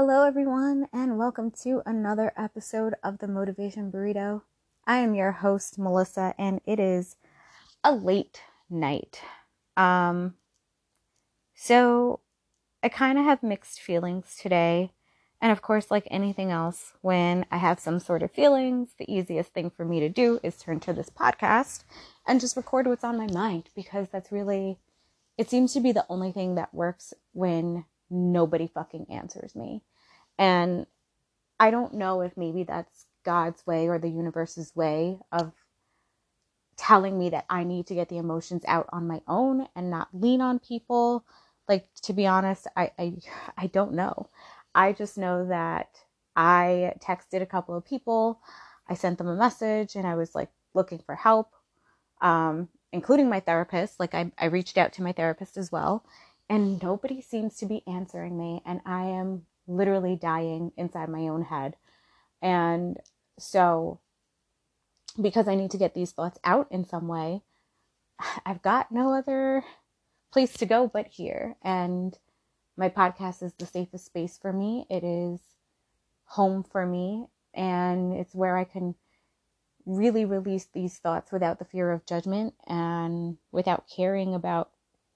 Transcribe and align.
Hello, 0.00 0.22
everyone, 0.22 0.86
and 0.92 1.18
welcome 1.18 1.50
to 1.64 1.82
another 1.84 2.32
episode 2.36 2.94
of 3.02 3.18
the 3.18 3.26
Motivation 3.26 3.90
Burrito. 3.90 4.42
I 4.86 4.98
am 4.98 5.12
your 5.12 5.32
host, 5.32 5.76
Melissa, 5.76 6.36
and 6.38 6.60
it 6.64 6.78
is 6.78 7.16
a 7.82 7.90
late 7.90 8.40
night. 8.70 9.20
Um, 9.76 10.34
so 11.52 12.20
I 12.80 12.88
kind 12.88 13.18
of 13.18 13.24
have 13.24 13.42
mixed 13.42 13.80
feelings 13.80 14.36
today. 14.40 14.92
And 15.42 15.50
of 15.50 15.62
course, 15.62 15.90
like 15.90 16.06
anything 16.12 16.52
else, 16.52 16.92
when 17.00 17.44
I 17.50 17.56
have 17.56 17.80
some 17.80 17.98
sort 17.98 18.22
of 18.22 18.30
feelings, 18.30 18.90
the 19.00 19.12
easiest 19.12 19.52
thing 19.52 19.68
for 19.68 19.84
me 19.84 19.98
to 19.98 20.08
do 20.08 20.38
is 20.44 20.58
turn 20.58 20.78
to 20.78 20.92
this 20.92 21.10
podcast 21.10 21.82
and 22.24 22.40
just 22.40 22.56
record 22.56 22.86
what's 22.86 23.02
on 23.02 23.18
my 23.18 23.26
mind 23.32 23.70
because 23.74 24.06
that's 24.12 24.30
really, 24.30 24.78
it 25.36 25.50
seems 25.50 25.72
to 25.72 25.80
be 25.80 25.90
the 25.90 26.06
only 26.08 26.30
thing 26.30 26.54
that 26.54 26.72
works 26.72 27.14
when 27.32 27.84
nobody 28.10 28.68
fucking 28.68 29.06
answers 29.10 29.54
me. 29.56 29.82
And 30.38 30.86
I 31.60 31.70
don't 31.70 31.94
know 31.94 32.20
if 32.22 32.36
maybe 32.36 32.64
that's 32.64 33.06
God's 33.24 33.66
way 33.66 33.88
or 33.88 33.98
the 33.98 34.08
universe's 34.08 34.74
way 34.76 35.18
of 35.32 35.52
telling 36.76 37.18
me 37.18 37.30
that 37.30 37.46
I 37.50 37.64
need 37.64 37.86
to 37.88 37.94
get 37.94 38.08
the 38.08 38.18
emotions 38.18 38.64
out 38.68 38.88
on 38.92 39.08
my 39.08 39.22
own 39.28 39.68
and 39.76 39.90
not 39.90 40.08
lean 40.12 40.40
on 40.40 40.58
people. 40.60 41.24
Like 41.68 41.86
to 42.02 42.12
be 42.12 42.26
honest, 42.26 42.66
I 42.76 42.92
I, 42.98 43.14
I 43.58 43.68
don't 43.68 43.94
know. 43.94 44.28
I 44.74 44.92
just 44.92 45.18
know 45.18 45.46
that 45.48 45.88
I 46.36 46.94
texted 47.00 47.42
a 47.42 47.46
couple 47.46 47.76
of 47.76 47.84
people. 47.84 48.40
I 48.88 48.94
sent 48.94 49.18
them 49.18 49.28
a 49.28 49.36
message 49.36 49.96
and 49.96 50.06
I 50.06 50.14
was 50.16 50.34
like 50.34 50.50
looking 50.74 51.00
for 51.00 51.14
help, 51.16 51.52
um, 52.22 52.68
including 52.92 53.28
my 53.28 53.40
therapist. 53.40 54.00
Like 54.00 54.14
I, 54.14 54.32
I 54.38 54.46
reached 54.46 54.78
out 54.78 54.92
to 54.94 55.02
my 55.02 55.12
therapist 55.12 55.56
as 55.58 55.72
well 55.72 56.04
and 56.48 56.82
nobody 56.82 57.20
seems 57.20 57.56
to 57.56 57.66
be 57.66 57.82
answering 57.86 58.38
me 58.38 58.62
and 58.64 58.80
i 58.86 59.04
am 59.04 59.46
literally 59.66 60.16
dying 60.16 60.72
inside 60.78 61.10
my 61.10 61.28
own 61.28 61.42
head. 61.42 61.76
And 62.40 62.98
so 63.38 64.00
because 65.20 65.48
i 65.48 65.54
need 65.54 65.70
to 65.72 65.78
get 65.78 65.94
these 65.94 66.12
thoughts 66.12 66.38
out 66.44 66.68
in 66.70 66.84
some 66.84 67.06
way 67.08 67.42
i've 68.46 68.62
got 68.62 68.90
no 68.90 69.14
other 69.14 69.64
place 70.32 70.52
to 70.54 70.66
go 70.66 70.86
but 70.86 71.06
here. 71.06 71.56
And 71.62 72.16
my 72.76 72.88
podcast 72.88 73.42
is 73.42 73.52
the 73.54 73.66
safest 73.66 74.06
space 74.06 74.38
for 74.40 74.52
me. 74.52 74.86
It 74.88 75.02
is 75.02 75.40
home 76.24 76.62
for 76.62 76.84
me 76.84 77.26
and 77.54 78.12
it's 78.12 78.34
where 78.34 78.58
i 78.58 78.64
can 78.64 78.94
really 79.86 80.26
release 80.26 80.66
these 80.66 80.98
thoughts 80.98 81.32
without 81.32 81.58
the 81.58 81.64
fear 81.64 81.90
of 81.90 82.04
judgment 82.04 82.52
and 82.66 83.38
without 83.50 83.88
caring 83.88 84.34
about 84.34 84.70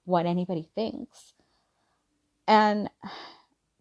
what 0.04 0.26
anybody 0.26 0.68
thinks. 0.74 1.34
And 2.46 2.90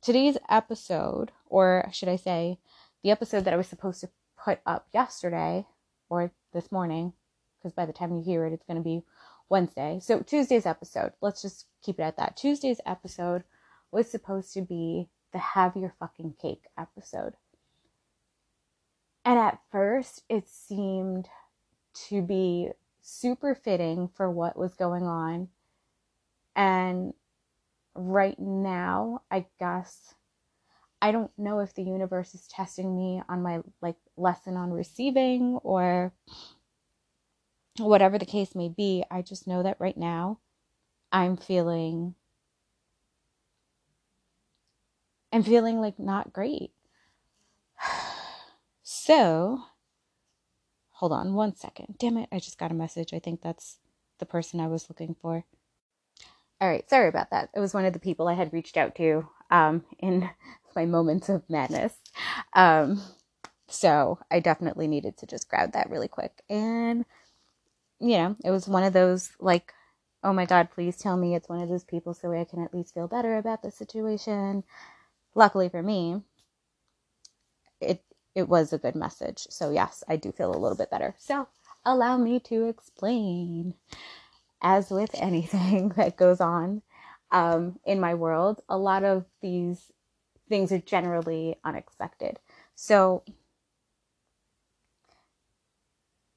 today's 0.01 0.37
episode, 0.49 1.31
or 1.47 1.89
should 1.91 2.09
I 2.09 2.15
say, 2.15 2.59
the 3.03 3.11
episode 3.11 3.45
that 3.45 3.53
I 3.53 3.57
was 3.57 3.67
supposed 3.67 4.01
to 4.01 4.09
put 4.43 4.59
up 4.65 4.87
yesterday 4.93 5.65
or 6.09 6.31
this 6.53 6.71
morning, 6.71 7.13
because 7.57 7.73
by 7.73 7.85
the 7.85 7.93
time 7.93 8.15
you 8.15 8.21
hear 8.21 8.45
it, 8.45 8.53
it's 8.53 8.65
going 8.65 8.77
to 8.77 8.83
be 8.83 9.03
Wednesday. 9.49 9.99
So 10.01 10.19
Tuesday's 10.21 10.65
episode, 10.65 11.13
let's 11.21 11.41
just 11.41 11.65
keep 11.83 11.99
it 11.99 12.03
at 12.03 12.17
that. 12.17 12.37
Tuesday's 12.37 12.81
episode 12.85 13.43
was 13.91 14.09
supposed 14.09 14.53
to 14.53 14.61
be 14.61 15.09
the 15.33 15.39
have 15.39 15.75
your 15.75 15.93
fucking 15.99 16.35
cake 16.41 16.65
episode. 16.77 17.33
And 19.23 19.37
at 19.37 19.59
first, 19.71 20.23
it 20.29 20.47
seemed 20.47 21.27
to 22.09 22.21
be 22.21 22.69
super 23.01 23.55
fitting 23.55 24.09
for 24.15 24.29
what 24.29 24.57
was 24.57 24.73
going 24.73 25.03
on 25.03 25.49
and 26.55 27.13
right 27.95 28.39
now, 28.39 29.21
I 29.29 29.45
guess 29.59 30.15
I 31.01 31.11
don't 31.11 31.31
know 31.37 31.59
if 31.59 31.73
the 31.73 31.83
universe 31.83 32.35
is 32.35 32.47
testing 32.47 32.95
me 32.95 33.23
on 33.27 33.41
my 33.41 33.61
like 33.81 33.95
lesson 34.17 34.55
on 34.55 34.71
receiving 34.71 35.57
or 35.63 36.13
whatever 37.79 38.17
the 38.19 38.25
case 38.25 38.53
may 38.53 38.69
be. 38.69 39.03
I 39.09 39.21
just 39.21 39.47
know 39.47 39.63
that 39.63 39.79
right 39.79 39.97
now 39.97 40.39
I'm 41.11 41.37
feeling 41.37 42.15
I'm 45.33 45.43
feeling 45.43 45.79
like 45.79 45.99
not 45.99 46.33
great. 46.33 46.71
So, 48.83 49.63
hold 50.91 51.11
on 51.11 51.33
one 51.33 51.55
second. 51.55 51.95
Damn 51.97 52.17
it, 52.17 52.29
I 52.31 52.37
just 52.39 52.59
got 52.59 52.71
a 52.71 52.75
message. 52.75 53.13
I 53.13 53.19
think 53.19 53.41
that's 53.41 53.79
the 54.19 54.25
person 54.25 54.59
I 54.59 54.67
was 54.67 54.89
looking 54.89 55.15
for. 55.19 55.45
All 56.61 56.69
right, 56.69 56.89
sorry 56.89 57.09
about 57.09 57.31
that. 57.31 57.51
It 57.55 57.61
was 57.61 57.73
one 57.75 57.85
of 57.85 57.93
the 57.93 57.99
people 57.99 58.29
I 58.29 58.35
had 58.35 58.53
reached 58.53 58.77
out 58.77 58.95
to 58.97 59.29
um, 59.51 59.85
in 59.99 60.29
my 60.77 60.85
moments 60.87 61.29
of 61.29 61.49
madness. 61.49 61.95
Um, 62.53 63.01
so 63.69 64.19
I 64.31 64.39
definitely 64.41 64.87
needed 64.87 65.17
to 65.19 65.27
just 65.27 65.49
grab 65.49 65.73
that 65.73 65.89
really 65.91 66.09
quick. 66.09 66.43
And, 66.49 67.05
you 67.99 68.17
know, 68.17 68.35
it 68.45 68.51
was 68.51 68.67
one 68.67 68.83
of 68.83 68.93
those 68.93 69.31
like, 69.39 69.73
oh 70.23 70.33
my 70.33 70.45
God, 70.45 70.69
please 70.71 70.97
tell 70.97 71.17
me 71.17 71.35
it's 71.35 71.49
one 71.49 71.61
of 71.61 71.69
those 71.69 71.85
people 71.85 72.13
so 72.13 72.33
I 72.33 72.45
can 72.45 72.63
at 72.63 72.73
least 72.73 72.93
feel 72.95 73.07
better 73.07 73.37
about 73.37 73.63
the 73.63 73.71
situation. 73.71 74.63
Luckily 75.35 75.69
for 75.69 75.83
me, 75.83 76.21
it 77.81 78.03
it 78.35 78.49
was 78.49 78.73
a 78.73 78.77
good 78.77 78.95
message. 78.95 79.47
So 79.49 79.71
yes, 79.71 80.03
I 80.07 80.15
do 80.15 80.31
feel 80.31 80.51
a 80.55 80.57
little 80.59 80.77
bit 80.77 80.91
better. 80.91 81.15
So 81.17 81.47
allow 81.85 82.17
me 82.17 82.39
to 82.41 82.65
explain 82.67 83.75
as 84.61 84.89
with 84.89 85.11
anything 85.15 85.89
that 85.95 86.17
goes 86.17 86.39
on 86.41 86.81
um, 87.31 87.79
in 87.85 87.99
my 87.99 88.13
world, 88.13 88.61
a 88.69 88.77
lot 88.77 89.03
of 89.03 89.25
these 89.41 89.91
things 90.49 90.71
are 90.71 90.79
generally 90.79 91.55
unexpected. 91.63 92.39
So 92.75 93.23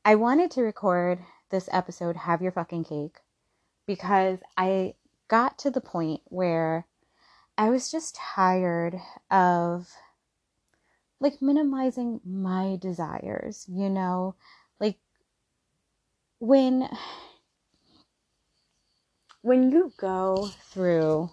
I 0.05 0.15
wanted 0.15 0.51
to 0.53 0.63
record 0.63 1.19
this 1.51 1.69
episode, 1.73 2.17
Have 2.17 2.43
Your 2.43 2.53
Fucking 2.53 2.85
Cake, 2.85 3.21
because 3.87 4.39
I 4.57 4.95
got 5.29 5.59
to 5.61 5.71
the 5.71 5.81
point 5.81 6.21
where 6.27 6.87
I 7.57 7.71
was 7.71 7.91
just 7.91 8.17
tired 8.17 9.01
of 9.31 9.89
like 11.21 11.41
minimizing 11.41 12.21
my 12.25 12.77
desires, 12.81 13.67
you 13.69 13.89
know? 13.89 14.35
Like 14.79 14.99
when 16.39 16.89
when 19.45 19.71
you 19.71 19.93
go 19.99 20.55
through 20.73 21.31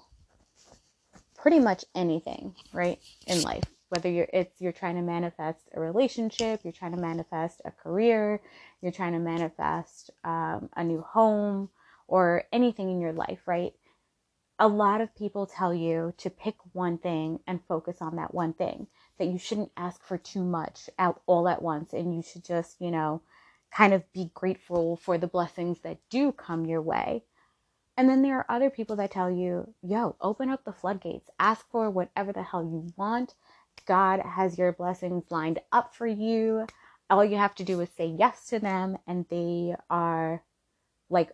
pretty 1.38 1.62
much 1.62 1.86
anything, 1.96 2.54
right, 2.74 3.00
in 3.26 3.42
life, 3.42 3.64
whether 3.88 4.10
you're 4.10 4.28
it's 4.34 4.60
you're 4.60 4.74
trying 4.74 4.98
to 4.98 5.02
manifest 5.02 5.70
a 5.74 5.80
relationship, 5.80 6.60
you're 6.66 6.74
trying 6.74 6.92
to 6.92 6.98
manifest 6.98 7.62
a 7.64 7.72
career, 7.72 8.42
you're 8.82 8.92
trying 8.92 9.14
to 9.14 9.20
manifest 9.20 10.12
um, 10.26 10.68
a 10.76 10.84
new 10.84 11.00
home 11.02 11.70
or 12.10 12.44
anything 12.52 12.92
in 12.92 13.00
your 13.00 13.14
life, 13.14 13.40
right? 13.46 13.72
A 14.60 14.68
lot 14.68 15.00
of 15.00 15.16
people 15.16 15.46
tell 15.48 15.74
you 15.74 16.14
to 16.18 16.30
pick 16.30 16.56
one 16.74 16.98
thing 16.98 17.40
and 17.48 17.62
focus 17.66 18.00
on 18.02 18.18
that 18.18 18.34
one 18.34 18.52
thing. 18.52 18.88
That 19.20 19.28
you 19.30 19.40
shouldn't 19.40 19.72
ask 19.78 20.04
for 20.04 20.18
too 20.18 20.44
much 20.44 20.90
all 21.28 21.48
at 21.48 21.62
once, 21.62 21.94
and 21.94 22.14
you 22.14 22.22
should 22.22 22.44
just, 22.44 22.76
you 22.82 22.92
know, 22.92 23.22
kind 23.74 23.94
of 23.94 24.04
be 24.12 24.32
grateful 24.34 24.98
for 24.98 25.18
the 25.18 25.28
blessings 25.28 25.80
that 25.86 26.00
do 26.10 26.34
come 26.34 26.66
your 26.66 26.82
way 26.82 27.24
and 27.98 28.10
then 28.10 28.22
there 28.22 28.38
are 28.38 28.46
other 28.50 28.70
people 28.70 28.96
that 28.98 29.12
tell 29.12 29.30
you, 29.30 29.74
yo, 29.84 30.16
open 30.22 30.50
up 30.50 30.64
the 30.64 30.74
floodgates, 30.74 31.30
ask 31.40 31.70
for 31.70 31.90
whatever 31.90 32.32
the 32.34 32.44
hell 32.44 32.64
you 32.64 32.88
want. 32.98 33.36
God 33.86 34.22
has 34.22 34.58
your 34.58 34.72
blessings 34.72 35.26
lined 35.30 35.60
up 35.72 35.96
for 35.96 36.08
you. 36.08 36.68
All 37.10 37.26
you 37.26 37.38
have 37.38 37.56
to 37.56 37.64
do 37.64 37.80
is 37.82 37.90
say 37.98 38.06
yes 38.08 38.46
to 38.48 38.60
them, 38.60 38.98
and 39.08 39.26
they 39.30 39.76
are 39.90 40.44
like 41.10 41.32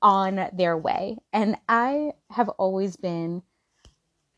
on 0.00 0.48
their 0.52 0.76
way. 0.76 1.18
And 1.32 1.56
I 1.68 2.12
have 2.30 2.48
always 2.50 2.96
been 2.96 3.42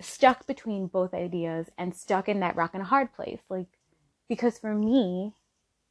stuck 0.01 0.47
between 0.47 0.89
both 0.89 1.15
ideas 1.15 1.71
and 1.79 1.95
stuck 1.95 2.29
in 2.29 2.41
that 2.41 2.57
rock 2.57 2.73
and 2.75 2.83
hard 2.83 3.12
place. 3.15 3.41
Like, 3.49 3.79
because 4.29 4.59
for 4.59 4.75
me, 4.75 5.35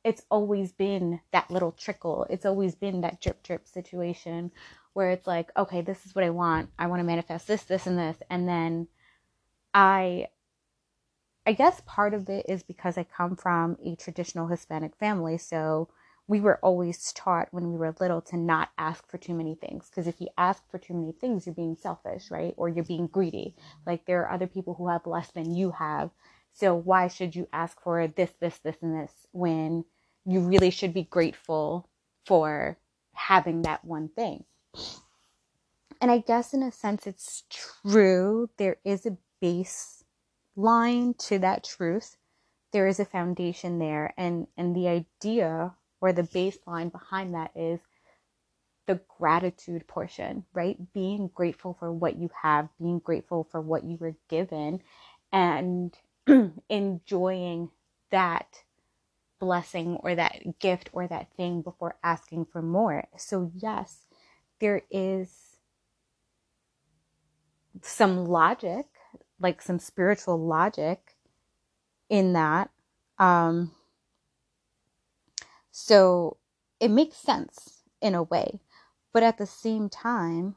it's 0.03 0.23
always 0.29 0.73
been 0.73 1.21
that 1.31 1.49
little 1.49 1.71
trickle, 1.71 2.27
it's 2.29 2.45
always 2.45 2.75
been 2.75 3.01
that 3.01 3.21
drip 3.21 3.41
drip 3.43 3.67
situation 3.67 4.51
where 4.93 5.11
it's 5.11 5.27
like, 5.27 5.51
okay, 5.57 5.81
this 5.81 6.05
is 6.05 6.15
what 6.15 6.23
I 6.23 6.29
want. 6.29 6.69
I 6.77 6.87
want 6.87 6.99
to 6.99 7.03
manifest 7.03 7.47
this, 7.47 7.63
this, 7.63 7.87
and 7.87 7.97
this. 7.97 8.17
And 8.29 8.47
then 8.47 8.87
I, 9.73 10.27
I 11.45 11.53
guess 11.53 11.81
part 11.85 12.13
of 12.13 12.29
it 12.29 12.45
is 12.47 12.63
because 12.63 12.97
I 12.97 13.03
come 13.03 13.35
from 13.35 13.77
a 13.83 13.95
traditional 13.95 14.47
Hispanic 14.47 14.95
family. 14.95 15.37
So 15.37 15.89
we 16.27 16.39
were 16.39 16.59
always 16.61 17.11
taught 17.11 17.49
when 17.51 17.71
we 17.71 17.77
were 17.77 17.93
little 17.99 18.21
to 18.21 18.37
not 18.37 18.69
ask 18.77 19.09
for 19.09 19.17
too 19.17 19.33
many 19.33 19.55
things. 19.55 19.89
Because 19.89 20.07
if 20.07 20.21
you 20.21 20.27
ask 20.37 20.63
for 20.69 20.77
too 20.77 20.93
many 20.93 21.11
things, 21.11 21.45
you're 21.45 21.55
being 21.55 21.75
selfish, 21.75 22.31
right? 22.31 22.53
Or 22.55 22.69
you're 22.69 22.85
being 22.85 23.07
greedy. 23.07 23.55
Like 23.85 24.05
there 24.05 24.21
are 24.21 24.31
other 24.31 24.47
people 24.47 24.75
who 24.75 24.87
have 24.87 25.05
less 25.05 25.31
than 25.31 25.53
you 25.53 25.71
have. 25.71 26.11
So 26.53 26.75
why 26.75 27.07
should 27.07 27.35
you 27.35 27.49
ask 27.51 27.81
for 27.81 28.07
this, 28.07 28.31
this, 28.39 28.59
this, 28.59 28.77
and 28.81 28.95
this 28.95 29.11
when 29.31 29.85
you 30.25 30.39
really 30.39 30.69
should 30.69 30.93
be 30.93 31.03
grateful 31.03 31.89
for 32.25 32.77
having 33.13 33.63
that 33.63 33.83
one 33.83 34.07
thing? 34.07 34.45
And 36.01 36.11
I 36.11 36.19
guess 36.19 36.53
in 36.53 36.63
a 36.63 36.71
sense 36.71 37.07
it's 37.07 37.43
true. 37.49 38.49
There 38.57 38.77
is 38.85 39.05
a 39.05 39.17
baseline 39.41 41.17
to 41.27 41.39
that 41.39 41.63
truth, 41.63 42.17
there 42.71 42.87
is 42.87 42.99
a 42.99 43.05
foundation 43.05 43.79
there. 43.79 44.13
And, 44.17 44.47
and 44.57 44.75
the 44.75 44.87
idea 44.87 45.73
or 46.01 46.13
the 46.13 46.23
baseline 46.23 46.91
behind 46.91 47.33
that 47.35 47.51
is 47.55 47.79
the 48.87 48.99
gratitude 49.17 49.87
portion, 49.87 50.45
right? 50.53 50.77
Being 50.93 51.29
grateful 51.33 51.75
for 51.79 51.91
what 51.91 52.17
you 52.17 52.29
have, 52.41 52.69
being 52.79 52.99
grateful 52.99 53.47
for 53.51 53.61
what 53.61 53.83
you 53.83 53.97
were 53.99 54.15
given, 54.29 54.81
and 55.31 55.95
enjoying 56.69 57.69
that 58.11 58.63
blessing 59.39 59.97
or 60.01 60.15
that 60.15 60.59
gift 60.59 60.89
or 60.93 61.07
that 61.07 61.27
thing 61.35 61.61
before 61.61 61.95
asking 62.03 62.45
for 62.45 62.61
more. 62.61 63.05
So, 63.17 63.51
yes, 63.55 64.05
there 64.63 64.81
is 64.89 65.29
some 67.81 68.25
logic, 68.25 68.85
like 69.41 69.61
some 69.61 69.77
spiritual 69.77 70.39
logic 70.39 71.17
in 72.09 72.31
that. 72.31 72.69
Um, 73.19 73.73
so, 75.71 76.37
it 76.79 76.89
makes 76.91 77.17
sense 77.17 77.83
in 78.01 78.15
a 78.15 78.23
way. 78.23 78.61
But 79.11 79.23
at 79.23 79.37
the 79.37 79.45
same 79.45 79.89
time, 79.89 80.55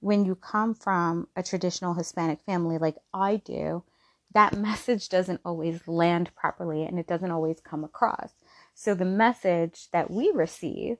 when 0.00 0.24
you 0.24 0.34
come 0.34 0.74
from 0.74 1.28
a 1.36 1.42
traditional 1.42 1.92
Hispanic 1.92 2.40
family 2.40 2.78
like 2.78 2.96
I 3.12 3.36
do, 3.36 3.84
that 4.32 4.56
message 4.56 5.10
doesn't 5.10 5.42
always 5.44 5.86
land 5.86 6.30
properly 6.34 6.84
and 6.84 6.98
it 6.98 7.06
doesn't 7.06 7.30
always 7.30 7.60
come 7.60 7.84
across. 7.84 8.32
So 8.74 8.94
the 8.94 9.04
message 9.04 9.88
that 9.92 10.10
we 10.10 10.30
receive 10.34 10.96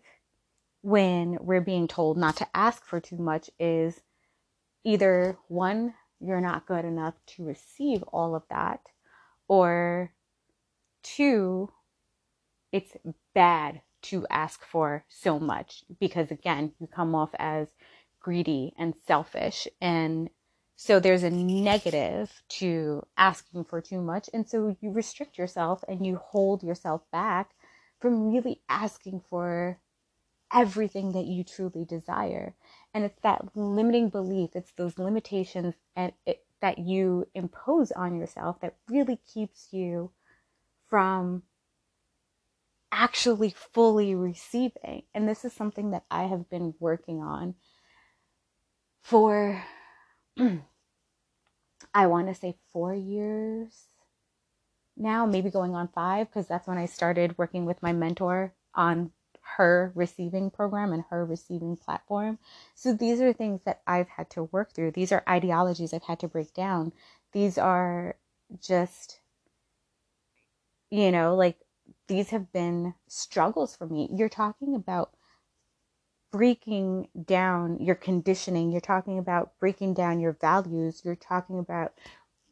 when 0.82 1.38
we're 1.40 1.60
being 1.60 1.88
told 1.88 2.16
not 2.16 2.36
to 2.36 2.48
ask 2.54 2.84
for 2.84 3.00
too 3.00 3.18
much 3.18 3.50
is 3.58 4.00
either 4.84 5.36
one, 5.48 5.94
you're 6.20 6.40
not 6.40 6.66
good 6.66 6.84
enough 6.84 7.14
to 7.26 7.44
receive 7.44 8.02
all 8.04 8.34
of 8.34 8.42
that, 8.50 8.80
or 9.48 10.12
two, 11.02 11.70
it's 12.72 12.96
bad 13.34 13.82
to 14.02 14.26
ask 14.30 14.64
for 14.64 15.04
so 15.08 15.38
much 15.38 15.84
because 15.98 16.30
again, 16.30 16.72
you 16.78 16.86
come 16.86 17.14
off 17.14 17.30
as 17.38 17.68
greedy 18.20 18.72
and 18.78 18.94
selfish 19.06 19.66
and 19.80 20.30
so 20.82 20.98
there's 20.98 21.24
a 21.24 21.30
negative 21.30 22.42
to 22.48 23.06
asking 23.18 23.64
for 23.64 23.82
too 23.82 24.00
much. 24.00 24.30
And 24.32 24.48
so 24.48 24.74
you 24.80 24.90
restrict 24.90 25.36
yourself 25.36 25.84
and 25.86 26.06
you 26.06 26.16
hold 26.16 26.62
yourself 26.62 27.02
back 27.12 27.50
from 28.00 28.32
really 28.32 28.62
asking 28.66 29.20
for 29.28 29.78
everything 30.52 31.12
that 31.12 31.26
you 31.26 31.44
truly 31.44 31.84
desire. 31.84 32.54
And 32.92 33.04
it's 33.04 33.20
that 33.22 33.56
limiting 33.56 34.08
belief, 34.08 34.50
it's 34.54 34.72
those 34.72 34.98
limitations 34.98 35.74
and 35.94 36.12
it, 36.26 36.44
that 36.60 36.78
you 36.78 37.26
impose 37.34 37.92
on 37.92 38.18
yourself 38.18 38.60
that 38.60 38.76
really 38.88 39.18
keeps 39.32 39.68
you 39.72 40.10
from 40.88 41.42
actually 42.92 43.54
fully 43.72 44.14
receiving. 44.14 45.02
And 45.14 45.28
this 45.28 45.44
is 45.44 45.52
something 45.52 45.90
that 45.92 46.04
I 46.10 46.24
have 46.24 46.50
been 46.50 46.74
working 46.80 47.22
on 47.22 47.54
for 49.02 49.62
I 51.94 52.06
want 52.06 52.28
to 52.28 52.34
say 52.34 52.56
four 52.72 52.94
years 52.94 53.86
now, 54.96 55.24
maybe 55.24 55.50
going 55.50 55.74
on 55.74 55.88
five, 55.88 56.28
because 56.28 56.46
that's 56.46 56.68
when 56.68 56.76
I 56.76 56.86
started 56.86 57.38
working 57.38 57.64
with 57.64 57.82
my 57.82 57.92
mentor 57.92 58.52
on 58.74 59.12
her 59.56 59.92
receiving 59.94 60.50
program 60.50 60.92
and 60.92 61.04
her 61.10 61.24
receiving 61.24 61.76
platform. 61.76 62.38
So 62.74 62.92
these 62.92 63.20
are 63.20 63.32
things 63.32 63.62
that 63.64 63.82
I've 63.86 64.08
had 64.08 64.30
to 64.30 64.44
work 64.44 64.72
through. 64.72 64.92
These 64.92 65.12
are 65.12 65.24
ideologies 65.28 65.92
I've 65.92 66.04
had 66.04 66.20
to 66.20 66.28
break 66.28 66.54
down. 66.54 66.92
These 67.32 67.58
are 67.58 68.16
just, 68.60 69.20
you 70.90 71.10
know, 71.10 71.34
like 71.34 71.58
these 72.08 72.30
have 72.30 72.52
been 72.52 72.94
struggles 73.08 73.76
for 73.76 73.86
me. 73.86 74.08
You're 74.12 74.28
talking 74.28 74.74
about 74.74 75.10
breaking 76.30 77.08
down 77.24 77.78
your 77.80 77.96
conditioning. 77.96 78.70
You're 78.70 78.80
talking 78.80 79.18
about 79.18 79.58
breaking 79.58 79.94
down 79.94 80.20
your 80.20 80.32
values. 80.32 81.02
You're 81.04 81.16
talking 81.16 81.58
about 81.58 81.94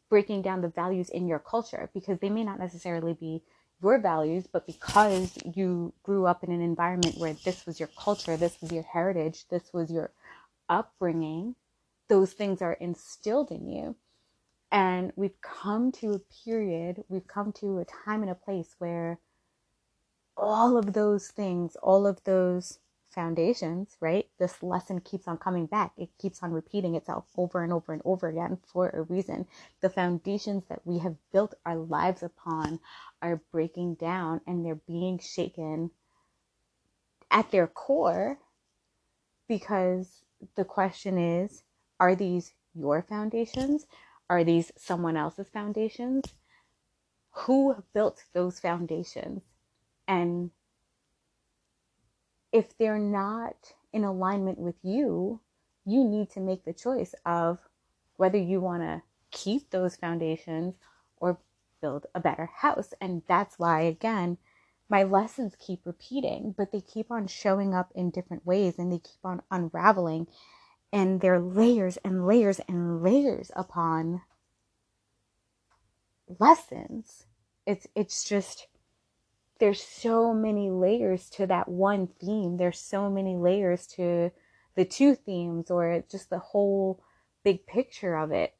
breaking 0.09 0.41
down 0.41 0.61
the 0.61 0.69
values 0.69 1.09
in 1.09 1.27
your 1.27 1.39
culture 1.39 1.89
because 1.93 2.19
they 2.19 2.29
may 2.29 2.43
not 2.43 2.59
necessarily 2.59 3.13
be 3.13 3.43
your 3.81 3.99
values, 3.99 4.47
but 4.51 4.65
because 4.67 5.37
you 5.55 5.93
grew 6.03 6.25
up 6.25 6.43
in 6.43 6.51
an 6.51 6.61
environment 6.61 7.17
where 7.17 7.33
this 7.33 7.65
was 7.65 7.79
your 7.79 7.89
culture, 7.97 8.37
this 8.37 8.59
was 8.61 8.71
your 8.71 8.83
heritage, 8.83 9.45
this 9.49 9.71
was 9.73 9.91
your 9.91 10.11
upbringing, 10.67 11.55
those 12.07 12.33
things 12.33 12.61
are 12.61 12.73
instilled 12.73 13.51
in 13.51 13.67
you. 13.69 13.95
And 14.71 15.11
we've 15.15 15.39
come 15.41 15.91
to 15.93 16.13
a 16.13 16.19
period, 16.45 17.03
we've 17.07 17.27
come 17.27 17.51
to 17.53 17.79
a 17.79 17.85
time 17.85 18.21
and 18.21 18.31
a 18.31 18.35
place 18.35 18.75
where 18.79 19.19
all 20.37 20.77
of 20.77 20.93
those 20.93 21.27
things, 21.27 21.75
all 21.81 22.05
of 22.05 22.23
those 22.23 22.79
foundations, 23.09 23.97
right? 23.99 24.27
This 24.37 24.61
lesson 24.61 25.01
keeps 25.01 25.27
on 25.27 25.37
coming 25.37 25.65
back. 25.65 25.91
It 25.97 26.09
keeps 26.19 26.41
on 26.43 26.51
repeating 26.51 26.95
itself 26.95 27.25
over 27.37 27.63
and 27.63 27.73
over 27.73 27.93
and 27.93 28.01
over 28.05 28.27
again 28.27 28.57
for 28.65 28.89
a 28.89 29.01
reason. 29.01 29.47
The 29.81 29.89
foundations 29.89 30.65
that 30.69 30.85
we 30.85 30.99
have 30.99 31.15
built 31.31 31.55
our 31.65 31.77
lives 31.77 32.23
upon 32.23 32.79
are 33.21 33.41
breaking 33.51 33.95
down 33.95 34.41
and 34.47 34.65
they're 34.65 34.75
being 34.75 35.19
shaken 35.19 35.91
at 37.31 37.51
their 37.51 37.67
core 37.67 38.39
because 39.47 40.23
the 40.55 40.65
question 40.65 41.17
is 41.17 41.63
are 41.99 42.15
these 42.15 42.53
your 42.73 43.01
foundations? 43.01 43.85
Are 44.29 44.43
these 44.43 44.71
someone 44.77 45.17
else's 45.17 45.49
foundations? 45.49 46.23
Who 47.31 47.83
built 47.93 48.23
those 48.33 48.59
foundations? 48.59 49.41
And 50.07 50.51
if 52.51 52.77
they're 52.77 52.99
not 52.99 53.73
in 53.93 54.03
alignment 54.03 54.57
with 54.57 54.75
you, 54.83 55.39
you 55.85 56.03
need 56.03 56.29
to 56.31 56.39
make 56.39 56.65
the 56.65 56.73
choice 56.73 57.13
of 57.25 57.59
whether 58.17 58.37
you 58.37 58.59
want 58.61 58.83
to 58.83 59.01
keep 59.31 59.69
those 59.69 59.95
foundations 59.95 60.75
or 61.17 61.39
build 61.81 62.05
a 62.13 62.19
better 62.19 62.47
house. 62.47 62.93
And 62.99 63.23
that's 63.27 63.57
why, 63.57 63.81
again, 63.81 64.37
my 64.89 65.03
lessons 65.03 65.55
keep 65.59 65.85
repeating, 65.85 66.53
but 66.57 66.71
they 66.71 66.81
keep 66.81 67.11
on 67.11 67.27
showing 67.27 67.73
up 67.73 67.91
in 67.95 68.09
different 68.09 68.45
ways 68.45 68.79
and 68.79 68.91
they 68.91 68.97
keep 68.99 69.23
on 69.23 69.41
unraveling. 69.51 70.27
And 70.91 71.21
they're 71.21 71.39
layers 71.39 71.97
and 71.97 72.25
layers 72.25 72.59
and 72.67 73.03
layers 73.03 73.51
upon 73.55 74.21
lessons. 76.39 77.25
It's 77.65 77.87
it's 77.95 78.23
just 78.23 78.67
there's 79.59 79.83
so 79.83 80.33
many 80.33 80.69
layers 80.69 81.29
to 81.31 81.45
that 81.47 81.67
one 81.67 82.07
theme. 82.07 82.57
There's 82.57 82.79
so 82.79 83.09
many 83.09 83.35
layers 83.35 83.85
to 83.87 84.31
the 84.75 84.85
two 84.85 85.15
themes 85.15 85.69
or 85.69 86.03
just 86.09 86.29
the 86.29 86.39
whole 86.39 87.03
big 87.43 87.65
picture 87.65 88.15
of 88.15 88.31
it. 88.31 88.55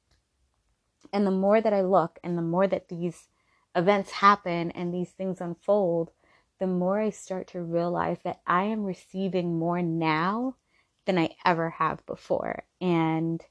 And 1.13 1.25
the 1.25 1.31
more 1.31 1.61
that 1.61 1.73
I 1.73 1.81
look 1.81 2.19
and 2.23 2.37
the 2.37 2.43
more 2.43 2.67
that 2.67 2.89
these 2.89 3.29
events 3.75 4.11
happen 4.11 4.71
and 4.71 4.93
these 4.93 5.11
things 5.11 5.39
unfold, 5.39 6.11
the 6.59 6.67
more 6.67 6.99
I 6.99 7.09
start 7.09 7.47
to 7.49 7.61
realize 7.61 8.17
that 8.23 8.41
I 8.45 8.63
am 8.63 8.83
receiving 8.83 9.57
more 9.57 9.81
now 9.81 10.55
than 11.05 11.17
I 11.17 11.35
ever 11.45 11.69
have 11.69 12.05
before. 12.05 12.63
And 12.81 13.41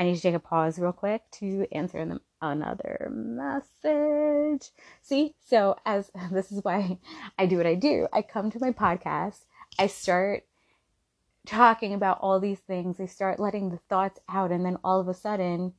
I 0.00 0.04
need 0.04 0.16
to 0.16 0.22
take 0.22 0.34
a 0.34 0.38
pause 0.38 0.78
real 0.78 0.92
quick 0.92 1.30
to 1.32 1.66
answer 1.72 2.18
another 2.40 3.12
message. 3.12 4.70
See, 5.02 5.34
so 5.44 5.76
as 5.84 6.10
this 6.32 6.50
is 6.50 6.64
why 6.64 6.96
I 7.38 7.44
do 7.44 7.58
what 7.58 7.66
I 7.66 7.74
do, 7.74 8.08
I 8.10 8.22
come 8.22 8.50
to 8.50 8.58
my 8.58 8.70
podcast, 8.70 9.44
I 9.78 9.88
start 9.88 10.44
talking 11.46 11.92
about 11.92 12.18
all 12.22 12.40
these 12.40 12.60
things, 12.60 12.98
I 12.98 13.04
start 13.04 13.38
letting 13.38 13.68
the 13.68 13.80
thoughts 13.90 14.18
out, 14.26 14.50
and 14.50 14.64
then 14.64 14.78
all 14.82 15.00
of 15.00 15.08
a 15.08 15.12
sudden, 15.12 15.74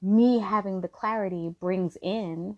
me 0.00 0.38
having 0.38 0.80
the 0.80 0.88
clarity 0.88 1.54
brings 1.60 1.98
in 2.00 2.56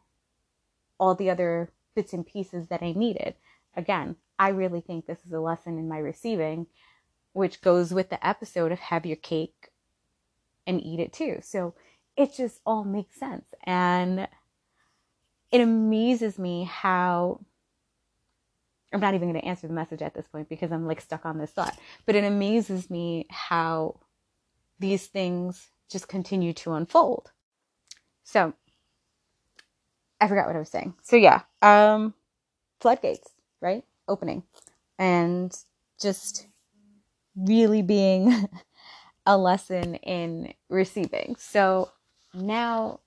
all 1.01 1.17
the 1.17 1.29
other 1.29 1.73
bits 1.97 2.13
and 2.13 2.25
pieces 2.25 2.69
that 2.69 2.85
I 2.85 2.93
needed. 2.93 3.35
Again, 3.75 4.15
I 4.39 4.51
really 4.51 4.81
think 4.81 5.07
this 5.07 5.27
is 5.27 5.33
a 5.33 5.41
lesson 5.41 5.77
in 5.77 5.89
my 5.89 5.99
receiving, 5.99 6.69
which 7.33 7.61
goes 7.63 7.93
with 7.93 8.11
the 8.11 8.25
episode 8.25 8.71
of 8.71 8.79
Have 8.79 9.05
Your 9.05 9.17
Cake 9.17 9.71
and 10.67 10.83
eat 10.83 11.01
it 11.01 11.13
too. 11.13 11.39
So 11.43 11.75
it 12.17 12.35
just 12.35 12.61
all 12.67 12.85
makes 12.85 13.19
sense. 13.19 13.47
And 13.65 14.29
it 15.53 15.61
amazes 15.61 16.39
me 16.39 16.65
how 16.65 17.41
I'm 18.93 19.01
not 19.01 19.15
even 19.15 19.31
going 19.31 19.41
to 19.41 19.47
answer 19.47 19.67
the 19.67 19.75
message 19.75 20.03
at 20.03 20.15
this 20.15 20.29
point 20.29 20.49
because 20.49 20.73
I'm 20.73 20.87
like 20.87 21.01
stuck 21.01 21.27
on 21.27 21.39
this 21.39 21.51
thought. 21.51 21.77
But 22.07 22.15
it 22.15 22.25
amazes 22.25 22.91
me 22.91 23.27
how 23.31 24.01
these 24.79 25.07
things 25.07 25.71
just 25.91 26.09
continue 26.09 26.53
to 26.55 26.73
unfold. 26.75 27.31
So 28.25 28.55
I 30.21 30.29
forgot 30.29 30.47
what 30.47 30.57
I 30.57 30.61
was 30.61 30.71
saying. 30.71 30.95
So 31.03 31.17
yeah, 31.17 31.43
um 31.63 32.15
floodgates, 32.81 33.31
right? 33.61 33.85
Opening. 34.09 34.43
And 34.99 35.57
just 36.01 36.47
really 37.37 37.83
being 37.83 38.31
a 39.27 39.37
lesson 39.37 39.97
in 39.97 40.55
receiving. 40.69 41.37
So 41.39 41.91
now 42.33 43.01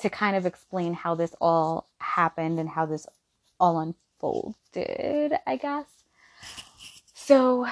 to 0.00 0.08
kind 0.08 0.34
of 0.34 0.46
explain 0.46 0.94
how 0.94 1.14
this 1.14 1.34
all 1.40 1.88
happened 1.98 2.58
and 2.58 2.68
how 2.68 2.86
this 2.86 3.06
all 3.58 3.78
unfolded, 3.78 5.34
I 5.46 5.56
guess. 5.56 5.86
So, 7.12 7.66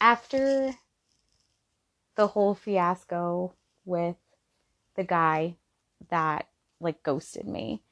after 0.00 0.74
the 2.16 2.26
whole 2.28 2.54
fiasco 2.54 3.52
with 3.84 4.16
the 4.96 5.04
guy 5.04 5.56
that 6.08 6.48
like 6.80 7.02
ghosted 7.02 7.46
me, 7.46 7.82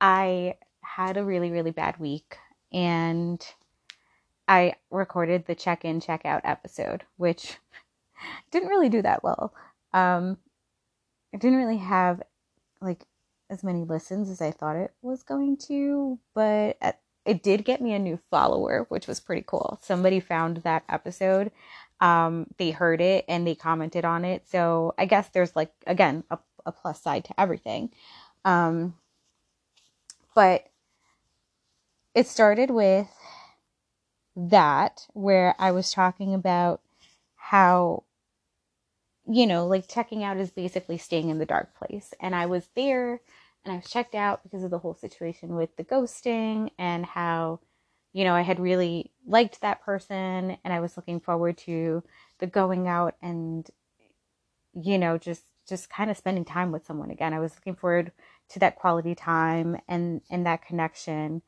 I 0.00 0.56
had 0.80 1.16
a 1.16 1.24
really, 1.24 1.50
really 1.50 1.70
bad 1.70 1.98
week 1.98 2.38
and 2.72 3.44
I 4.48 4.74
recorded 4.90 5.46
the 5.46 5.54
check 5.54 5.84
in, 5.84 6.00
check 6.00 6.24
out 6.24 6.42
episode, 6.44 7.04
which 7.16 7.56
didn't 8.50 8.68
really 8.68 8.88
do 8.88 9.02
that 9.02 9.22
well. 9.22 9.54
Um, 9.92 10.38
it 11.32 11.40
didn't 11.40 11.58
really 11.58 11.78
have 11.78 12.22
like 12.80 13.04
as 13.50 13.62
many 13.62 13.84
listens 13.84 14.28
as 14.28 14.40
I 14.40 14.50
thought 14.50 14.76
it 14.76 14.92
was 15.02 15.22
going 15.22 15.56
to, 15.68 16.18
but 16.34 16.76
it 17.24 17.42
did 17.42 17.64
get 17.64 17.80
me 17.80 17.92
a 17.92 17.98
new 17.98 18.18
follower, 18.30 18.86
which 18.88 19.06
was 19.06 19.20
pretty 19.20 19.44
cool. 19.46 19.78
Somebody 19.82 20.20
found 20.20 20.58
that 20.58 20.84
episode. 20.88 21.52
Um, 22.00 22.48
they 22.56 22.72
heard 22.72 23.00
it 23.00 23.24
and 23.28 23.46
they 23.46 23.54
commented 23.54 24.04
on 24.04 24.24
it. 24.24 24.48
So 24.48 24.94
I 24.98 25.04
guess 25.06 25.28
there's 25.28 25.54
like, 25.54 25.72
again, 25.86 26.24
a, 26.30 26.38
a 26.66 26.72
plus 26.72 27.00
side 27.00 27.24
to 27.26 27.40
everything. 27.40 27.90
Um, 28.44 28.94
but 30.34 30.66
it 32.14 32.26
started 32.26 32.70
with 32.70 33.08
that, 34.36 35.06
where 35.12 35.54
I 35.58 35.72
was 35.72 35.92
talking 35.92 36.34
about 36.34 36.80
how 37.36 38.04
you 39.26 39.46
know, 39.46 39.66
like 39.66 39.88
checking 39.88 40.24
out 40.24 40.36
is 40.36 40.50
basically 40.50 40.98
staying 40.98 41.28
in 41.28 41.38
the 41.38 41.46
dark 41.46 41.74
place. 41.76 42.12
And 42.20 42.34
I 42.34 42.46
was 42.46 42.68
there 42.74 43.20
and 43.64 43.72
I 43.72 43.76
was 43.76 43.88
checked 43.88 44.14
out 44.14 44.42
because 44.42 44.64
of 44.64 44.70
the 44.70 44.78
whole 44.78 44.94
situation 44.94 45.54
with 45.54 45.76
the 45.76 45.84
ghosting 45.84 46.70
and 46.78 47.06
how, 47.06 47.60
you 48.12 48.24
know, 48.24 48.34
I 48.34 48.42
had 48.42 48.58
really 48.58 49.12
liked 49.26 49.60
that 49.60 49.82
person 49.82 50.56
and 50.64 50.72
I 50.72 50.80
was 50.80 50.96
looking 50.96 51.20
forward 51.20 51.56
to 51.58 52.02
the 52.38 52.46
going 52.46 52.88
out 52.88 53.14
and, 53.22 53.68
you 54.74 54.98
know, 54.98 55.18
just 55.18 55.44
just 55.68 55.88
kind 55.88 56.10
of 56.10 56.16
spending 56.16 56.44
time 56.44 56.72
with 56.72 56.84
someone 56.84 57.10
again. 57.10 57.32
I 57.32 57.38
was 57.38 57.54
looking 57.54 57.76
forward 57.76 58.10
to 58.50 58.58
that 58.58 58.74
quality 58.76 59.14
time 59.14 59.80
and 59.88 60.20
and 60.30 60.44
that 60.46 60.66
connection. 60.66 61.42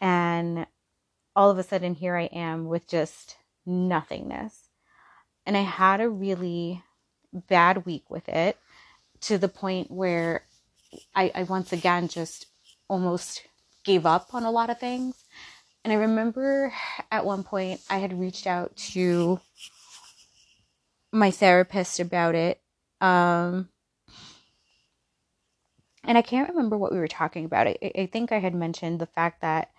And 0.00 0.66
all 1.34 1.50
of 1.50 1.58
a 1.58 1.62
sudden 1.62 1.94
here 1.94 2.16
I 2.16 2.24
am 2.24 2.66
with 2.66 2.88
just 2.88 3.36
nothingness. 3.66 4.68
And 5.46 5.56
I 5.56 5.62
had 5.62 6.00
a 6.00 6.08
really 6.08 6.82
bad 7.32 7.86
week 7.86 8.10
with 8.10 8.28
it 8.28 8.58
to 9.22 9.38
the 9.38 9.48
point 9.48 9.90
where 9.90 10.44
I, 11.14 11.30
I 11.34 11.42
once 11.44 11.72
again 11.72 12.08
just 12.08 12.46
almost 12.88 13.44
gave 13.84 14.06
up 14.06 14.34
on 14.34 14.44
a 14.44 14.50
lot 14.50 14.70
of 14.70 14.78
things. 14.78 15.14
And 15.84 15.92
I 15.92 15.96
remember 15.96 16.72
at 17.10 17.24
one 17.24 17.44
point 17.44 17.80
I 17.88 17.98
had 17.98 18.18
reached 18.18 18.46
out 18.46 18.76
to 18.92 19.40
my 21.12 21.30
therapist 21.30 22.00
about 22.00 22.34
it. 22.34 22.60
Um, 23.00 23.68
and 26.04 26.18
I 26.18 26.22
can't 26.22 26.48
remember 26.48 26.76
what 26.76 26.92
we 26.92 26.98
were 26.98 27.08
talking 27.08 27.44
about. 27.44 27.66
I, 27.68 27.76
I 27.96 28.06
think 28.06 28.32
I 28.32 28.38
had 28.38 28.54
mentioned 28.54 28.98
the 28.98 29.06
fact 29.06 29.40
that, 29.42 29.70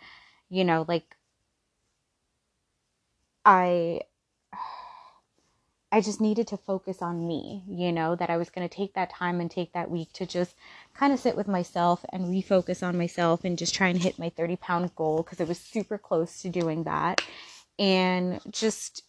you 0.50 0.64
know, 0.64 0.86
like 0.88 1.16
I 3.50 4.02
I 5.92 6.02
just 6.02 6.22
needed 6.22 6.46
to 6.50 6.58
focus 6.58 7.02
on 7.02 7.28
me, 7.28 7.64
you 7.68 7.92
know, 7.92 8.16
that 8.16 8.30
I 8.30 8.38
was 8.38 8.52
going 8.52 8.68
to 8.68 8.76
take 8.76 8.94
that 8.94 9.10
time 9.10 9.42
and 9.42 9.50
take 9.50 9.74
that 9.74 9.90
week 9.90 10.14
to 10.14 10.28
just 10.28 10.54
kind 10.94 11.12
of 11.12 11.20
sit 11.20 11.36
with 11.36 11.48
myself 11.48 12.06
and 12.14 12.26
refocus 12.26 12.84
on 12.88 12.96
myself 12.96 13.44
and 13.44 13.58
just 13.58 13.74
try 13.74 13.88
and 13.88 13.98
hit 13.98 14.20
my 14.20 14.30
30 14.30 14.56
pound 14.58 14.96
goal 14.96 15.24
because 15.24 15.42
I 15.42 15.46
was 15.46 15.58
super 15.58 15.98
close 15.98 16.44
to 16.44 16.50
doing 16.50 16.84
that. 16.84 17.24
And 17.80 18.40
just, 18.52 19.02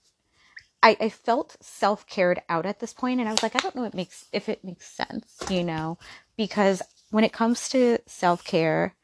I, 0.83 0.97
I 0.99 1.11
felt 1.11 1.59
self 1.61 2.07
cared 2.07 2.41
out 2.49 2.65
at 2.65 2.81
this 2.81 2.95
point, 2.95 3.21
and 3.21 3.29
I 3.29 3.33
was 3.33 3.43
like, 3.43 3.55
I 3.55 3.59
don't 3.59 3.77
know 3.77 3.85
it 3.85 3.93
makes 3.93 4.25
if 4.33 4.49
it 4.49 4.65
makes 4.65 4.87
sense, 4.91 5.37
you 5.51 5.63
know, 5.65 5.99
because 6.39 6.81
when 7.11 7.25
it 7.25 7.33
comes 7.35 7.69
to 7.71 7.99
self 8.07 8.43
care, 8.43 8.95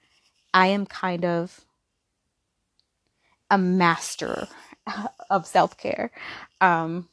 I 0.55 0.69
am 0.69 0.87
kind 0.87 1.26
of 1.26 1.61
a 3.50 3.59
master 3.59 4.49
of 5.31 5.47
self 5.47 5.76
care. 5.76 6.11
Um, 6.61 7.09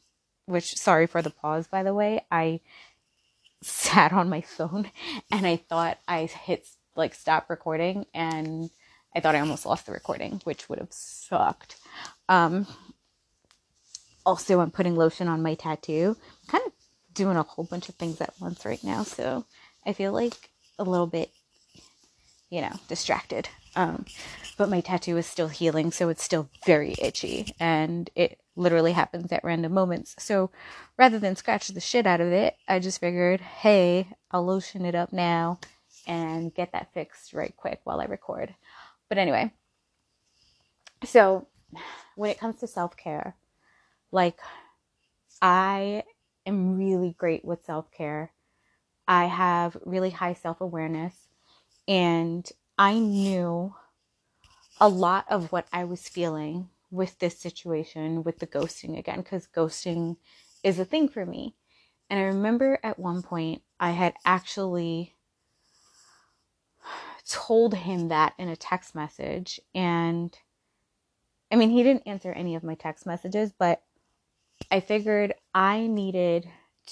which 0.46 0.76
sorry 0.76 1.06
for 1.06 1.22
the 1.22 1.30
pause 1.30 1.66
by 1.66 1.82
the 1.82 1.94
way. 1.94 2.24
I 2.30 2.60
sat 3.62 4.12
on 4.12 4.28
my 4.28 4.42
phone 4.42 4.90
and 5.32 5.46
i 5.46 5.56
thought 5.56 5.98
i 6.06 6.26
hit 6.26 6.68
like 6.96 7.14
stop 7.14 7.48
recording 7.48 8.04
and 8.12 8.68
i 9.16 9.20
thought 9.20 9.34
i 9.34 9.40
almost 9.40 9.64
lost 9.64 9.86
the 9.86 9.92
recording 9.92 10.38
which 10.44 10.68
would 10.68 10.78
have 10.78 10.92
sucked. 10.92 11.76
Um 12.28 12.66
also 14.26 14.60
i'm 14.60 14.70
putting 14.70 14.96
lotion 14.96 15.28
on 15.28 15.42
my 15.42 15.54
tattoo. 15.54 16.14
I'm 16.18 16.48
kind 16.50 16.66
of 16.66 16.72
doing 17.14 17.36
a 17.38 17.42
whole 17.42 17.64
bunch 17.64 17.88
of 17.88 17.94
things 17.94 18.20
at 18.20 18.34
once 18.38 18.64
right 18.66 18.82
now 18.84 19.02
so 19.02 19.46
i 19.86 19.92
feel 19.94 20.12
like 20.12 20.50
a 20.78 20.84
little 20.84 21.06
bit 21.06 21.30
you 22.50 22.60
know 22.60 22.72
distracted 22.88 23.48
um 23.76 24.04
but 24.56 24.68
my 24.68 24.80
tattoo 24.80 25.16
is 25.16 25.26
still 25.26 25.48
healing 25.48 25.90
so 25.90 26.08
it's 26.08 26.22
still 26.22 26.48
very 26.64 26.94
itchy 27.00 27.54
and 27.58 28.10
it 28.14 28.38
literally 28.56 28.92
happens 28.92 29.32
at 29.32 29.44
random 29.44 29.72
moments. 29.72 30.14
So 30.18 30.50
rather 30.96 31.18
than 31.18 31.36
scratch 31.36 31.68
the 31.68 31.80
shit 31.80 32.06
out 32.06 32.20
of 32.20 32.28
it, 32.32 32.56
I 32.68 32.78
just 32.78 33.00
figured, 33.00 33.40
hey, 33.40 34.08
I'll 34.30 34.44
lotion 34.44 34.84
it 34.84 34.94
up 34.94 35.12
now 35.12 35.58
and 36.06 36.54
get 36.54 36.72
that 36.72 36.92
fixed 36.92 37.32
right 37.32 37.54
quick 37.56 37.80
while 37.84 38.00
I 38.00 38.04
record. 38.04 38.54
But 39.08 39.18
anyway, 39.18 39.52
so 41.04 41.46
when 42.14 42.30
it 42.30 42.38
comes 42.38 42.56
to 42.60 42.66
self 42.66 42.96
care, 42.96 43.36
like 44.12 44.38
I 45.42 46.04
am 46.46 46.76
really 46.76 47.14
great 47.18 47.44
with 47.44 47.64
self 47.64 47.90
care. 47.90 48.32
I 49.06 49.26
have 49.26 49.76
really 49.84 50.10
high 50.10 50.34
self 50.34 50.60
awareness, 50.60 51.14
and 51.86 52.50
I 52.78 52.98
knew 52.98 53.74
a 54.80 54.88
lot 54.88 55.26
of 55.28 55.52
what 55.52 55.66
I 55.72 55.84
was 55.84 56.08
feeling 56.08 56.70
with 56.90 57.18
this 57.18 57.38
situation 57.38 58.22
with 58.22 58.38
the 58.38 58.46
ghosting 58.46 58.98
again 58.98 59.18
because 59.18 59.46
ghosting 59.46 60.16
is 60.62 60.78
a 60.78 60.84
thing 60.84 61.08
for 61.08 61.24
me. 61.24 61.54
And 62.10 62.18
I 62.18 62.24
remember 62.24 62.78
at 62.82 62.98
one 62.98 63.22
point 63.22 63.62
I 63.78 63.90
had 63.92 64.14
actually 64.24 65.14
told 67.28 67.74
him 67.74 68.08
that 68.08 68.34
in 68.38 68.48
a 68.48 68.56
text 68.56 68.94
message 68.94 69.58
and 69.74 70.36
I 71.50 71.56
mean 71.56 71.70
he 71.70 71.82
didn't 71.82 72.06
answer 72.06 72.32
any 72.32 72.54
of 72.54 72.62
my 72.62 72.74
text 72.74 73.06
messages 73.06 73.52
but 73.58 73.82
I 74.70 74.80
figured 74.80 75.34
I 75.54 75.86
needed 75.86 76.48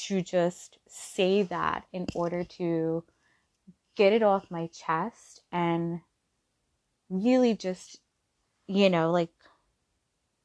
to 0.06 0.22
just 0.22 0.78
say 0.88 1.42
that 1.44 1.84
in 1.92 2.06
order 2.14 2.44
to 2.44 3.04
get 3.96 4.12
it 4.12 4.22
off 4.22 4.50
my 4.50 4.68
chest 4.68 5.42
and 5.50 6.00
really 7.10 7.54
just 7.54 7.98
you 8.66 8.88
know 8.88 9.10
like 9.10 9.30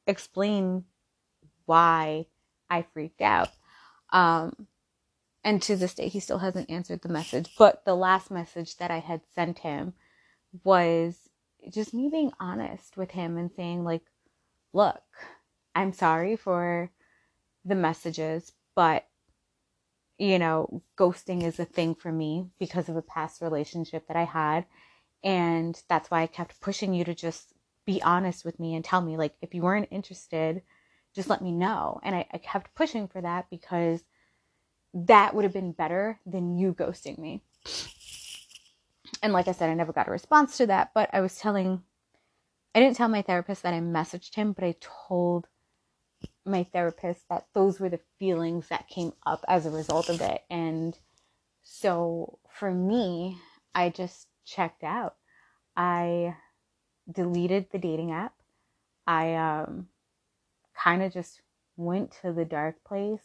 explain 0.06 0.84
why 1.66 2.26
I 2.70 2.82
freaked 2.82 3.20
out. 3.20 3.50
Um, 4.10 4.66
and 5.44 5.62
to 5.62 5.76
this 5.76 5.94
day, 5.94 6.08
he 6.08 6.20
still 6.20 6.38
hasn't 6.38 6.70
answered 6.70 7.02
the 7.02 7.08
message. 7.08 7.54
But 7.56 7.84
the 7.84 7.94
last 7.94 8.30
message 8.30 8.76
that 8.78 8.90
I 8.90 8.98
had 8.98 9.20
sent 9.34 9.60
him 9.60 9.94
was 10.64 11.28
just 11.70 11.94
me 11.94 12.08
being 12.10 12.32
honest 12.40 12.96
with 12.96 13.10
him 13.12 13.36
and 13.36 13.50
saying, 13.54 13.84
like, 13.84 14.02
look, 14.72 15.02
I'm 15.74 15.92
sorry 15.92 16.36
for 16.36 16.90
the 17.64 17.74
messages, 17.74 18.52
but 18.74 19.06
you 20.18 20.38
know, 20.38 20.82
ghosting 20.96 21.44
is 21.44 21.58
a 21.58 21.64
thing 21.64 21.94
for 21.94 22.12
me 22.12 22.48
because 22.58 22.88
of 22.88 22.96
a 22.96 23.02
past 23.02 23.40
relationship 23.40 24.08
that 24.08 24.16
I 24.16 24.24
had. 24.24 24.66
And 25.22 25.80
that's 25.88 26.10
why 26.10 26.22
I 26.22 26.26
kept 26.26 26.60
pushing 26.60 26.92
you 26.94 27.04
to 27.04 27.14
just 27.14 27.54
be 27.88 28.02
honest 28.02 28.44
with 28.44 28.60
me 28.60 28.74
and 28.74 28.84
tell 28.84 29.00
me 29.00 29.16
like 29.16 29.34
if 29.40 29.54
you 29.54 29.62
weren't 29.62 29.88
interested 29.90 30.60
just 31.14 31.30
let 31.30 31.40
me 31.40 31.50
know 31.50 31.98
and 32.02 32.14
I, 32.14 32.26
I 32.30 32.36
kept 32.36 32.74
pushing 32.74 33.08
for 33.08 33.22
that 33.22 33.46
because 33.48 34.02
that 34.92 35.34
would 35.34 35.44
have 35.44 35.54
been 35.54 35.72
better 35.72 36.20
than 36.26 36.58
you 36.58 36.74
ghosting 36.74 37.16
me 37.16 37.42
and 39.22 39.32
like 39.32 39.48
i 39.48 39.52
said 39.52 39.70
i 39.70 39.74
never 39.74 39.94
got 39.94 40.06
a 40.06 40.10
response 40.10 40.58
to 40.58 40.66
that 40.66 40.90
but 40.94 41.08
i 41.14 41.22
was 41.22 41.36
telling 41.36 41.82
i 42.74 42.80
didn't 42.80 42.98
tell 42.98 43.08
my 43.08 43.22
therapist 43.22 43.62
that 43.62 43.72
i 43.72 43.80
messaged 43.80 44.34
him 44.34 44.52
but 44.52 44.64
i 44.64 44.74
told 44.80 45.46
my 46.48 46.64
therapist 46.64 47.28
that 47.28 47.46
those 47.54 47.80
were 47.80 47.88
the 47.88 48.00
feelings 48.18 48.68
that 48.68 48.88
came 48.88 49.12
up 49.26 49.44
as 49.48 49.66
a 49.66 49.70
result 49.70 50.08
of 50.08 50.20
it 50.20 50.42
and 50.50 50.98
so 51.62 52.38
for 52.50 52.72
me 52.72 53.38
i 53.74 53.88
just 53.88 54.28
checked 54.44 54.82
out 54.84 55.16
i 55.76 56.34
deleted 57.10 57.66
the 57.72 57.78
dating 57.78 58.12
app. 58.12 58.34
I 59.06 59.34
um, 59.34 59.88
kind 60.74 61.02
of 61.02 61.12
just 61.12 61.40
went 61.76 62.12
to 62.22 62.32
the 62.32 62.44
dark 62.44 62.84
place 62.84 63.22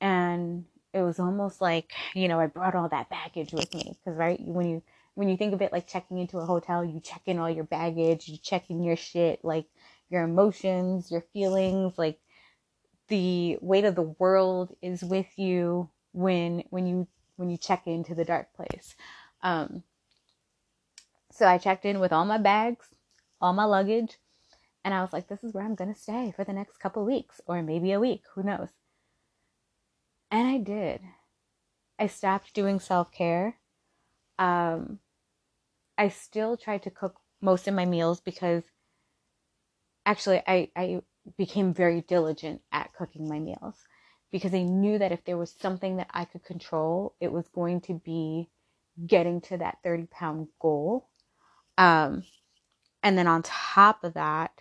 and 0.00 0.64
it 0.92 1.02
was 1.02 1.18
almost 1.18 1.60
like, 1.60 1.92
you 2.14 2.28
know, 2.28 2.38
I 2.38 2.46
brought 2.46 2.74
all 2.74 2.88
that 2.88 3.10
baggage 3.10 3.52
with 3.52 3.74
me. 3.74 3.98
Cause 4.04 4.16
right, 4.16 4.40
when 4.40 4.68
you, 4.68 4.82
when 5.14 5.28
you 5.28 5.36
think 5.36 5.52
of 5.52 5.62
it 5.62 5.72
like 5.72 5.86
checking 5.88 6.18
into 6.18 6.38
a 6.38 6.46
hotel, 6.46 6.84
you 6.84 7.00
check 7.00 7.22
in 7.26 7.38
all 7.38 7.50
your 7.50 7.64
baggage, 7.64 8.28
you 8.28 8.38
check 8.38 8.70
in 8.70 8.82
your 8.82 8.96
shit, 8.96 9.44
like 9.44 9.66
your 10.08 10.22
emotions, 10.24 11.10
your 11.10 11.22
feelings, 11.32 11.98
like 11.98 12.18
the 13.08 13.58
weight 13.60 13.84
of 13.84 13.94
the 13.94 14.14
world 14.18 14.74
is 14.82 15.02
with 15.02 15.38
you 15.38 15.90
when, 16.12 16.64
when 16.70 16.86
you, 16.86 17.06
when 17.36 17.50
you 17.50 17.56
check 17.56 17.86
into 17.86 18.14
the 18.14 18.24
dark 18.24 18.52
place. 18.54 18.94
Um, 19.42 19.82
so 21.30 21.46
I 21.46 21.58
checked 21.58 21.84
in 21.84 22.00
with 22.00 22.12
all 22.12 22.24
my 22.24 22.38
bags, 22.38 22.86
all 23.40 23.52
my 23.52 23.64
luggage, 23.64 24.18
and 24.84 24.94
I 24.94 25.02
was 25.02 25.12
like, 25.12 25.28
this 25.28 25.42
is 25.42 25.52
where 25.52 25.64
I'm 25.64 25.74
to 25.76 25.94
stay 25.94 26.32
for 26.34 26.44
the 26.44 26.52
next 26.52 26.78
couple 26.78 27.04
weeks 27.04 27.40
or 27.46 27.60
maybe 27.60 27.92
a 27.92 28.00
week, 28.00 28.22
who 28.34 28.42
knows. 28.44 28.68
And 30.30 30.46
I 30.46 30.58
did. 30.58 31.00
I 31.98 32.06
stopped 32.06 32.54
doing 32.54 32.78
self 32.78 33.10
care. 33.10 33.56
Um, 34.38 35.00
I 35.98 36.08
still 36.08 36.56
tried 36.56 36.82
to 36.84 36.90
cook 36.90 37.20
most 37.40 37.66
of 37.66 37.74
my 37.74 37.84
meals 37.84 38.20
because 38.20 38.64
actually 40.06 40.42
I, 40.48 40.70
I 40.76 41.02
became 41.38 41.74
very 41.74 42.02
diligent 42.02 42.62
at 42.72 42.94
cooking 42.94 43.28
my 43.28 43.40
meals 43.40 43.76
because 44.32 44.54
I 44.54 44.62
knew 44.62 44.98
that 44.98 45.12
if 45.12 45.24
there 45.26 45.38
was 45.38 45.54
something 45.60 45.98
that 45.98 46.08
I 46.12 46.26
could 46.26 46.44
control, 46.44 47.14
it 47.20 47.32
was 47.32 47.48
going 47.48 47.82
to 47.82 47.94
be 47.94 48.48
getting 49.06 49.42
to 49.42 49.58
that 49.58 49.78
30 49.84 50.06
pound 50.06 50.48
goal. 50.60 51.08
Um, 51.78 52.24
and 53.02 53.18
then 53.18 53.26
on 53.26 53.42
top 53.42 54.04
of 54.04 54.14
that, 54.14 54.52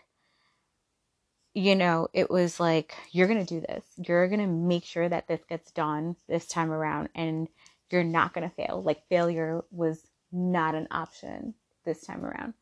you 1.56 1.76
know, 1.76 2.10
it 2.14 2.30
was 2.30 2.60
like, 2.60 2.96
you're 3.12 3.28
going 3.28 3.46
to 3.46 3.56
do 3.56 3.62
this. 3.62 3.86
You're 3.98 4.28
going 4.28 4.42
to 4.42 4.48
make 4.48 4.86
sure 4.86 5.08
that 5.10 5.28
this 5.28 5.42
gets 5.50 5.72
done 5.72 6.16
this 6.28 6.48
time 6.48 6.72
around 6.72 7.10
and 7.16 7.48
you're 7.92 8.04
not 8.04 8.34
going 8.34 8.48
to 8.50 8.56
fail. 8.56 8.84
Like, 8.84 9.08
failure 9.10 9.64
was 9.72 10.06
not 10.32 10.76
an 10.76 10.88
option 10.92 11.54
this 11.86 12.02
time 12.06 12.26
around. 12.26 12.56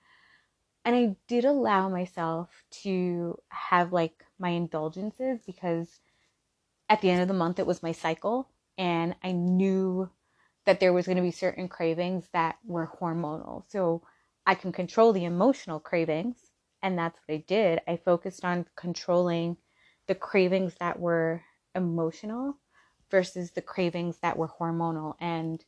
And 0.85 0.95
I 0.95 1.15
did 1.27 1.45
allow 1.45 1.89
myself 1.89 2.49
to 2.83 3.37
have 3.49 3.93
like 3.93 4.25
my 4.37 4.49
indulgences 4.49 5.39
because 5.45 5.99
at 6.89 7.01
the 7.01 7.09
end 7.09 7.21
of 7.21 7.27
the 7.27 7.33
month 7.33 7.59
it 7.59 7.67
was 7.67 7.83
my 7.83 7.93
cycle 7.93 8.49
and 8.77 9.15
I 9.23 9.31
knew 9.31 10.09
that 10.65 10.79
there 10.79 10.93
was 10.93 11.05
going 11.05 11.17
to 11.17 11.23
be 11.23 11.31
certain 11.31 11.67
cravings 11.67 12.27
that 12.33 12.57
were 12.65 12.91
hormonal. 12.99 13.63
So 13.69 14.01
I 14.45 14.55
can 14.55 14.71
control 14.71 15.13
the 15.13 15.25
emotional 15.25 15.79
cravings 15.79 16.37
and 16.81 16.97
that's 16.97 17.17
what 17.25 17.35
I 17.35 17.43
did. 17.47 17.81
I 17.87 17.97
focused 17.97 18.43
on 18.43 18.65
controlling 18.75 19.57
the 20.07 20.15
cravings 20.15 20.75
that 20.79 20.99
were 20.99 21.43
emotional 21.75 22.57
versus 23.09 23.51
the 23.51 23.61
cravings 23.61 24.17
that 24.21 24.37
were 24.37 24.49
hormonal. 24.49 25.15
And 25.21 25.63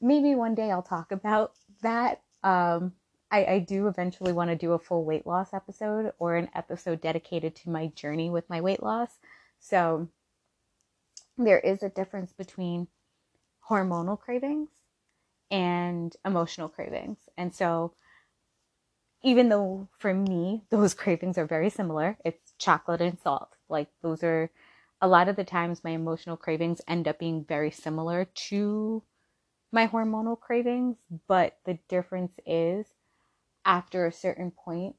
maybe 0.00 0.34
one 0.34 0.54
day 0.54 0.70
I'll 0.70 0.82
talk 0.82 1.12
about 1.12 1.52
that. 1.82 2.20
Um, 2.42 2.92
I, 3.30 3.44
I 3.44 3.58
do 3.58 3.88
eventually 3.88 4.32
want 4.32 4.50
to 4.50 4.56
do 4.56 4.72
a 4.72 4.78
full 4.78 5.04
weight 5.04 5.26
loss 5.26 5.52
episode 5.52 6.12
or 6.18 6.36
an 6.36 6.48
episode 6.54 7.00
dedicated 7.00 7.54
to 7.56 7.70
my 7.70 7.88
journey 7.88 8.30
with 8.30 8.48
my 8.48 8.60
weight 8.60 8.82
loss. 8.82 9.18
So 9.58 10.08
there 11.36 11.58
is 11.58 11.82
a 11.82 11.88
difference 11.88 12.32
between 12.32 12.88
hormonal 13.68 14.18
cravings 14.18 14.70
and 15.50 16.14
emotional 16.24 16.68
cravings. 16.68 17.18
And 17.36 17.54
so 17.54 17.92
even 19.22 19.48
though 19.48 19.88
for 19.98 20.14
me, 20.14 20.62
those 20.70 20.94
cravings 21.02 21.38
are 21.38 21.46
very 21.46 21.70
similar, 21.70 22.16
it's 22.24 22.54
chocolate 22.58 23.00
and 23.00 23.18
salt. 23.18 23.56
Like 23.68 23.88
those 24.02 24.22
are 24.22 24.50
a 25.00 25.08
lot 25.08 25.28
of 25.28 25.36
the 25.36 25.44
times 25.44 25.84
my 25.84 25.90
emotional 25.90 26.36
cravings 26.36 26.80
end 26.88 27.06
up 27.06 27.18
being 27.18 27.44
very 27.44 27.70
similar 27.70 28.24
to 28.24 29.02
my 29.70 29.86
hormonal 29.86 30.38
cravings, 30.38 30.96
but 31.26 31.58
the 31.64 31.78
difference 31.88 32.32
is 32.46 32.86
after 33.68 34.06
a 34.06 34.12
certain 34.12 34.50
point 34.50 34.96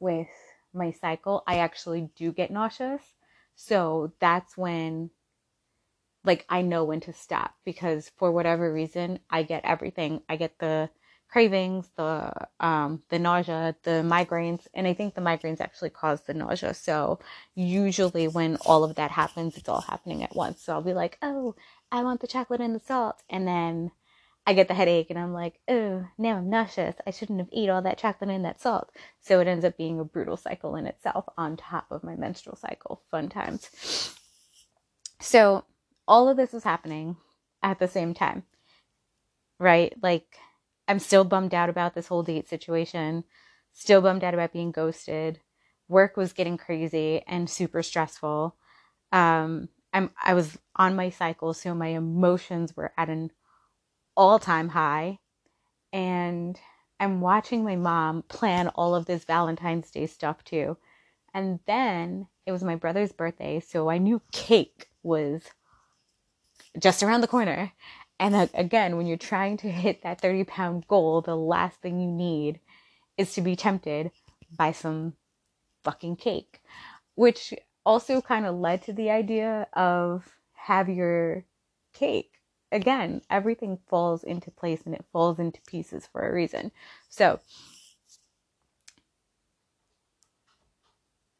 with 0.00 0.28
my 0.72 0.90
cycle, 0.90 1.44
I 1.46 1.58
actually 1.58 2.10
do 2.16 2.32
get 2.32 2.50
nauseous. 2.50 3.02
So 3.54 4.12
that's 4.18 4.56
when 4.56 5.10
like 6.24 6.44
I 6.48 6.62
know 6.62 6.84
when 6.84 7.00
to 7.00 7.12
stop 7.12 7.54
because 7.64 8.10
for 8.16 8.32
whatever 8.32 8.72
reason 8.72 9.20
I 9.30 9.42
get 9.42 9.64
everything. 9.64 10.22
I 10.28 10.36
get 10.36 10.58
the 10.58 10.90
cravings, 11.28 11.90
the 11.96 12.32
um, 12.60 13.02
the 13.10 13.18
nausea, 13.18 13.76
the 13.82 14.02
migraines, 14.02 14.66
and 14.72 14.86
I 14.86 14.94
think 14.94 15.14
the 15.14 15.20
migraines 15.20 15.60
actually 15.60 15.90
cause 15.90 16.22
the 16.22 16.34
nausea. 16.34 16.72
So 16.74 17.20
usually 17.54 18.26
when 18.26 18.56
all 18.64 18.84
of 18.84 18.96
that 18.96 19.10
happens, 19.10 19.56
it's 19.56 19.68
all 19.68 19.82
happening 19.82 20.22
at 20.22 20.34
once. 20.34 20.62
So 20.62 20.72
I'll 20.72 20.82
be 20.82 20.94
like, 20.94 21.18
oh, 21.22 21.54
I 21.92 22.02
want 22.02 22.20
the 22.20 22.26
chocolate 22.26 22.60
and 22.62 22.74
the 22.74 22.80
salt, 22.80 23.22
and 23.28 23.46
then 23.46 23.90
I 24.48 24.54
get 24.54 24.66
the 24.66 24.72
headache, 24.72 25.10
and 25.10 25.18
I'm 25.18 25.34
like, 25.34 25.60
oh, 25.68 26.06
now 26.16 26.38
I'm 26.38 26.48
nauseous. 26.48 26.96
I 27.06 27.10
shouldn't 27.10 27.38
have 27.38 27.50
eaten 27.52 27.68
all 27.68 27.82
that 27.82 27.98
chocolate 27.98 28.30
and 28.30 28.46
that 28.46 28.62
salt. 28.62 28.90
So 29.20 29.40
it 29.40 29.46
ends 29.46 29.62
up 29.62 29.76
being 29.76 30.00
a 30.00 30.04
brutal 30.04 30.38
cycle 30.38 30.74
in 30.74 30.86
itself 30.86 31.26
on 31.36 31.58
top 31.58 31.84
of 31.90 32.02
my 32.02 32.16
menstrual 32.16 32.56
cycle. 32.56 33.02
Fun 33.10 33.28
times. 33.28 34.14
So 35.20 35.64
all 36.06 36.30
of 36.30 36.38
this 36.38 36.54
is 36.54 36.64
happening 36.64 37.18
at 37.62 37.78
the 37.78 37.88
same 37.88 38.14
time, 38.14 38.44
right? 39.58 39.92
Like 40.02 40.38
I'm 40.88 40.98
still 40.98 41.24
bummed 41.24 41.52
out 41.52 41.68
about 41.68 41.94
this 41.94 42.06
whole 42.06 42.22
date 42.22 42.48
situation, 42.48 43.24
still 43.74 44.00
bummed 44.00 44.24
out 44.24 44.32
about 44.32 44.54
being 44.54 44.72
ghosted. 44.72 45.40
Work 45.88 46.16
was 46.16 46.32
getting 46.32 46.56
crazy 46.56 47.22
and 47.26 47.50
super 47.50 47.82
stressful. 47.82 48.56
Um, 49.12 49.68
I'm 49.92 50.10
I 50.24 50.32
was 50.32 50.56
on 50.74 50.96
my 50.96 51.10
cycle, 51.10 51.52
so 51.52 51.74
my 51.74 51.88
emotions 51.88 52.74
were 52.74 52.92
at 52.96 53.10
an 53.10 53.30
all-time 54.18 54.68
high, 54.68 55.20
and 55.92 56.58
I'm 56.98 57.20
watching 57.20 57.62
my 57.62 57.76
mom 57.76 58.22
plan 58.22 58.66
all 58.68 58.96
of 58.96 59.06
this 59.06 59.24
Valentine's 59.24 59.90
Day 59.92 60.06
stuff 60.06 60.42
too. 60.42 60.76
And 61.32 61.60
then 61.66 62.26
it 62.44 62.50
was 62.50 62.64
my 62.64 62.74
brother's 62.74 63.12
birthday, 63.12 63.60
so 63.60 63.88
I 63.88 63.98
knew 63.98 64.20
cake 64.32 64.88
was 65.04 65.42
just 66.78 67.02
around 67.04 67.20
the 67.20 67.28
corner. 67.28 67.72
And 68.18 68.50
again, 68.54 68.96
when 68.96 69.06
you're 69.06 69.16
trying 69.16 69.56
to 69.58 69.70
hit 69.70 70.02
that 70.02 70.20
30 70.20 70.42
pound 70.44 70.88
goal, 70.88 71.20
the 71.20 71.36
last 71.36 71.80
thing 71.80 72.00
you 72.00 72.10
need 72.10 72.58
is 73.16 73.32
to 73.34 73.40
be 73.40 73.54
tempted 73.54 74.10
by 74.50 74.72
some 74.72 75.14
fucking 75.84 76.16
cake, 76.16 76.60
which 77.14 77.54
also 77.86 78.20
kind 78.20 78.46
of 78.46 78.56
led 78.56 78.82
to 78.82 78.92
the 78.92 79.10
idea 79.10 79.68
of 79.74 80.28
have 80.54 80.88
your 80.88 81.44
cake. 81.94 82.37
Again, 82.70 83.22
everything 83.30 83.78
falls 83.88 84.22
into 84.22 84.50
place 84.50 84.82
and 84.84 84.94
it 84.94 85.04
falls 85.12 85.38
into 85.38 85.60
pieces 85.62 86.06
for 86.06 86.28
a 86.28 86.32
reason. 86.32 86.70
So, 87.08 87.40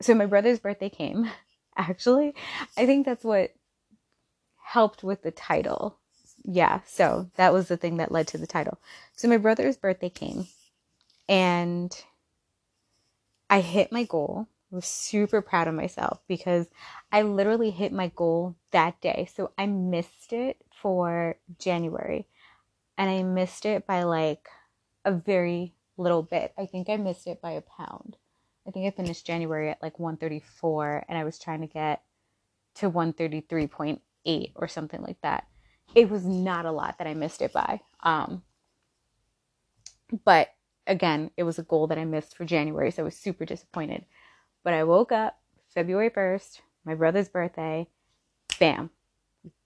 so 0.00 0.14
my 0.14 0.26
brother's 0.26 0.58
birthday 0.58 0.88
came. 0.88 1.30
Actually, 1.76 2.34
I 2.76 2.86
think 2.86 3.06
that's 3.06 3.24
what 3.24 3.52
helped 4.56 5.02
with 5.02 5.22
the 5.22 5.30
title 5.30 5.98
yeah, 6.44 6.80
so 6.86 7.30
that 7.36 7.52
was 7.52 7.68
the 7.68 7.76
thing 7.76 7.98
that 7.98 8.12
led 8.12 8.28
to 8.28 8.38
the 8.38 8.46
title. 8.46 8.78
So 9.16 9.28
my 9.28 9.36
brother's 9.36 9.76
birthday 9.76 10.08
came 10.08 10.46
and 11.28 11.94
I 13.50 13.60
hit 13.60 13.92
my 13.92 14.04
goal. 14.04 14.48
I 14.72 14.76
was 14.76 14.86
super 14.86 15.42
proud 15.42 15.68
of 15.68 15.74
myself 15.74 16.20
because 16.28 16.68
I 17.10 17.22
literally 17.22 17.70
hit 17.70 17.92
my 17.92 18.08
goal 18.14 18.56
that 18.70 19.00
day. 19.00 19.28
So 19.34 19.52
I 19.58 19.66
missed 19.66 20.32
it 20.32 20.62
for 20.80 21.36
January 21.58 22.26
and 22.96 23.10
I 23.10 23.22
missed 23.22 23.66
it 23.66 23.86
by 23.86 24.02
like 24.04 24.48
a 25.04 25.12
very 25.12 25.74
little 25.96 26.22
bit. 26.22 26.52
I 26.58 26.66
think 26.66 26.88
I 26.88 26.96
missed 26.96 27.26
it 27.26 27.40
by 27.40 27.52
a 27.52 27.60
pound. 27.60 28.16
I 28.66 28.70
think 28.70 28.86
I 28.86 28.96
finished 28.96 29.26
January 29.26 29.70
at 29.70 29.82
like 29.82 29.98
134 29.98 31.04
and 31.08 31.18
I 31.18 31.24
was 31.24 31.38
trying 31.38 31.60
to 31.60 31.66
get 31.66 32.02
to 32.76 32.90
133.8 32.90 34.52
or 34.54 34.68
something 34.68 35.02
like 35.02 35.20
that 35.22 35.46
it 35.94 36.10
was 36.10 36.24
not 36.24 36.66
a 36.66 36.72
lot 36.72 36.98
that 36.98 37.06
I 37.06 37.14
missed 37.14 37.42
it 37.42 37.52
by. 37.52 37.80
Um, 38.02 38.42
but 40.24 40.54
again, 40.86 41.30
it 41.36 41.42
was 41.42 41.58
a 41.58 41.62
goal 41.62 41.86
that 41.88 41.98
I 41.98 42.04
missed 42.04 42.36
for 42.36 42.44
January, 42.44 42.90
so 42.90 43.02
I 43.02 43.04
was 43.04 43.16
super 43.16 43.44
disappointed. 43.44 44.04
But 44.64 44.74
I 44.74 44.84
woke 44.84 45.12
up 45.12 45.38
February 45.74 46.10
1st, 46.10 46.60
my 46.84 46.94
brother's 46.94 47.28
birthday, 47.28 47.88
bam, 48.58 48.90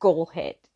goal 0.01 0.27
hit. 0.27 0.69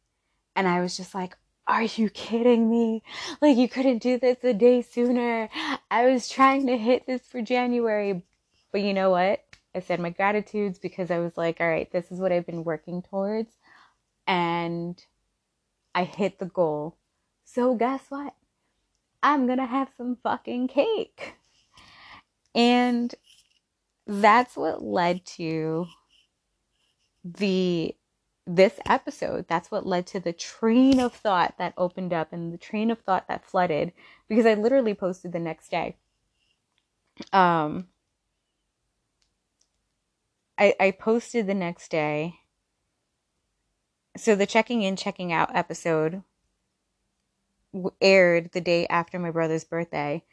And 0.56 0.66
I 0.66 0.80
was 0.80 0.96
just 0.96 1.14
like, 1.14 1.36
are 1.68 1.82
you 1.82 2.08
kidding 2.10 2.70
me? 2.70 3.02
Like, 3.40 3.56
you 3.56 3.68
couldn't 3.68 3.98
do 3.98 4.18
this 4.18 4.42
a 4.42 4.54
day 4.54 4.82
sooner. 4.82 5.50
I 5.90 6.06
was 6.06 6.28
trying 6.28 6.66
to 6.68 6.76
hit 6.76 7.06
this 7.06 7.22
for 7.22 7.42
January. 7.42 8.22
But 8.72 8.80
you 8.80 8.94
know 8.94 9.10
what? 9.10 9.44
I 9.74 9.80
said 9.80 10.00
my 10.00 10.10
gratitudes 10.10 10.78
because 10.78 11.10
I 11.10 11.18
was 11.18 11.36
like, 11.36 11.60
all 11.60 11.68
right, 11.68 11.90
this 11.92 12.10
is 12.10 12.18
what 12.18 12.32
I've 12.32 12.46
been 12.46 12.64
working 12.64 13.02
towards. 13.02 13.52
And 14.26 15.00
I 15.94 16.04
hit 16.04 16.38
the 16.38 16.46
goal. 16.46 16.96
So 17.44 17.74
guess 17.74 18.02
what? 18.08 18.34
I'm 19.22 19.46
going 19.46 19.58
to 19.58 19.66
have 19.66 19.90
some 19.96 20.16
fucking 20.22 20.68
cake. 20.68 21.34
And 22.54 23.14
that's 24.06 24.56
what 24.56 24.82
led 24.82 25.26
to 25.26 25.86
the 27.24 27.94
this 28.46 28.78
episode. 28.86 29.46
That's 29.48 29.70
what 29.70 29.86
led 29.86 30.06
to 30.08 30.20
the 30.20 30.32
train 30.32 31.00
of 31.00 31.12
thought 31.12 31.54
that 31.58 31.74
opened 31.76 32.12
up 32.12 32.32
and 32.32 32.52
the 32.52 32.58
train 32.58 32.90
of 32.90 33.00
thought 33.00 33.28
that 33.28 33.44
flooded 33.44 33.92
because 34.28 34.46
I 34.46 34.54
literally 34.54 34.94
posted 34.94 35.32
the 35.32 35.38
next 35.38 35.70
day. 35.70 35.96
Um, 37.32 37.88
I, 40.58 40.74
I 40.78 40.90
posted 40.92 41.46
the 41.46 41.54
next 41.54 41.90
day. 41.90 42.40
So 44.16 44.34
the 44.34 44.46
checking 44.46 44.82
in, 44.82 44.96
checking 44.96 45.32
out 45.32 45.54
episode 45.54 46.22
aired 48.00 48.52
the 48.52 48.60
day 48.60 48.86
after 48.86 49.18
my 49.18 49.30
brother's 49.30 49.64
birthday, 49.64 50.24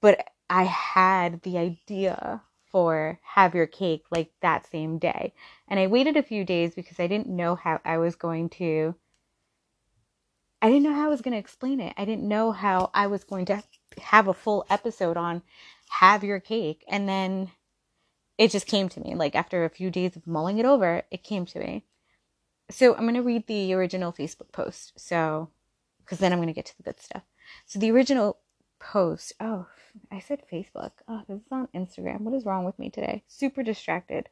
but 0.00 0.28
I 0.48 0.64
had 0.64 1.42
the 1.42 1.58
idea 1.58 2.42
for 2.70 3.18
have 3.22 3.54
your 3.54 3.66
cake 3.66 4.04
like 4.10 4.30
that 4.40 4.66
same 4.70 4.98
day. 4.98 5.32
And 5.66 5.78
I 5.80 5.86
waited 5.86 6.16
a 6.16 6.22
few 6.22 6.44
days 6.44 6.74
because 6.74 7.00
I 7.00 7.06
didn't 7.06 7.28
know 7.28 7.54
how 7.54 7.80
I 7.84 7.98
was 7.98 8.14
going 8.16 8.48
to 8.50 8.94
I 10.60 10.68
didn't 10.68 10.82
know 10.82 10.94
how 10.94 11.06
I 11.06 11.08
was 11.08 11.20
going 11.20 11.32
to 11.32 11.38
explain 11.38 11.78
it. 11.78 11.94
I 11.96 12.04
didn't 12.04 12.26
know 12.26 12.50
how 12.50 12.90
I 12.92 13.06
was 13.06 13.22
going 13.22 13.46
to 13.46 13.62
have 14.00 14.26
a 14.26 14.34
full 14.34 14.66
episode 14.68 15.16
on 15.16 15.42
have 15.90 16.24
your 16.24 16.40
cake 16.40 16.84
and 16.88 17.08
then 17.08 17.50
it 18.36 18.50
just 18.50 18.66
came 18.66 18.88
to 18.88 19.00
me 19.00 19.14
like 19.14 19.34
after 19.34 19.64
a 19.64 19.70
few 19.70 19.90
days 19.90 20.16
of 20.16 20.26
mulling 20.26 20.58
it 20.58 20.66
over, 20.66 21.02
it 21.10 21.22
came 21.22 21.46
to 21.46 21.58
me. 21.58 21.84
So 22.70 22.94
I'm 22.94 23.02
going 23.02 23.14
to 23.14 23.22
read 23.22 23.46
the 23.46 23.72
original 23.74 24.12
Facebook 24.12 24.52
post. 24.52 24.92
So 24.96 25.50
because 26.04 26.18
then 26.18 26.32
I'm 26.32 26.38
going 26.38 26.48
to 26.48 26.54
get 26.54 26.66
to 26.66 26.76
the 26.76 26.82
good 26.82 27.00
stuff. 27.00 27.22
So 27.66 27.78
the 27.78 27.90
original 27.90 28.38
post, 28.78 29.32
oh, 29.40 29.66
I 30.10 30.20
said 30.20 30.42
Facebook. 30.50 30.92
Oh, 31.08 31.22
this 31.28 31.40
is 31.40 31.52
on 31.52 31.68
Instagram. 31.74 32.20
What 32.20 32.34
is 32.34 32.44
wrong 32.44 32.64
with 32.64 32.78
me 32.78 32.90
today? 32.90 33.22
Super 33.26 33.62
distracted. 33.62 34.28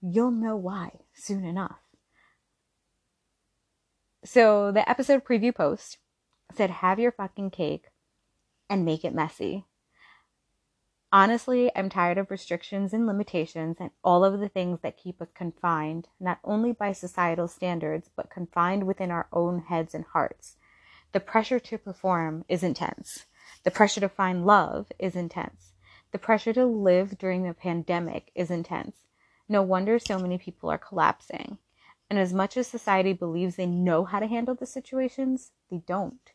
You'll 0.00 0.30
know 0.30 0.56
why 0.56 0.92
soon 1.14 1.44
enough. 1.44 1.78
So 4.24 4.72
the 4.72 4.88
episode 4.88 5.24
preview 5.24 5.54
post 5.54 5.98
said, 6.54 6.70
Have 6.70 6.98
your 6.98 7.12
fucking 7.12 7.50
cake 7.50 7.86
and 8.68 8.84
make 8.84 9.04
it 9.04 9.14
messy. 9.14 9.64
Honestly, 11.12 11.70
I'm 11.74 11.88
tired 11.88 12.18
of 12.18 12.30
restrictions 12.30 12.92
and 12.92 13.06
limitations 13.06 13.76
and 13.78 13.90
all 14.02 14.24
of 14.24 14.40
the 14.40 14.48
things 14.48 14.80
that 14.82 14.98
keep 14.98 15.22
us 15.22 15.28
confined, 15.34 16.08
not 16.18 16.40
only 16.42 16.72
by 16.72 16.92
societal 16.92 17.46
standards, 17.46 18.10
but 18.16 18.28
confined 18.28 18.86
within 18.86 19.10
our 19.10 19.28
own 19.32 19.60
heads 19.60 19.94
and 19.94 20.04
hearts. 20.04 20.56
The 21.12 21.20
pressure 21.20 21.60
to 21.60 21.78
perform 21.78 22.44
is 22.48 22.62
intense. 22.62 23.26
The 23.66 23.72
pressure 23.72 23.98
to 23.98 24.08
find 24.08 24.46
love 24.46 24.92
is 24.96 25.16
intense. 25.16 25.72
The 26.12 26.20
pressure 26.20 26.52
to 26.52 26.64
live 26.64 27.18
during 27.18 27.42
the 27.42 27.52
pandemic 27.52 28.30
is 28.32 28.48
intense. 28.48 28.94
No 29.48 29.60
wonder 29.60 29.98
so 29.98 30.20
many 30.20 30.38
people 30.38 30.70
are 30.70 30.78
collapsing. 30.78 31.58
And 32.08 32.16
as 32.16 32.32
much 32.32 32.56
as 32.56 32.68
society 32.68 33.12
believes 33.12 33.56
they 33.56 33.66
know 33.66 34.04
how 34.04 34.20
to 34.20 34.28
handle 34.28 34.54
the 34.54 34.66
situations, 34.66 35.50
they 35.68 35.78
don't. 35.78 36.30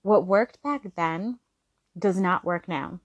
What 0.00 0.26
worked 0.26 0.62
back 0.62 0.94
then 0.96 1.40
does 1.98 2.18
not 2.18 2.42
work 2.42 2.68
now. 2.68 3.00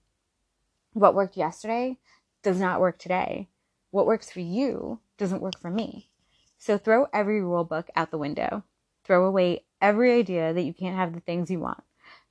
What 0.94 1.14
worked 1.14 1.36
yesterday 1.36 1.98
does 2.42 2.58
not 2.58 2.80
work 2.80 2.98
today. 2.98 3.50
What 3.90 4.06
works 4.06 4.30
for 4.30 4.40
you 4.40 5.00
doesn't 5.18 5.42
work 5.42 5.58
for 5.60 5.70
me. 5.70 6.08
So 6.56 6.78
throw 6.78 7.08
every 7.12 7.42
rule 7.42 7.64
book 7.64 7.90
out 7.94 8.10
the 8.10 8.16
window. 8.16 8.64
Throw 9.04 9.26
away 9.26 9.66
every 9.82 10.18
idea 10.18 10.54
that 10.54 10.62
you 10.62 10.72
can't 10.72 10.96
have 10.96 11.12
the 11.12 11.20
things 11.20 11.50
you 11.50 11.60
want. 11.60 11.84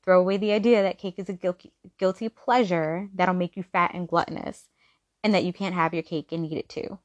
Throw 0.03 0.19
away 0.19 0.37
the 0.37 0.51
idea 0.51 0.81
that 0.81 0.97
cake 0.97 1.15
is 1.17 1.29
a 1.29 1.33
guilty, 1.33 1.71
guilty 1.99 2.27
pleasure 2.29 3.09
that'll 3.13 3.35
make 3.35 3.55
you 3.55 3.63
fat 3.63 3.91
and 3.93 4.07
gluttonous 4.07 4.65
and 5.23 5.33
that 5.33 5.43
you 5.43 5.53
can't 5.53 5.75
have 5.75 5.93
your 5.93 6.03
cake 6.03 6.31
and 6.31 6.45
eat 6.45 6.57
it 6.57 6.69
too. 6.69 6.97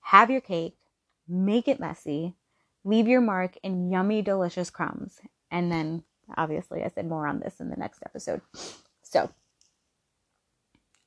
Have 0.00 0.30
your 0.30 0.40
cake, 0.40 0.76
make 1.28 1.68
it 1.68 1.78
messy, 1.78 2.34
leave 2.84 3.06
your 3.06 3.20
mark 3.20 3.58
in 3.62 3.90
yummy, 3.90 4.22
delicious 4.22 4.70
crumbs. 4.70 5.20
And 5.50 5.70
then, 5.70 6.04
obviously, 6.36 6.82
I 6.82 6.88
said 6.88 7.06
more 7.06 7.26
on 7.26 7.40
this 7.40 7.60
in 7.60 7.68
the 7.68 7.76
next 7.76 8.02
episode. 8.04 8.40
So, 9.02 9.30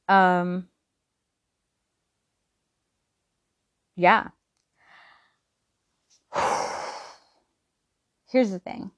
um, 0.08 0.68
yeah. 3.96 4.28
Here's 8.30 8.52
the 8.52 8.60
thing. 8.60 8.92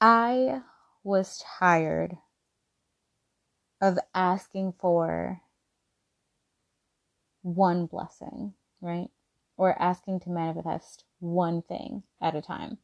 I 0.00 0.62
was 1.02 1.42
tired 1.58 2.18
of 3.80 3.98
asking 4.14 4.74
for 4.78 5.40
one 7.42 7.86
blessing, 7.86 8.54
right? 8.80 9.10
Or 9.56 9.80
asking 9.80 10.20
to 10.20 10.30
manifest 10.30 11.04
one 11.18 11.62
thing 11.62 12.04
at 12.20 12.36
a 12.36 12.42
time. 12.42 12.78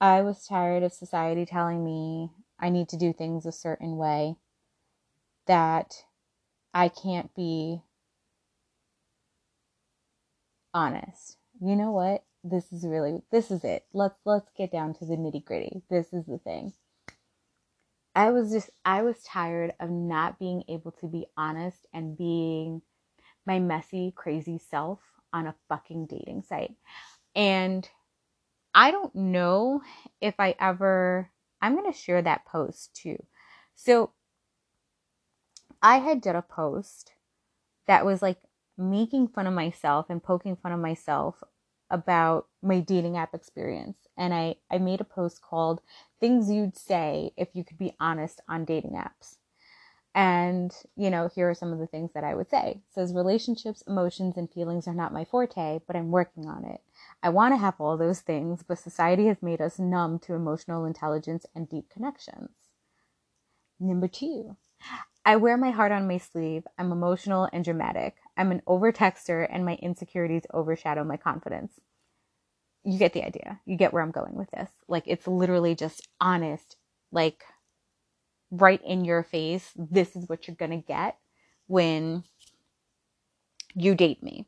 I 0.00 0.22
was 0.22 0.46
tired 0.46 0.82
of 0.82 0.92
society 0.92 1.46
telling 1.46 1.84
me 1.84 2.30
I 2.58 2.70
need 2.70 2.88
to 2.88 2.96
do 2.96 3.12
things 3.12 3.46
a 3.46 3.52
certain 3.52 3.96
way, 3.96 4.36
that 5.46 6.04
I 6.72 6.88
can't 6.88 7.34
be 7.34 7.82
honest. 10.72 11.36
You 11.60 11.76
know 11.76 11.90
what? 11.90 12.24
This 12.42 12.72
is 12.72 12.86
really 12.86 13.22
this 13.30 13.50
is 13.50 13.64
it. 13.64 13.84
Let's 13.92 14.18
let's 14.24 14.50
get 14.56 14.72
down 14.72 14.94
to 14.94 15.04
the 15.04 15.16
nitty-gritty. 15.16 15.82
This 15.90 16.12
is 16.12 16.24
the 16.26 16.38
thing. 16.38 16.72
I 18.14 18.30
was 18.30 18.50
just 18.50 18.70
I 18.84 19.02
was 19.02 19.22
tired 19.22 19.74
of 19.78 19.90
not 19.90 20.38
being 20.38 20.64
able 20.68 20.92
to 21.00 21.06
be 21.06 21.26
honest 21.36 21.86
and 21.92 22.16
being 22.16 22.82
my 23.46 23.58
messy, 23.58 24.12
crazy 24.14 24.58
self 24.58 25.00
on 25.32 25.46
a 25.46 25.54
fucking 25.68 26.06
dating 26.06 26.42
site. 26.42 26.74
And 27.34 27.88
I 28.74 28.90
don't 28.90 29.14
know 29.14 29.82
if 30.20 30.34
I 30.38 30.54
ever 30.58 31.30
I'm 31.60 31.76
going 31.76 31.92
to 31.92 31.98
share 31.98 32.22
that 32.22 32.46
post 32.46 32.94
too. 32.94 33.22
So 33.74 34.12
I 35.82 35.98
had 35.98 36.20
did 36.20 36.36
a 36.36 36.42
post 36.42 37.12
that 37.86 38.04
was 38.04 38.22
like 38.22 38.38
making 38.76 39.28
fun 39.28 39.46
of 39.46 39.54
myself 39.54 40.06
and 40.08 40.22
poking 40.22 40.56
fun 40.56 40.72
of 40.72 40.80
myself 40.80 41.42
about 41.90 42.46
my 42.62 42.80
dating 42.80 43.16
app 43.16 43.34
experience. 43.34 43.96
And 44.16 44.32
I, 44.32 44.56
I 44.70 44.78
made 44.78 45.00
a 45.00 45.04
post 45.04 45.42
called 45.42 45.80
Things 46.20 46.50
You'd 46.50 46.76
Say 46.76 47.32
If 47.36 47.48
You 47.54 47.64
Could 47.64 47.78
Be 47.78 47.94
Honest 47.98 48.40
on 48.48 48.64
Dating 48.64 48.92
Apps. 48.92 49.36
And, 50.14 50.74
you 50.96 51.08
know, 51.08 51.30
here 51.32 51.48
are 51.48 51.54
some 51.54 51.72
of 51.72 51.78
the 51.78 51.86
things 51.86 52.10
that 52.14 52.24
I 52.24 52.34
would 52.34 52.50
say. 52.50 52.70
It 52.70 52.80
says 52.92 53.14
relationships, 53.14 53.82
emotions, 53.86 54.36
and 54.36 54.50
feelings 54.50 54.88
are 54.88 54.94
not 54.94 55.12
my 55.12 55.24
forte, 55.24 55.80
but 55.86 55.94
I'm 55.94 56.10
working 56.10 56.46
on 56.46 56.64
it. 56.64 56.80
I 57.22 57.28
want 57.28 57.54
to 57.54 57.58
have 57.58 57.74
all 57.78 57.96
those 57.96 58.20
things, 58.20 58.64
but 58.66 58.78
society 58.78 59.26
has 59.26 59.40
made 59.40 59.60
us 59.60 59.78
numb 59.78 60.18
to 60.20 60.34
emotional 60.34 60.84
intelligence 60.84 61.46
and 61.54 61.68
deep 61.68 61.88
connections. 61.90 62.50
Number 63.78 64.08
two, 64.08 64.56
I 65.24 65.36
wear 65.36 65.56
my 65.56 65.70
heart 65.70 65.92
on 65.92 66.08
my 66.08 66.18
sleeve. 66.18 66.64
I'm 66.76 66.90
emotional 66.90 67.48
and 67.52 67.64
dramatic. 67.64 68.16
I'm 68.40 68.52
an 68.52 68.62
overtexter 68.66 69.46
and 69.50 69.66
my 69.66 69.74
insecurities 69.82 70.44
overshadow 70.54 71.04
my 71.04 71.18
confidence. 71.18 71.78
You 72.84 72.98
get 72.98 73.12
the 73.12 73.22
idea. 73.22 73.60
You 73.66 73.76
get 73.76 73.92
where 73.92 74.02
I'm 74.02 74.12
going 74.12 74.34
with 74.34 74.50
this. 74.50 74.70
Like, 74.88 75.04
it's 75.06 75.26
literally 75.26 75.74
just 75.74 76.08
honest, 76.22 76.76
like, 77.12 77.44
right 78.50 78.80
in 78.82 79.04
your 79.04 79.22
face. 79.22 79.70
This 79.76 80.16
is 80.16 80.26
what 80.26 80.48
you're 80.48 80.56
going 80.56 80.70
to 80.70 80.78
get 80.78 81.18
when 81.66 82.24
you 83.74 83.94
date 83.94 84.22
me. 84.22 84.46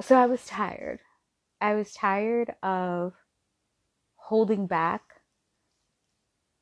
So 0.00 0.16
I 0.16 0.26
was 0.26 0.44
tired. 0.44 0.98
I 1.60 1.76
was 1.76 1.92
tired 1.92 2.52
of 2.64 3.14
holding 4.16 4.66
back 4.66 5.02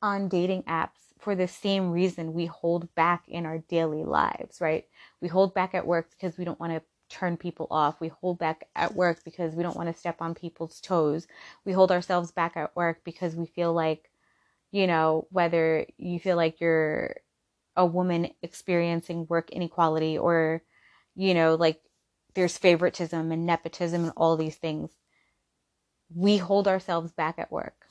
on 0.03 0.29
dating 0.29 0.61
apps 0.63 1.06
for 1.19 1.35
the 1.35 1.47
same 1.47 1.91
reason 1.91 2.33
we 2.33 2.45
hold 2.45 2.93
back 2.95 3.27
in 3.27 3.45
our 3.45 3.59
daily 3.59 4.03
lives, 4.03 4.61
right? 4.61 4.85
We 5.21 5.27
hold 5.27 5.53
back 5.53 5.73
at 5.73 5.87
work 5.87 6.11
because 6.11 6.37
we 6.37 6.45
don't 6.45 6.59
want 6.59 6.73
to 6.73 6.81
turn 7.09 7.37
people 7.37 7.67
off. 7.71 7.99
We 7.99 8.09
hold 8.09 8.39
back 8.39 8.67
at 8.75 8.95
work 8.95 9.23
because 9.23 9.55
we 9.55 9.63
don't 9.63 9.75
want 9.75 9.91
to 9.93 9.99
step 9.99 10.21
on 10.21 10.35
people's 10.35 10.79
toes. 10.81 11.27
We 11.65 11.73
hold 11.73 11.91
ourselves 11.91 12.31
back 12.31 12.57
at 12.57 12.75
work 12.75 13.01
because 13.03 13.35
we 13.35 13.45
feel 13.45 13.73
like, 13.73 14.11
you 14.71 14.87
know, 14.87 15.27
whether 15.31 15.85
you 15.97 16.19
feel 16.19 16.35
like 16.35 16.59
you're 16.61 17.15
a 17.75 17.85
woman 17.85 18.29
experiencing 18.41 19.25
work 19.29 19.49
inequality 19.51 20.17
or, 20.17 20.63
you 21.15 21.33
know, 21.33 21.55
like 21.55 21.81
there's 22.35 22.57
favoritism 22.57 23.31
and 23.31 23.45
nepotism 23.45 24.03
and 24.03 24.13
all 24.17 24.35
these 24.37 24.55
things. 24.55 24.91
We 26.13 26.37
hold 26.37 26.67
ourselves 26.67 27.11
back 27.11 27.39
at 27.39 27.51
work. 27.51 27.85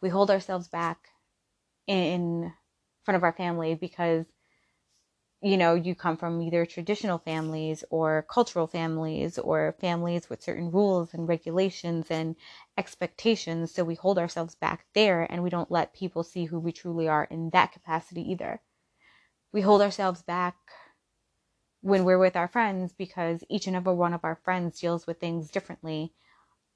We 0.00 0.08
hold 0.08 0.30
ourselves 0.30 0.68
back 0.68 1.11
in 1.86 2.52
front 3.04 3.16
of 3.16 3.24
our 3.24 3.32
family 3.32 3.74
because 3.74 4.26
you 5.40 5.56
know 5.56 5.74
you 5.74 5.94
come 5.94 6.16
from 6.16 6.40
either 6.40 6.64
traditional 6.64 7.18
families 7.18 7.84
or 7.90 8.24
cultural 8.30 8.66
families 8.68 9.38
or 9.38 9.74
families 9.80 10.30
with 10.30 10.42
certain 10.42 10.70
rules 10.70 11.12
and 11.14 11.28
regulations 11.28 12.06
and 12.10 12.36
expectations. 12.78 13.72
So 13.72 13.84
we 13.84 13.96
hold 13.96 14.18
ourselves 14.18 14.54
back 14.54 14.86
there 14.94 15.26
and 15.30 15.42
we 15.42 15.50
don't 15.50 15.70
let 15.70 15.94
people 15.94 16.22
see 16.22 16.44
who 16.44 16.60
we 16.60 16.72
truly 16.72 17.08
are 17.08 17.24
in 17.24 17.50
that 17.50 17.72
capacity 17.72 18.30
either. 18.30 18.60
We 19.52 19.60
hold 19.62 19.82
ourselves 19.82 20.22
back 20.22 20.56
when 21.82 22.04
we're 22.04 22.18
with 22.18 22.36
our 22.36 22.48
friends 22.48 22.92
because 22.92 23.42
each 23.48 23.66
and 23.66 23.76
every 23.76 23.94
one 23.94 24.14
of 24.14 24.24
our 24.24 24.36
friends 24.36 24.80
deals 24.80 25.06
with 25.06 25.18
things 25.18 25.50
differently 25.50 26.14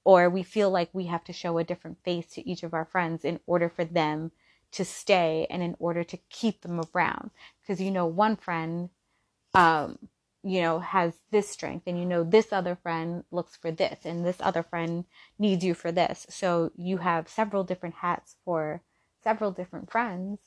or 0.05 0.31
we 0.31 0.43
feel 0.43 0.71
like 0.71 0.91
we 0.93 1.07
have 1.07 1.25
to 1.25 1.33
show 1.33 1.59
a 1.59 1.65
different 1.65 1.99
face 2.05 2.27
to 2.29 2.49
each 2.49 2.63
of 2.63 2.75
our 2.75 2.85
friends 2.85 3.25
in 3.25 3.41
order 3.47 3.69
for 3.69 3.85
them 3.85 4.31
to 4.73 4.85
stay 4.85 5.47
and 5.51 5.63
in 5.63 5.77
order 5.79 6.05
to 6.05 6.17
keep 6.31 6.63
them 6.63 6.81
around. 6.95 7.31
Because 7.61 7.81
you 7.81 7.91
know 7.91 8.07
one 8.07 8.37
friend 8.37 8.91
um 9.55 9.99
you 10.43 10.61
know 10.61 10.79
has 10.81 11.19
this 11.31 11.49
strength 11.49 11.85
and 11.87 11.99
you 11.99 12.05
know 12.05 12.23
this 12.23 12.53
other 12.53 12.77
friend 12.77 13.25
looks 13.31 13.57
for 13.57 13.71
this 13.71 14.01
and 14.05 14.25
this 14.25 14.37
other 14.41 14.63
friend 14.63 15.05
needs 15.39 15.65
you 15.65 15.75
for 15.75 15.93
this. 15.93 16.27
So 16.31 16.73
you 16.77 16.99
have 16.99 17.29
several 17.29 17.65
different 17.65 17.97
hats 17.97 18.37
for 18.45 18.83
several 19.23 19.51
different 19.51 19.91
friends 19.91 20.39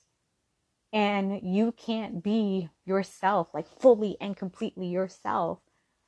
and 0.91 1.41
you 1.43 1.71
can't 1.73 2.23
be 2.23 2.69
yourself 2.85 3.53
like 3.53 3.67
fully 3.67 4.17
and 4.19 4.35
completely 4.35 4.87
yourself 4.87 5.59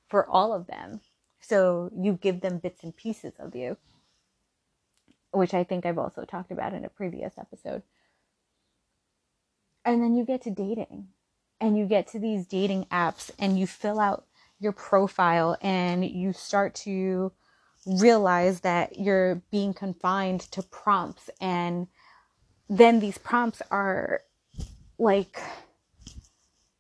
for 0.08 0.28
all 0.28 0.54
of 0.54 0.68
them. 0.68 1.02
So 1.40 1.92
you 1.96 2.14
give 2.14 2.42
them 2.42 2.60
bits 2.60 2.84
and 2.84 2.96
pieces 2.96 3.34
of 3.40 3.56
you, 3.56 3.78
which 5.32 5.54
I 5.54 5.64
think 5.64 5.86
I've 5.86 5.98
also 5.98 6.26
talked 6.26 6.52
about 6.52 6.74
in 6.74 6.86
a 6.86 6.90
previous 6.90 7.38
episode. 7.38 7.84
And 9.84 10.02
then 10.02 10.16
you 10.16 10.26
get 10.26 10.42
to 10.44 10.52
dating 10.52 11.08
and 11.60 11.78
you 11.78 11.86
get 11.86 12.08
to 12.10 12.20
these 12.20 12.46
dating 12.46 12.86
apps 12.86 13.32
and 13.40 13.60
you 13.60 13.68
fill 13.68 14.00
out 14.00 14.26
your 14.60 14.72
profile 14.72 15.58
and 15.62 16.06
you 16.06 16.34
start 16.34 16.76
to 16.76 17.32
realize 17.86 18.62
that 18.62 19.00
you're 19.00 19.42
being 19.52 19.74
confined 19.74 20.42
to 20.42 20.62
prompts 20.62 21.32
and 21.40 21.88
then 22.70 23.00
these 23.00 23.18
prompts 23.18 23.62
are 23.72 24.22
like 25.00 25.42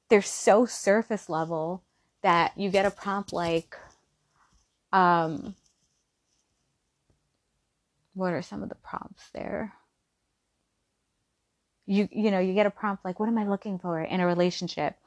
they're 0.09 0.21
so 0.21 0.65
surface 0.65 1.27
level 1.27 1.83
that 2.21 2.55
you 2.55 2.69
get 2.69 2.85
a 2.85 2.91
prompt 2.91 3.33
like 3.33 3.75
um, 4.93 5.55
what 8.13 8.33
are 8.33 8.41
some 8.41 8.63
of 8.63 8.69
the 8.69 8.75
prompts 8.75 9.29
there? 9.33 9.73
You 11.91 12.07
you 12.11 12.31
know, 12.31 12.39
you 12.39 12.53
get 12.53 12.65
a 12.65 12.71
prompt 12.71 13.03
like 13.05 13.19
what 13.19 13.27
am 13.29 13.37
I 13.37 13.45
looking 13.45 13.77
for 13.79 14.01
in 14.01 14.21
a 14.21 14.25
relationship? 14.25 14.97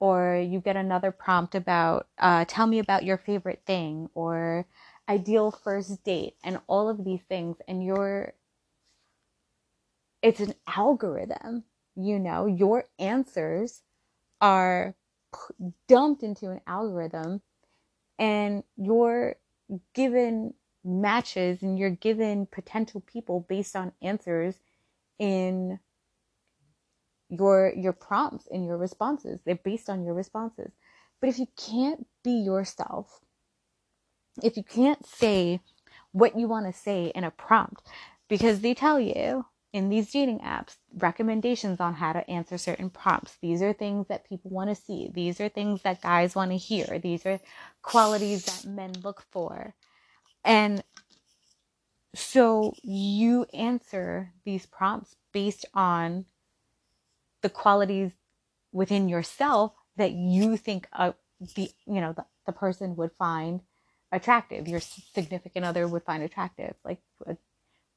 Or 0.00 0.36
you 0.36 0.60
get 0.60 0.76
another 0.76 1.10
prompt 1.10 1.54
about 1.54 2.08
uh, 2.18 2.44
tell 2.46 2.66
me 2.66 2.78
about 2.80 3.04
your 3.04 3.16
favorite 3.18 3.62
thing 3.66 4.10
or 4.14 4.66
ideal 5.08 5.50
first 5.50 6.04
date 6.04 6.34
and 6.44 6.60
all 6.66 6.88
of 6.90 7.04
these 7.04 7.22
things 7.28 7.56
and 7.68 7.84
you're 7.84 8.34
it's 10.22 10.40
an 10.40 10.54
algorithm, 10.66 11.64
you 11.96 12.18
know, 12.18 12.46
your 12.46 12.84
answers 12.98 13.82
are 14.40 14.94
dumped 15.88 16.22
into 16.22 16.50
an 16.50 16.60
algorithm 16.66 17.42
and 18.18 18.64
you're 18.76 19.36
given 19.94 20.54
matches 20.84 21.62
and 21.62 21.78
you're 21.78 21.90
given 21.90 22.46
potential 22.46 23.02
people 23.02 23.46
based 23.48 23.76
on 23.76 23.92
answers 24.02 24.56
in 25.18 25.78
your 27.38 27.72
your 27.76 27.92
prompts 27.92 28.46
and 28.50 28.66
your 28.66 28.76
responses 28.76 29.40
they're 29.44 29.56
based 29.56 29.90
on 29.90 30.04
your 30.04 30.14
responses 30.14 30.72
but 31.20 31.28
if 31.28 31.38
you 31.38 31.46
can't 31.56 32.06
be 32.22 32.32
yourself 32.32 33.20
if 34.42 34.56
you 34.56 34.62
can't 34.64 35.06
say 35.06 35.60
what 36.12 36.38
you 36.38 36.48
want 36.48 36.66
to 36.66 36.72
say 36.72 37.12
in 37.14 37.24
a 37.24 37.30
prompt 37.30 37.82
because 38.28 38.60
they 38.60 38.74
tell 38.74 39.00
you 39.00 39.44
in 39.74 39.88
these 39.88 40.12
dating 40.12 40.38
apps 40.38 40.76
recommendations 40.96 41.80
on 41.80 41.94
how 41.94 42.12
to 42.12 42.30
answer 42.30 42.56
certain 42.56 42.88
prompts. 42.88 43.36
These 43.42 43.60
are 43.60 43.72
things 43.72 44.06
that 44.06 44.26
people 44.28 44.52
want 44.52 44.70
to 44.70 44.76
see. 44.76 45.10
These 45.12 45.40
are 45.40 45.48
things 45.48 45.82
that 45.82 46.00
guys 46.00 46.36
want 46.36 46.52
to 46.52 46.56
hear. 46.56 47.00
These 47.00 47.26
are 47.26 47.40
qualities 47.82 48.44
that 48.44 48.70
men 48.70 48.92
look 49.02 49.24
for. 49.32 49.74
And 50.44 50.84
so 52.14 52.74
you 52.84 53.46
answer 53.52 54.32
these 54.44 54.64
prompts 54.64 55.16
based 55.32 55.66
on 55.74 56.26
the 57.44 57.50
qualities 57.50 58.12
within 58.72 59.08
yourself 59.08 59.74
that 59.96 60.12
you 60.12 60.56
think 60.58 60.88
uh, 60.94 61.12
the 61.54 61.70
you 61.86 62.00
know 62.02 62.12
the, 62.12 62.26
the 62.46 62.52
person 62.52 62.96
would 62.96 63.12
find 63.12 63.60
attractive 64.12 64.68
your 64.68 64.80
significant 64.80 65.64
other 65.64 65.88
would 65.88 66.04
find 66.04 66.24
attractive 66.24 66.74
like 66.84 67.00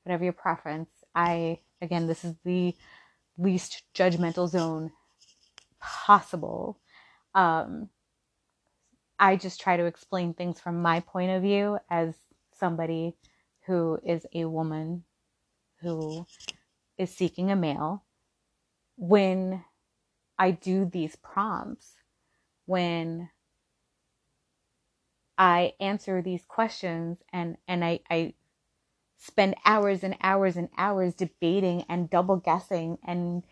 whatever 0.04 0.24
your 0.24 0.34
preference 0.34 0.90
i 1.16 1.60
Again, 1.82 2.08
this 2.08 2.26
is 2.26 2.36
the 2.44 2.76
least 3.38 3.84
judgmental 3.94 4.50
zone 4.50 4.92
possible. 5.80 6.80
Um, 7.36 7.90
I 9.20 9.36
just 9.36 9.62
try 9.62 9.78
to 9.78 9.86
explain 9.86 10.34
things 10.34 10.60
from 10.60 10.82
my 10.82 11.02
point 11.02 11.32
of 11.32 11.44
view 11.44 11.78
as 11.90 12.16
somebody 12.52 13.16
who 13.66 14.00
is 14.04 14.26
a 14.34 14.46
woman 14.46 15.04
who 15.82 16.26
is 16.98 17.16
seeking 17.16 17.52
a 17.52 17.56
male. 17.56 18.04
When 18.98 19.64
I 20.38 20.52
do 20.52 20.86
these 20.86 21.16
prompts, 21.16 21.96
when 22.66 23.30
I 25.38 25.74
answer 25.80 26.22
these 26.22 26.46
questions 26.46 27.20
and, 27.32 27.58
and 27.68 27.86
I, 27.86 28.00
I 28.10 28.34
spend 29.18 29.56
hours 29.66 30.04
and 30.04 30.16
hours 30.22 30.58
and 30.58 30.70
hours 30.78 31.14
debating 31.14 31.86
and 31.90 32.10
double 32.10 32.38
guessing 32.38 32.98
and 33.06 33.44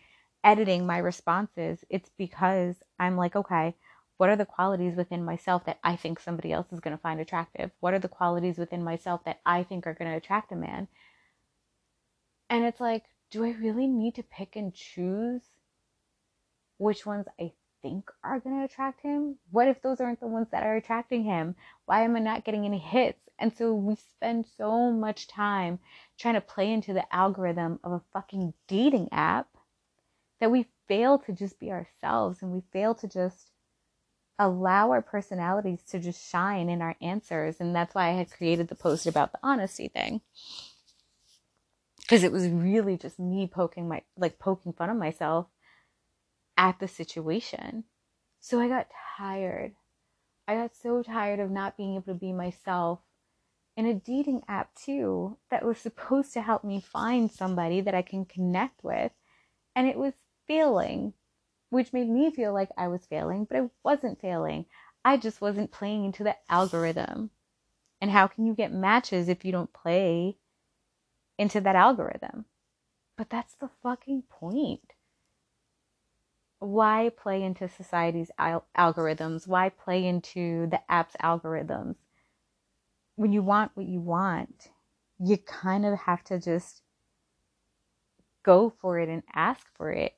editing 0.44 0.86
my 0.86 0.98
responses, 0.98 1.84
it's 1.90 2.10
because 2.16 2.76
I'm 2.98 3.16
like, 3.16 3.36
okay, 3.36 3.74
what 4.16 4.30
are 4.30 4.36
the 4.36 4.46
qualities 4.46 4.96
within 4.96 5.24
myself 5.24 5.64
that 5.66 5.78
I 5.84 5.96
think 5.96 6.18
somebody 6.18 6.52
else 6.52 6.72
is 6.72 6.80
going 6.80 6.96
to 6.96 7.02
find 7.02 7.20
attractive? 7.20 7.70
What 7.80 7.94
are 7.94 7.98
the 7.98 8.08
qualities 8.08 8.58
within 8.58 8.82
myself 8.82 9.24
that 9.24 9.40
I 9.44 9.62
think 9.62 9.86
are 9.86 9.94
going 9.94 10.10
to 10.10 10.16
attract 10.16 10.52
a 10.52 10.56
man? 10.56 10.88
And 12.48 12.64
it's 12.64 12.80
like, 12.80 13.04
do 13.36 13.44
I 13.44 13.50
really 13.50 13.86
need 13.86 14.14
to 14.14 14.22
pick 14.22 14.56
and 14.56 14.72
choose 14.72 15.42
which 16.78 17.04
ones 17.04 17.26
I 17.38 17.52
think 17.82 18.10
are 18.24 18.40
going 18.40 18.58
to 18.58 18.64
attract 18.64 19.02
him? 19.02 19.36
What 19.50 19.68
if 19.68 19.82
those 19.82 20.00
aren't 20.00 20.20
the 20.20 20.26
ones 20.26 20.48
that 20.52 20.62
are 20.62 20.76
attracting 20.76 21.24
him? 21.24 21.54
Why 21.84 22.00
am 22.00 22.16
I 22.16 22.20
not 22.20 22.44
getting 22.44 22.64
any 22.64 22.78
hits? 22.78 23.20
And 23.38 23.54
so 23.54 23.74
we 23.74 23.96
spend 23.96 24.46
so 24.56 24.90
much 24.90 25.28
time 25.28 25.80
trying 26.18 26.32
to 26.32 26.40
play 26.40 26.72
into 26.72 26.94
the 26.94 27.04
algorithm 27.14 27.78
of 27.84 27.92
a 27.92 28.00
fucking 28.14 28.54
dating 28.68 29.10
app 29.12 29.48
that 30.40 30.50
we 30.50 30.66
fail 30.88 31.18
to 31.18 31.32
just 31.32 31.60
be 31.60 31.70
ourselves 31.70 32.40
and 32.40 32.50
we 32.50 32.62
fail 32.72 32.94
to 32.94 33.06
just 33.06 33.50
allow 34.38 34.90
our 34.92 35.02
personalities 35.02 35.82
to 35.90 35.98
just 35.98 36.26
shine 36.26 36.70
in 36.70 36.80
our 36.80 36.96
answers. 37.02 37.56
And 37.60 37.76
that's 37.76 37.94
why 37.94 38.08
I 38.08 38.12
had 38.12 38.30
created 38.30 38.68
the 38.68 38.74
post 38.74 39.06
about 39.06 39.32
the 39.32 39.40
honesty 39.42 39.88
thing. 39.88 40.22
Because 42.06 42.22
it 42.22 42.30
was 42.30 42.46
really 42.48 42.96
just 42.96 43.18
me 43.18 43.50
poking 43.52 43.88
my, 43.88 44.02
like 44.16 44.38
poking 44.38 44.72
fun 44.72 44.90
of 44.90 44.96
myself 44.96 45.46
at 46.56 46.78
the 46.78 46.86
situation. 46.86 47.84
So 48.40 48.60
I 48.60 48.68
got 48.68 48.86
tired. 49.18 49.74
I 50.46 50.54
got 50.54 50.76
so 50.76 51.02
tired 51.02 51.40
of 51.40 51.50
not 51.50 51.76
being 51.76 51.96
able 51.96 52.04
to 52.04 52.14
be 52.14 52.32
myself 52.32 53.00
in 53.76 53.86
a 53.86 53.94
dating 53.94 54.42
app 54.46 54.72
too 54.74 55.36
that 55.50 55.64
was 55.64 55.78
supposed 55.78 56.32
to 56.34 56.42
help 56.42 56.62
me 56.62 56.80
find 56.80 57.30
somebody 57.30 57.80
that 57.80 57.94
I 57.94 58.02
can 58.02 58.24
connect 58.24 58.84
with. 58.84 59.10
And 59.74 59.88
it 59.88 59.98
was 59.98 60.14
failing, 60.46 61.12
which 61.70 61.92
made 61.92 62.08
me 62.08 62.30
feel 62.30 62.54
like 62.54 62.70
I 62.78 62.86
was 62.88 63.04
failing, 63.04 63.44
but 63.44 63.58
I 63.58 63.68
wasn't 63.82 64.20
failing. 64.20 64.66
I 65.04 65.16
just 65.16 65.40
wasn't 65.40 65.72
playing 65.72 66.04
into 66.04 66.22
the 66.22 66.36
algorithm. 66.48 67.30
And 68.00 68.10
how 68.10 68.28
can 68.28 68.46
you 68.46 68.54
get 68.54 68.72
matches 68.72 69.28
if 69.28 69.44
you 69.44 69.52
don't 69.52 69.72
play 69.72 70.36
into 71.38 71.60
that 71.60 71.76
algorithm? 71.76 72.46
But 73.16 73.30
that's 73.30 73.54
the 73.54 73.70
fucking 73.82 74.24
point. 74.30 74.94
Why 76.58 77.10
play 77.16 77.42
into 77.42 77.68
society's 77.68 78.30
al- 78.38 78.66
algorithms? 78.76 79.46
Why 79.46 79.68
play 79.70 80.06
into 80.06 80.68
the 80.68 80.80
app's 80.90 81.16
algorithms? 81.22 81.96
when 83.16 83.32
you 83.32 83.42
want 83.42 83.72
what 83.74 83.86
you 83.86 84.00
want, 84.00 84.70
you 85.18 85.36
kind 85.38 85.84
of 85.84 85.98
have 86.00 86.22
to 86.24 86.38
just 86.38 86.82
go 88.44 88.72
for 88.80 88.98
it 88.98 89.08
and 89.08 89.22
ask 89.34 89.66
for 89.74 89.90
it 89.90 90.14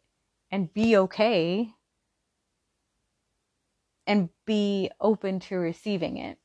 and 0.50 0.72
be 0.74 0.96
okay 0.96 1.70
and 4.06 4.28
be 4.46 4.90
open 5.00 5.40
to 5.40 5.56
receiving 5.56 6.16
it 6.18 6.38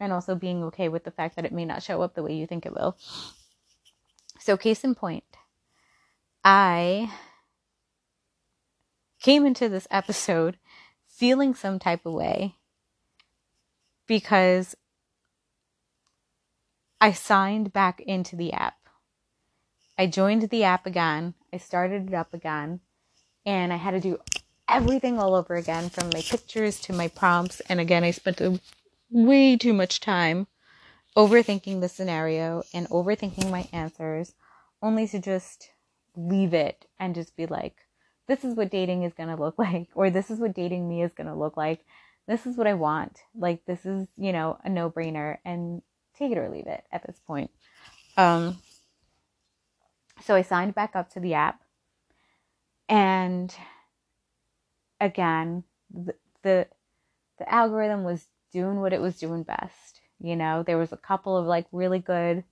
and 0.00 0.12
also 0.12 0.34
being 0.34 0.62
okay 0.64 0.88
with 0.88 1.04
the 1.04 1.10
fact 1.10 1.36
that 1.36 1.44
it 1.44 1.52
may 1.52 1.64
not 1.64 1.82
show 1.82 2.02
up 2.02 2.14
the 2.14 2.22
way 2.22 2.34
you 2.34 2.46
think 2.46 2.64
it 2.64 2.72
will. 2.72 2.96
So, 4.38 4.56
case 4.56 4.84
in 4.84 4.94
point, 4.94 5.24
I 6.44 7.12
came 9.20 9.44
into 9.44 9.68
this 9.68 9.86
episode 9.90 10.58
feeling 11.06 11.54
some 11.54 11.78
type 11.78 12.06
of 12.06 12.12
way 12.12 12.54
because 14.06 14.76
I 17.00 17.12
signed 17.12 17.72
back 17.72 18.00
into 18.00 18.36
the 18.36 18.52
app. 18.52 18.76
I 19.96 20.06
joined 20.06 20.42
the 20.42 20.64
app 20.64 20.86
again. 20.86 21.34
I 21.52 21.58
started 21.58 22.08
it 22.08 22.14
up 22.14 22.32
again. 22.32 22.80
And 23.44 23.72
I 23.72 23.76
had 23.76 23.92
to 23.92 24.00
do 24.00 24.18
everything 24.68 25.18
all 25.18 25.34
over 25.34 25.54
again 25.54 25.90
from 25.90 26.10
my 26.12 26.20
pictures 26.20 26.80
to 26.82 26.92
my 26.92 27.08
prompts. 27.08 27.60
And 27.68 27.80
again, 27.80 28.04
I 28.04 28.10
spent 28.10 28.40
way 29.10 29.56
too 29.56 29.72
much 29.72 30.00
time 30.00 30.46
overthinking 31.18 31.80
the 31.80 31.88
scenario 31.88 32.62
and 32.72 32.88
overthinking 32.90 33.50
my 33.50 33.68
answers, 33.72 34.34
only 34.80 35.08
to 35.08 35.18
just 35.18 35.70
leave 36.16 36.54
it 36.54 36.86
and 37.00 37.16
just 37.16 37.36
be 37.36 37.44
like, 37.46 37.74
this 38.28 38.44
is 38.44 38.54
what 38.54 38.70
dating 38.70 39.02
is 39.02 39.14
going 39.14 39.28
to 39.28 39.42
look 39.42 39.58
like, 39.58 39.88
or 39.96 40.10
this 40.10 40.30
is 40.30 40.38
what 40.38 40.54
dating 40.54 40.88
me 40.88 41.02
is 41.02 41.12
going 41.12 41.26
to 41.26 41.34
look 41.34 41.56
like. 41.56 41.84
This 42.28 42.46
is 42.46 42.56
what 42.56 42.68
I 42.68 42.74
want. 42.74 43.18
Like, 43.34 43.64
this 43.64 43.84
is, 43.84 44.06
you 44.16 44.32
know, 44.32 44.58
a 44.62 44.68
no 44.68 44.90
brainer 44.90 45.38
and 45.44 45.82
take 46.16 46.30
it 46.30 46.38
or 46.38 46.48
leave 46.48 46.68
it 46.68 46.84
at 46.92 47.04
this 47.04 47.20
point. 47.26 47.50
Um, 48.16 48.58
so 50.24 50.36
I 50.36 50.42
signed 50.42 50.76
back 50.76 50.94
up 50.94 51.10
to 51.14 51.20
the 51.20 51.34
app 51.34 51.62
and 52.88 53.54
again, 55.00 55.64
the, 55.92 56.14
the, 56.42 56.68
the 57.38 57.52
algorithm 57.52 58.04
was 58.04 58.26
doing 58.52 58.80
what 58.80 58.92
it 58.92 59.00
was 59.00 59.18
doing 59.18 59.42
best. 59.42 59.97
You 60.20 60.36
know, 60.36 60.62
there 60.62 60.78
was 60.78 60.92
a 60.92 60.96
couple 60.96 61.36
of 61.36 61.46
like 61.46 61.66
really 61.72 62.00
good 62.00 62.44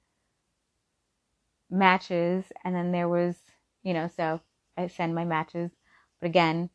matches 1.71 2.45
and 2.65 2.75
then 2.75 2.93
there 2.93 3.09
was, 3.09 3.37
you 3.83 3.93
know, 3.95 4.09
so 4.17 4.41
I 4.77 4.87
send 4.87 5.15
my 5.15 5.25
matches. 5.25 5.71
But 6.21 6.27
again, 6.27 6.71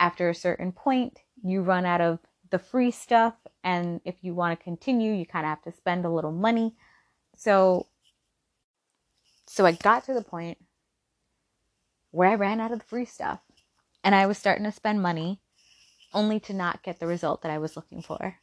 after 0.00 0.28
a 0.28 0.34
certain 0.34 0.72
point, 0.72 1.20
you 1.42 1.62
run 1.62 1.84
out 1.86 2.00
of 2.00 2.18
the 2.50 2.58
free 2.58 2.90
stuff. 2.90 3.34
And 3.62 4.00
if 4.04 4.16
you 4.22 4.34
want 4.34 4.58
to 4.58 4.64
continue, 4.64 5.12
you 5.12 5.26
kind 5.26 5.44
of 5.44 5.50
have 5.50 5.62
to 5.62 5.72
spend 5.72 6.04
a 6.04 6.10
little 6.10 6.32
money. 6.32 6.74
So, 7.36 7.88
so 9.46 9.66
I 9.66 9.72
got 9.72 10.04
to 10.04 10.14
the 10.14 10.22
point 10.22 10.58
where 12.10 12.30
I 12.30 12.34
ran 12.34 12.60
out 12.60 12.72
of 12.72 12.78
the 12.78 12.84
free 12.84 13.04
stuff 13.04 13.40
and 14.02 14.14
I 14.14 14.26
was 14.26 14.38
starting 14.38 14.64
to 14.64 14.72
spend 14.72 15.02
money 15.02 15.40
only 16.12 16.38
to 16.40 16.52
not 16.52 16.82
get 16.82 17.00
the 17.00 17.06
result 17.06 17.42
that 17.42 17.50
I 17.50 17.58
was 17.58 17.76
looking 17.76 18.02
for. 18.02 18.36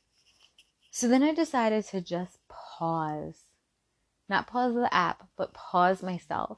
So 0.94 1.08
then 1.08 1.24
I 1.24 1.34
decided 1.34 1.86
to 1.86 2.02
just 2.02 2.38
pause. 2.50 3.46
Not 4.28 4.48
pause 4.48 4.74
the 4.74 4.94
app, 4.94 5.28
but 5.38 5.54
pause 5.54 6.04
myself 6.04 6.58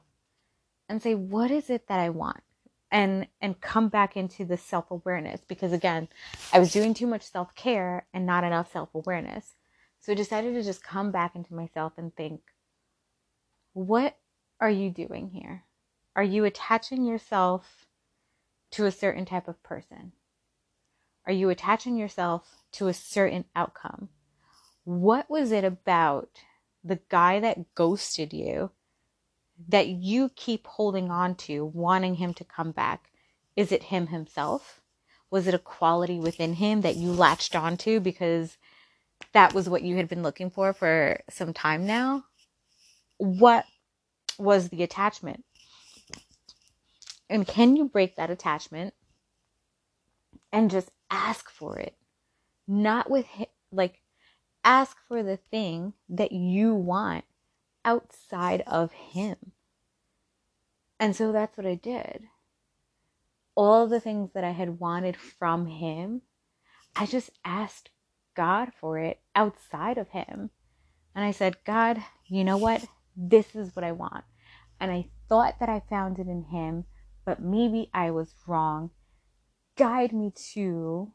and 0.88 1.00
say, 1.00 1.14
what 1.14 1.50
is 1.50 1.70
it 1.70 1.86
that 1.88 2.00
I 2.00 2.10
want? 2.10 2.42
And 2.90 3.26
and 3.40 3.60
come 3.60 3.88
back 3.88 4.16
into 4.16 4.44
the 4.44 4.56
self-awareness 4.56 5.40
because 5.48 5.72
again, 5.72 6.08
I 6.52 6.58
was 6.58 6.72
doing 6.72 6.94
too 6.94 7.06
much 7.06 7.22
self-care 7.22 8.06
and 8.12 8.26
not 8.26 8.44
enough 8.44 8.72
self-awareness. 8.72 9.54
So 10.00 10.12
I 10.12 10.14
decided 10.14 10.54
to 10.54 10.62
just 10.62 10.84
come 10.84 11.10
back 11.10 11.34
into 11.34 11.54
myself 11.54 11.94
and 11.96 12.14
think, 12.14 12.40
what 13.72 14.18
are 14.60 14.70
you 14.70 14.90
doing 14.90 15.30
here? 15.30 15.64
Are 16.14 16.22
you 16.22 16.44
attaching 16.44 17.04
yourself 17.04 17.86
to 18.72 18.84
a 18.84 18.92
certain 18.92 19.24
type 19.24 19.48
of 19.48 19.62
person? 19.62 20.12
Are 21.26 21.32
you 21.32 21.48
attaching 21.50 21.96
yourself 21.96 22.62
to 22.72 22.88
a 22.88 22.94
certain 22.94 23.46
outcome? 23.56 24.10
What 24.84 25.30
was 25.30 25.50
it 25.50 25.64
about 25.64 26.28
the 26.82 27.00
guy 27.08 27.40
that 27.40 27.74
ghosted 27.74 28.32
you 28.32 28.70
that 29.68 29.88
you 29.88 30.30
keep 30.36 30.66
holding 30.66 31.10
on 31.10 31.34
to, 31.36 31.64
wanting 31.64 32.16
him 32.16 32.34
to 32.34 32.44
come 32.44 32.72
back? 32.72 33.10
Is 33.56 33.72
it 33.72 33.84
him 33.84 34.08
himself? 34.08 34.80
Was 35.30 35.46
it 35.46 35.54
a 35.54 35.58
quality 35.58 36.20
within 36.20 36.54
him 36.54 36.82
that 36.82 36.96
you 36.96 37.10
latched 37.10 37.56
onto 37.56 37.98
because 37.98 38.58
that 39.32 39.54
was 39.54 39.68
what 39.68 39.82
you 39.82 39.96
had 39.96 40.08
been 40.08 40.22
looking 40.22 40.50
for 40.50 40.72
for 40.72 41.20
some 41.30 41.52
time 41.52 41.86
now? 41.86 42.24
What 43.16 43.64
was 44.38 44.68
the 44.68 44.82
attachment? 44.82 45.44
And 47.30 47.46
can 47.46 47.74
you 47.76 47.86
break 47.86 48.16
that 48.16 48.30
attachment 48.30 48.92
and 50.52 50.70
just 50.70 50.90
ask 51.10 51.48
for 51.48 51.78
it? 51.78 51.96
Not 52.68 53.10
with, 53.10 53.26
like, 53.72 54.00
ask 54.64 54.96
for 55.06 55.22
the 55.22 55.36
thing 55.36 55.92
that 56.08 56.32
you 56.32 56.74
want 56.74 57.24
outside 57.84 58.62
of 58.66 58.92
him. 58.92 59.36
And 60.98 61.14
so 61.14 61.32
that's 61.32 61.56
what 61.56 61.66
I 61.66 61.74
did. 61.74 62.24
All 63.54 63.86
the 63.86 64.00
things 64.00 64.30
that 64.34 64.42
I 64.42 64.50
had 64.50 64.80
wanted 64.80 65.16
from 65.16 65.66
him, 65.66 66.22
I 66.96 67.06
just 67.06 67.30
asked 67.44 67.90
God 68.34 68.72
for 68.80 68.98
it 68.98 69.20
outside 69.36 69.98
of 69.98 70.08
him. 70.08 70.50
And 71.14 71.24
I 71.24 71.30
said, 71.30 71.56
God, 71.64 72.02
you 72.26 72.42
know 72.42 72.56
what? 72.56 72.84
This 73.16 73.54
is 73.54 73.76
what 73.76 73.84
I 73.84 73.92
want. 73.92 74.24
And 74.80 74.90
I 74.90 75.08
thought 75.28 75.60
that 75.60 75.68
I 75.68 75.82
found 75.88 76.18
it 76.18 76.26
in 76.26 76.44
him, 76.50 76.84
but 77.24 77.40
maybe 77.40 77.90
I 77.94 78.10
was 78.10 78.34
wrong. 78.46 78.90
Guide 79.76 80.12
me 80.12 80.32
to 80.52 81.12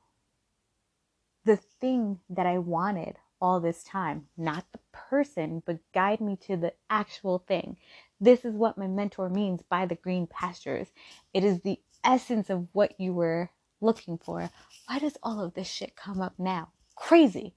the 1.46 1.58
thing 1.58 2.20
that 2.30 2.46
I 2.46 2.58
wanted 2.58 3.18
all 3.42 3.60
this 3.60 3.84
time, 3.84 4.28
not 4.38 4.66
the 4.72 4.80
person, 4.92 5.64
but 5.66 5.80
guide 5.94 6.22
me 6.22 6.38
to 6.48 6.58
the 6.58 6.74
actual 6.90 7.40
thing. 7.40 7.78
This 8.20 8.44
is 8.46 8.56
what 8.56 8.78
my 8.78 8.88
mentor 8.88 9.30
means 9.30 9.62
by 9.62 9.86
the 9.86 9.96
green 9.96 10.28
pastures. 10.28 10.88
It 11.34 11.44
is 11.44 11.62
the 11.62 11.80
essence 12.04 12.50
of 12.50 12.68
what 12.74 13.00
you 13.00 13.14
were 13.14 13.50
looking 13.82 14.18
for. 14.18 14.50
Why 14.88 15.00
does 15.00 15.18
all 15.24 15.42
of 15.42 15.54
this 15.54 15.68
shit 15.68 15.96
come 15.96 16.22
up 16.22 16.34
now? 16.38 16.70
Crazy. 16.96 17.56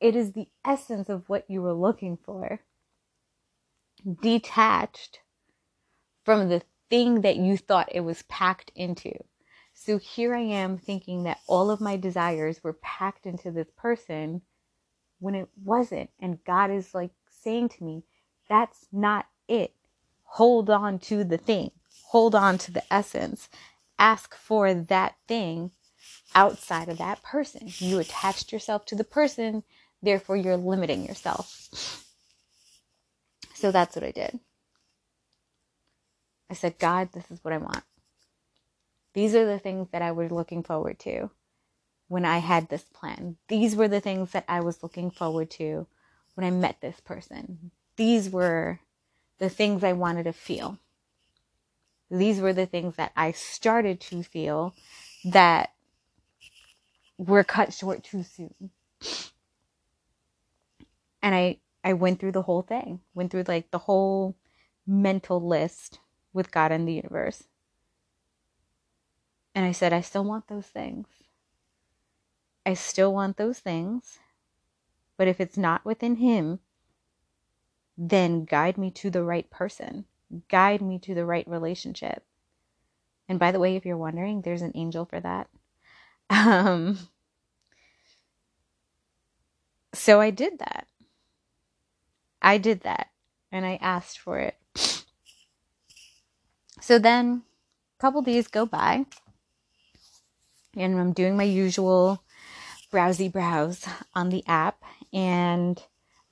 It 0.00 0.16
is 0.16 0.32
the 0.32 0.48
essence 0.64 1.08
of 1.08 1.28
what 1.28 1.44
you 1.48 1.62
were 1.62 1.74
looking 1.74 2.16
for. 2.16 2.60
Detached 4.22 5.20
from 6.24 6.48
the 6.48 6.62
thing 6.88 7.20
that 7.20 7.36
you 7.36 7.56
thought 7.56 7.88
it 7.92 8.00
was 8.00 8.22
packed 8.22 8.72
into. 8.74 9.12
So 9.82 9.96
here 9.96 10.34
I 10.34 10.40
am 10.40 10.76
thinking 10.76 11.22
that 11.22 11.40
all 11.46 11.70
of 11.70 11.80
my 11.80 11.96
desires 11.96 12.62
were 12.62 12.74
packed 12.74 13.24
into 13.24 13.50
this 13.50 13.70
person 13.78 14.42
when 15.20 15.34
it 15.34 15.48
wasn't. 15.64 16.10
And 16.20 16.44
God 16.44 16.70
is 16.70 16.94
like 16.94 17.12
saying 17.30 17.70
to 17.70 17.84
me, 17.84 18.04
that's 18.46 18.88
not 18.92 19.24
it. 19.48 19.72
Hold 20.24 20.68
on 20.68 20.98
to 20.98 21.24
the 21.24 21.38
thing, 21.38 21.70
hold 22.08 22.34
on 22.34 22.58
to 22.58 22.70
the 22.70 22.84
essence. 22.92 23.48
Ask 23.98 24.34
for 24.34 24.74
that 24.74 25.14
thing 25.26 25.70
outside 26.34 26.90
of 26.90 26.98
that 26.98 27.22
person. 27.22 27.62
You 27.78 28.00
attached 28.00 28.52
yourself 28.52 28.84
to 28.84 28.94
the 28.94 29.02
person, 29.02 29.62
therefore, 30.02 30.36
you're 30.36 30.58
limiting 30.58 31.06
yourself. 31.06 32.04
So 33.54 33.72
that's 33.72 33.96
what 33.96 34.04
I 34.04 34.10
did. 34.10 34.40
I 36.50 36.54
said, 36.54 36.78
God, 36.78 37.12
this 37.12 37.30
is 37.30 37.42
what 37.42 37.54
I 37.54 37.58
want. 37.58 37.82
These 39.14 39.34
are 39.34 39.46
the 39.46 39.58
things 39.58 39.88
that 39.92 40.02
I 40.02 40.12
was 40.12 40.30
looking 40.30 40.62
forward 40.62 40.98
to 41.00 41.30
when 42.08 42.24
I 42.24 42.38
had 42.38 42.68
this 42.68 42.84
plan. 42.84 43.36
These 43.48 43.76
were 43.76 43.88
the 43.88 44.00
things 44.00 44.32
that 44.32 44.44
I 44.48 44.60
was 44.60 44.82
looking 44.82 45.10
forward 45.10 45.50
to 45.52 45.86
when 46.34 46.46
I 46.46 46.50
met 46.50 46.80
this 46.80 47.00
person. 47.00 47.70
These 47.96 48.30
were 48.30 48.80
the 49.38 49.48
things 49.50 49.84
I 49.84 49.94
wanted 49.94 50.24
to 50.24 50.32
feel. 50.32 50.78
These 52.10 52.40
were 52.40 52.52
the 52.52 52.66
things 52.66 52.96
that 52.96 53.12
I 53.16 53.32
started 53.32 54.00
to 54.02 54.22
feel 54.22 54.74
that 55.24 55.70
were 57.18 57.44
cut 57.44 57.72
short 57.74 58.04
too 58.04 58.22
soon. 58.24 58.70
And 61.22 61.34
I 61.34 61.58
I 61.84 61.94
went 61.94 62.20
through 62.20 62.32
the 62.32 62.42
whole 62.42 62.62
thing. 62.62 63.00
Went 63.14 63.30
through 63.30 63.44
like 63.48 63.70
the 63.70 63.78
whole 63.78 64.36
mental 64.86 65.46
list 65.46 66.00
with 66.32 66.50
God 66.52 66.72
and 66.72 66.88
the 66.88 66.94
universe. 66.94 67.44
And 69.54 69.64
I 69.66 69.72
said, 69.72 69.92
I 69.92 70.00
still 70.00 70.24
want 70.24 70.48
those 70.48 70.66
things. 70.66 71.06
I 72.64 72.74
still 72.74 73.12
want 73.12 73.36
those 73.36 73.58
things. 73.58 74.18
But 75.16 75.28
if 75.28 75.40
it's 75.40 75.58
not 75.58 75.84
within 75.84 76.16
Him, 76.16 76.60
then 77.96 78.44
guide 78.44 78.78
me 78.78 78.90
to 78.92 79.10
the 79.10 79.22
right 79.22 79.50
person, 79.50 80.06
guide 80.48 80.80
me 80.80 80.98
to 81.00 81.14
the 81.14 81.26
right 81.26 81.46
relationship. 81.46 82.24
And 83.28 83.38
by 83.38 83.52
the 83.52 83.58
way, 83.58 83.76
if 83.76 83.84
you're 83.84 83.96
wondering, 83.96 84.42
there's 84.42 84.62
an 84.62 84.72
angel 84.74 85.04
for 85.04 85.20
that. 85.20 85.48
Um, 86.32 86.96
so 89.92 90.20
I 90.20 90.30
did 90.30 90.60
that. 90.60 90.86
I 92.40 92.56
did 92.58 92.82
that 92.82 93.08
and 93.50 93.66
I 93.66 93.78
asked 93.82 94.18
for 94.20 94.38
it. 94.38 94.56
So 96.80 96.98
then 97.00 97.42
a 97.98 98.00
couple 98.00 98.22
days 98.22 98.46
go 98.46 98.64
by 98.64 99.06
and 100.76 100.98
I'm 100.98 101.12
doing 101.12 101.36
my 101.36 101.44
usual 101.44 102.22
browsy 102.92 103.30
browse 103.30 103.86
on 104.14 104.30
the 104.30 104.44
app 104.46 104.82
and 105.12 105.82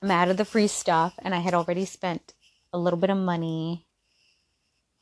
I'm 0.01 0.11
out 0.11 0.29
of 0.29 0.37
the 0.37 0.45
free 0.45 0.67
stuff 0.67 1.13
and 1.19 1.33
I 1.33 1.39
had 1.39 1.53
already 1.53 1.85
spent 1.85 2.33
a 2.73 2.77
little 2.77 2.99
bit 2.99 3.09
of 3.09 3.17
money 3.17 3.85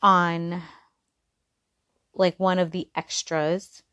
on 0.01 0.61
like 2.13 2.39
one 2.39 2.59
of 2.59 2.71
the 2.71 2.87
extras 2.95 3.83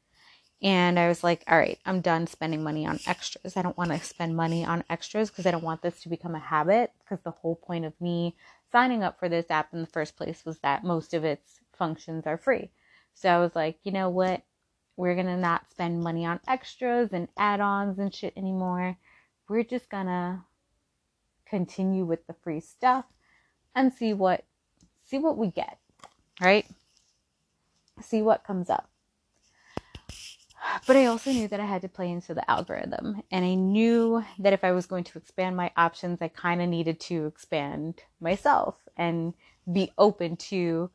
and 0.65 0.99
I 0.99 1.09
was 1.09 1.23
like, 1.23 1.45
all 1.47 1.59
right, 1.59 1.79
I'm 1.85 2.01
done 2.01 2.27
spending 2.27 2.63
money 2.63 2.87
on 2.87 2.99
extras. 3.07 3.55
I 3.55 3.61
don't 3.61 3.77
want 3.77 3.91
to 3.91 3.99
spend 3.99 4.35
money 4.35 4.65
on 4.65 4.83
extras 4.89 5.29
because 5.29 5.45
I 5.45 5.51
don't 5.51 5.63
want 5.63 5.83
this 5.83 6.01
to 6.03 6.09
become 6.09 6.35
a 6.35 6.39
habit. 6.39 6.91
Because 7.01 7.23
the 7.23 7.33
whole 7.33 7.57
point 7.57 7.85
of 7.85 7.93
me 8.01 8.35
signing 8.73 9.03
up 9.03 9.19
for 9.19 9.29
this 9.29 9.51
app 9.51 9.75
in 9.75 9.83
the 9.83 9.87
first 9.87 10.17
place 10.17 10.43
was 10.47 10.59
that 10.61 10.83
most 10.83 11.13
of 11.13 11.23
its 11.23 11.61
functions 11.75 12.27
are 12.27 12.39
free. 12.39 12.71
So 13.13 13.29
I 13.29 13.39
was 13.41 13.55
like, 13.55 13.79
you 13.83 13.93
know 13.93 14.09
what? 14.09 14.43
We're 14.97 15.15
going 15.15 15.27
to 15.27 15.37
not 15.37 15.71
spend 15.71 16.03
money 16.03 16.25
on 16.25 16.41
extras 16.47 17.13
and 17.13 17.29
add 17.37 17.61
ons 17.61 17.99
and 17.99 18.15
shit 18.15 18.33
anymore. 18.37 18.97
We're 19.49 19.65
just 19.65 19.91
going 19.91 20.07
to 20.07 20.41
continue 21.49 22.05
with 22.05 22.27
the 22.27 22.35
free 22.43 22.61
stuff 22.61 23.05
and 23.75 23.93
see 23.93 24.13
what 24.13 24.45
see 25.05 25.19
what 25.19 25.37
we 25.37 25.49
get 25.49 25.79
right 26.41 26.67
see 28.01 28.23
what 28.23 28.43
comes 28.43 28.71
up 28.71 28.89
but 30.87 30.97
I 30.97 31.07
also 31.07 31.31
knew 31.31 31.49
that 31.49 31.61
I 31.61 31.67
had 31.67 31.83
to 31.83 31.89
play 31.89 32.11
into 32.11 32.35
the 32.35 32.49
algorithm. 32.51 33.23
And 33.31 33.45
I 33.45 33.55
knew 33.55 34.25
that 34.39 34.53
if 34.53 34.65
I 34.65 34.73
was 34.73 34.87
going 34.87 35.05
to 35.05 35.19
expand 35.19 35.57
my 35.57 35.71
options, 35.77 36.21
I 36.21 36.29
kind 36.29 36.61
of 36.61 36.69
needed 36.69 37.01
to 37.01 37.27
expand 37.27 38.03
myself 38.21 38.77
and 38.97 39.35
be 39.71 39.93
open 39.99 40.37
to 40.37 40.91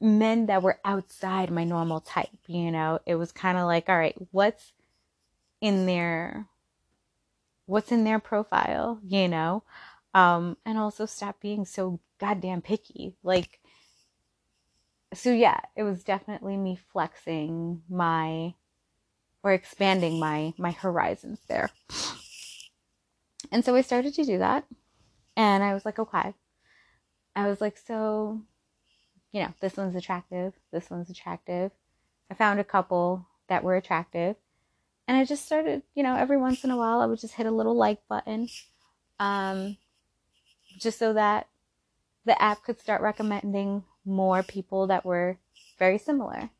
men 0.00 0.46
that 0.46 0.62
were 0.62 0.80
outside 0.84 1.50
my 1.50 1.64
normal 1.64 2.00
type. 2.00 2.28
You 2.46 2.70
know, 2.70 3.00
it 3.06 3.14
was 3.16 3.32
kind 3.32 3.58
of 3.58 3.64
like, 3.66 3.88
all 3.88 3.98
right, 3.98 4.16
what's 4.30 4.72
in 5.60 5.86
their 5.86 6.46
what's 7.66 7.92
in 7.92 8.04
their 8.04 8.18
profile, 8.18 9.00
you 9.06 9.28
know? 9.28 9.62
Um, 10.12 10.56
and 10.64 10.78
also 10.78 11.06
stop 11.06 11.40
being 11.40 11.64
so 11.64 12.00
goddamn 12.18 12.62
picky. 12.62 13.16
Like 13.22 13.60
so 15.12 15.30
yeah, 15.32 15.60
it 15.76 15.82
was 15.84 16.04
definitely 16.04 16.56
me 16.56 16.78
flexing 16.92 17.82
my 17.88 18.54
or 19.42 19.52
expanding 19.52 20.18
my 20.18 20.54
my 20.58 20.72
horizons 20.72 21.40
there. 21.48 21.70
And 23.52 23.64
so 23.64 23.74
I 23.74 23.82
started 23.82 24.14
to 24.14 24.24
do 24.24 24.38
that. 24.38 24.64
And 25.36 25.62
I 25.62 25.74
was 25.74 25.84
like, 25.84 25.98
okay. 25.98 26.34
I 27.36 27.48
was 27.48 27.60
like, 27.60 27.76
so, 27.76 28.40
you 29.34 29.40
know, 29.40 29.52
this 29.58 29.76
one's 29.76 29.96
attractive. 29.96 30.54
This 30.70 30.88
one's 30.88 31.10
attractive. 31.10 31.72
I 32.30 32.34
found 32.34 32.60
a 32.60 32.64
couple 32.64 33.26
that 33.48 33.64
were 33.64 33.74
attractive. 33.74 34.36
And 35.08 35.16
I 35.16 35.24
just 35.24 35.44
started, 35.44 35.82
you 35.96 36.04
know, 36.04 36.14
every 36.14 36.36
once 36.36 36.62
in 36.62 36.70
a 36.70 36.76
while, 36.76 37.00
I 37.00 37.06
would 37.06 37.18
just 37.18 37.34
hit 37.34 37.44
a 37.44 37.50
little 37.50 37.74
like 37.74 37.98
button. 38.08 38.48
Um, 39.18 39.76
just 40.78 41.00
so 41.00 41.12
that 41.14 41.48
the 42.24 42.40
app 42.40 42.62
could 42.62 42.80
start 42.80 43.02
recommending 43.02 43.82
more 44.04 44.44
people 44.44 44.86
that 44.86 45.04
were 45.04 45.38
very 45.80 45.98
similar. 45.98 46.50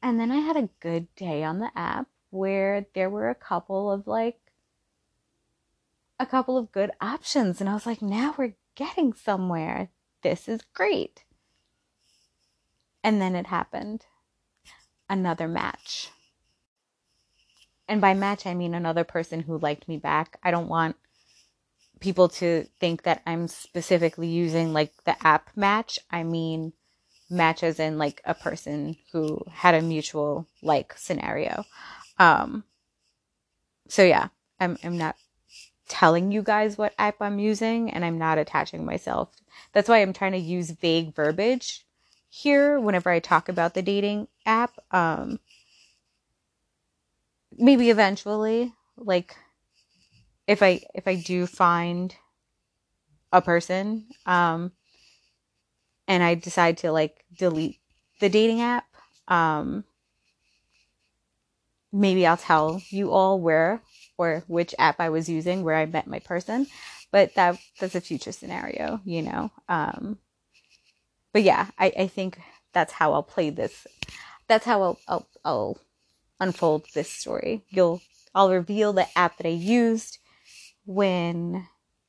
And 0.00 0.20
then 0.20 0.30
I 0.30 0.36
had 0.36 0.56
a 0.56 0.68
good 0.78 1.12
day 1.16 1.42
on 1.42 1.58
the 1.58 1.70
app 1.74 2.06
where 2.30 2.86
there 2.94 3.10
were 3.10 3.30
a 3.30 3.34
couple 3.34 3.90
of 3.90 4.06
like, 4.06 4.38
a 6.20 6.26
couple 6.26 6.56
of 6.56 6.70
good 6.70 6.92
options. 7.00 7.60
And 7.60 7.68
I 7.68 7.74
was 7.74 7.84
like, 7.84 8.00
now 8.00 8.32
we're 8.38 8.54
getting 8.76 9.12
somewhere. 9.12 9.90
This 10.22 10.48
is 10.48 10.62
great. 10.74 11.24
And 13.04 13.20
then 13.20 13.36
it 13.36 13.46
happened 13.46 14.06
another 15.08 15.46
match. 15.46 16.10
And 17.88 18.00
by 18.00 18.14
match, 18.14 18.46
I 18.46 18.54
mean 18.54 18.74
another 18.74 19.04
person 19.04 19.40
who 19.40 19.58
liked 19.58 19.86
me 19.86 19.96
back. 19.96 20.38
I 20.42 20.50
don't 20.50 20.68
want 20.68 20.96
people 22.00 22.28
to 22.28 22.66
think 22.80 23.04
that 23.04 23.22
I'm 23.26 23.48
specifically 23.48 24.28
using 24.28 24.72
like 24.72 24.92
the 25.04 25.16
app 25.26 25.50
match. 25.56 25.98
I 26.10 26.24
mean 26.24 26.72
match 27.30 27.62
as 27.62 27.80
in 27.80 27.98
like 27.98 28.20
a 28.24 28.34
person 28.34 28.96
who 29.12 29.40
had 29.50 29.74
a 29.74 29.82
mutual 29.82 30.46
like 30.62 30.94
scenario. 30.96 31.64
Um 32.18 32.64
so 33.88 34.02
yeah, 34.02 34.28
I'm 34.60 34.78
I'm 34.82 34.98
not 34.98 35.16
telling 35.88 36.32
you 36.32 36.42
guys 36.42 36.76
what 36.76 36.94
app 36.98 37.16
I'm 37.20 37.38
using 37.38 37.90
and 37.90 38.04
I'm 38.04 38.18
not 38.18 38.38
attaching 38.38 38.84
myself. 38.84 39.30
That's 39.72 39.88
why 39.88 40.02
I'm 40.02 40.12
trying 40.12 40.32
to 40.32 40.38
use 40.38 40.70
vague 40.70 41.14
verbiage 41.14 41.84
here 42.28 42.78
whenever 42.80 43.10
I 43.10 43.20
talk 43.20 43.48
about 43.48 43.74
the 43.74 43.82
dating 43.82 44.28
app. 44.44 44.78
Um 44.90 45.40
maybe 47.58 47.90
eventually 47.90 48.72
like 48.96 49.36
if 50.46 50.62
I 50.62 50.80
if 50.94 51.06
I 51.08 51.16
do 51.16 51.46
find 51.46 52.14
a 53.32 53.42
person 53.42 54.06
um 54.26 54.72
and 56.08 56.22
I 56.22 56.34
decide 56.34 56.78
to 56.78 56.92
like 56.92 57.24
delete 57.36 57.78
the 58.20 58.28
dating 58.28 58.60
app 58.60 58.86
um 59.28 59.84
maybe 61.92 62.26
I'll 62.26 62.36
tell 62.36 62.80
you 62.90 63.10
all 63.10 63.40
where 63.40 63.82
or 64.18 64.42
which 64.46 64.74
app 64.78 65.00
I 65.00 65.08
was 65.08 65.28
using 65.28 65.62
where 65.62 65.76
I 65.76 65.86
met 65.86 66.06
my 66.06 66.18
person 66.18 66.66
but 67.10 67.34
that 67.34 67.58
that's 67.80 67.94
a 67.94 68.00
future 68.00 68.32
scenario 68.32 69.00
you 69.04 69.22
know 69.22 69.50
um 69.68 70.18
but 71.32 71.42
yeah 71.42 71.68
I 71.78 71.92
I 71.98 72.06
think 72.06 72.40
that's 72.72 72.92
how 72.92 73.12
I'll 73.12 73.22
play 73.22 73.50
this 73.50 73.86
that's 74.48 74.64
how 74.64 74.82
I'll 74.82 74.98
I'll, 75.08 75.28
I'll 75.44 75.78
unfold 76.40 76.86
this 76.94 77.10
story 77.10 77.64
you'll 77.70 78.00
I'll 78.34 78.50
reveal 78.50 78.92
the 78.92 79.06
app 79.16 79.38
that 79.38 79.46
I 79.46 79.50
used 79.50 80.18
when 80.84 81.66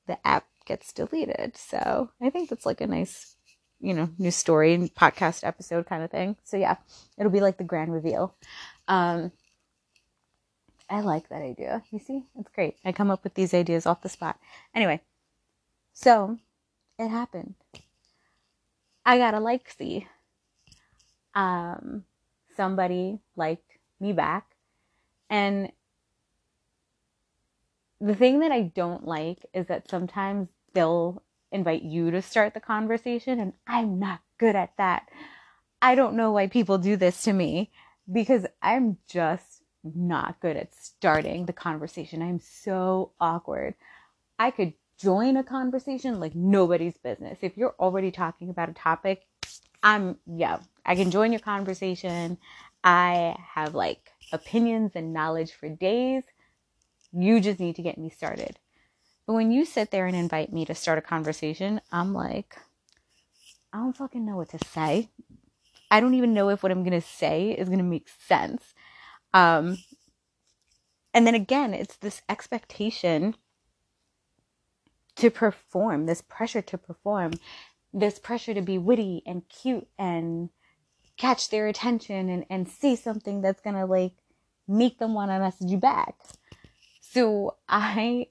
the 0.08 0.26
app 0.26 0.45
gets 0.66 0.93
deleted. 0.93 1.58
So 1.58 2.12
I 2.22 2.30
think 2.30 2.49
that's 2.49 2.66
like 2.66 2.82
a 2.82 2.88
nice, 2.88 3.36
you 3.80 3.93
know, 3.93 4.10
new 4.20 4.32
story 4.32 4.91
podcast 4.95 5.43
episode 5.43 5.88
kind 5.88 6.03
of 6.03 6.12
thing. 6.12 6.36
So 6.43 6.58
yeah, 6.58 6.76
it'll 7.18 7.32
be 7.32 7.41
like 7.41 7.58
the 7.58 7.64
grand 7.64 7.93
reveal. 7.93 8.36
Um, 8.88 9.32
I 10.89 11.01
like 11.01 11.29
that 11.29 11.41
idea. 11.41 11.83
You 11.91 11.99
see, 11.99 12.23
it's 12.39 12.49
great. 12.53 12.77
I 12.85 12.91
come 12.91 13.11
up 13.11 13.23
with 13.23 13.33
these 13.33 13.53
ideas 13.53 13.85
off 13.85 14.01
the 14.01 14.09
spot. 14.09 14.39
Anyway, 14.73 15.01
so 15.93 16.38
it 16.97 17.09
happened. 17.09 17.55
I 19.05 19.17
got 19.17 19.33
a 19.33 19.39
like 19.39 19.69
see. 19.69 20.07
Um, 21.35 22.03
somebody 22.55 23.19
liked 23.35 23.77
me 23.99 24.13
back, 24.13 24.55
and 25.29 25.71
the 27.99 28.15
thing 28.15 28.39
that 28.39 28.51
I 28.51 28.63
don't 28.63 29.05
like 29.05 29.45
is 29.53 29.67
that 29.67 29.89
sometimes 29.89 30.47
they'll 30.73 31.21
invite 31.51 31.83
you 31.83 32.11
to 32.11 32.21
start 32.21 32.53
the 32.53 32.59
conversation, 32.59 33.39
and 33.39 33.53
I'm 33.67 33.99
not 33.99 34.21
good 34.38 34.55
at 34.55 34.75
that. 34.77 35.09
I 35.81 35.95
don't 35.95 36.15
know 36.15 36.31
why 36.31 36.47
people 36.47 36.77
do 36.77 36.95
this 36.95 37.23
to 37.23 37.33
me 37.33 37.71
because 38.11 38.45
I'm 38.61 38.97
just 39.07 39.57
not 39.95 40.39
good 40.39 40.57
at 40.57 40.73
starting 40.75 41.45
the 41.45 41.53
conversation. 41.53 42.21
I'm 42.21 42.39
so 42.39 43.11
awkward. 43.19 43.75
I 44.39 44.51
could 44.51 44.73
join 44.99 45.38
a 45.38 45.43
conversation 45.43 46.19
like 46.19 46.35
nobody's 46.35 46.97
business. 46.97 47.39
If 47.41 47.57
you're 47.57 47.75
already 47.79 48.11
talking 48.11 48.49
about 48.49 48.69
a 48.69 48.73
topic, 48.73 49.27
I'm, 49.83 50.17
yeah, 50.25 50.59
I 50.85 50.95
can 50.95 51.11
join 51.11 51.31
your 51.31 51.39
conversation. 51.39 52.38
I 52.83 53.35
have 53.53 53.75
like 53.75 54.11
opinions 54.31 54.93
and 54.95 55.13
knowledge 55.13 55.51
for 55.51 55.69
days. 55.69 56.23
You 57.13 57.39
just 57.39 57.59
need 57.59 57.75
to 57.77 57.81
get 57.81 57.97
me 57.97 58.09
started. 58.09 58.59
But 59.25 59.33
when 59.33 59.51
you 59.51 59.65
sit 59.65 59.91
there 59.91 60.07
and 60.07 60.15
invite 60.15 60.53
me 60.53 60.65
to 60.65 60.75
start 60.75 60.97
a 60.97 61.01
conversation, 61.01 61.81
I'm 61.91 62.13
like, 62.13 62.57
I 63.73 63.79
don't 63.79 63.95
fucking 63.95 64.25
know 64.25 64.38
what 64.38 64.49
to 64.49 64.59
say. 64.69 65.09
I 65.91 65.99
don't 65.99 66.15
even 66.15 66.33
know 66.33 66.49
if 66.49 66.63
what 66.63 66.71
I'm 66.71 66.83
to 66.99 67.07
say 67.07 67.51
is 67.51 67.69
to 67.79 67.83
make 67.83 68.07
sense. 68.09 68.73
Um, 69.38 69.77
and 71.13 71.27
then 71.27 71.35
again, 71.35 71.75
it's 71.75 71.95
this 71.97 72.23
expectation 72.27 73.35
to 75.15 75.29
perform, 75.29 76.07
this 76.07 76.21
pressure 76.21 76.63
to 76.63 76.77
perform, 76.77 77.33
this 77.93 78.17
pressure 78.17 78.55
to 78.55 78.63
be 78.63 78.79
witty 78.79 79.21
and 79.27 79.47
cute 79.47 79.88
and 79.99 80.49
catch 81.17 81.51
their 81.51 81.67
attention 81.67 82.29
and, 82.29 82.45
and 82.49 82.67
something 82.95 83.41
that's 83.41 83.61
to 83.75 83.85
like 83.85 84.13
make 84.67 84.97
them 84.97 85.13
want 85.13 85.29
to 85.29 85.39
message 85.39 85.69
you 85.69 85.77
back. 85.77 86.15
So 86.99 87.57
I 87.69 88.27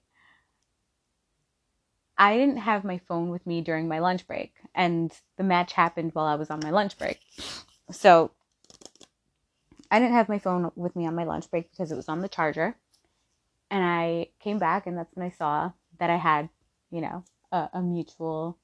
I 2.19 2.37
didn't 2.37 2.59
have 2.59 2.83
my 2.83 2.99
phone 2.99 3.29
with 3.29 3.47
me 3.47 3.61
during 3.61 3.87
my 3.87 4.01
lunch 4.01 4.27
break 4.27 4.55
and 4.75 5.13
the 5.37 5.45
match 5.45 5.73
happened 5.73 6.15
while 6.15 6.27
I 6.27 6.35
was 6.35 6.51
on 6.51 6.61
my 6.65 6.71
lunch 6.71 6.99
break. 6.99 7.21
So 7.93 8.33
I 9.91 9.99
didn't 9.99 10.15
have 10.15 10.29
my 10.29 10.39
phone 10.39 10.71
with 10.75 10.97
me 10.97 11.07
on 11.07 11.15
my 11.15 11.25
lunch 11.25 11.51
break 11.51 11.71
because 11.71 11.93
it 11.93 11.97
was 11.97 12.09
on 12.09 12.21
the 12.21 12.29
charger. 12.29 12.77
And 13.71 13.85
I 13.85 14.29
came 14.41 14.59
back 14.59 14.87
and 14.87 14.97
that's 14.97 15.15
when 15.15 15.27
I 15.27 15.31
saw 15.31 15.73
that 15.99 16.11
I 16.11 16.17
had, 16.17 16.49
you 16.91 17.01
know, 17.01 17.25
a, 17.53 17.69
a 17.75 17.83
mutual 17.83 18.59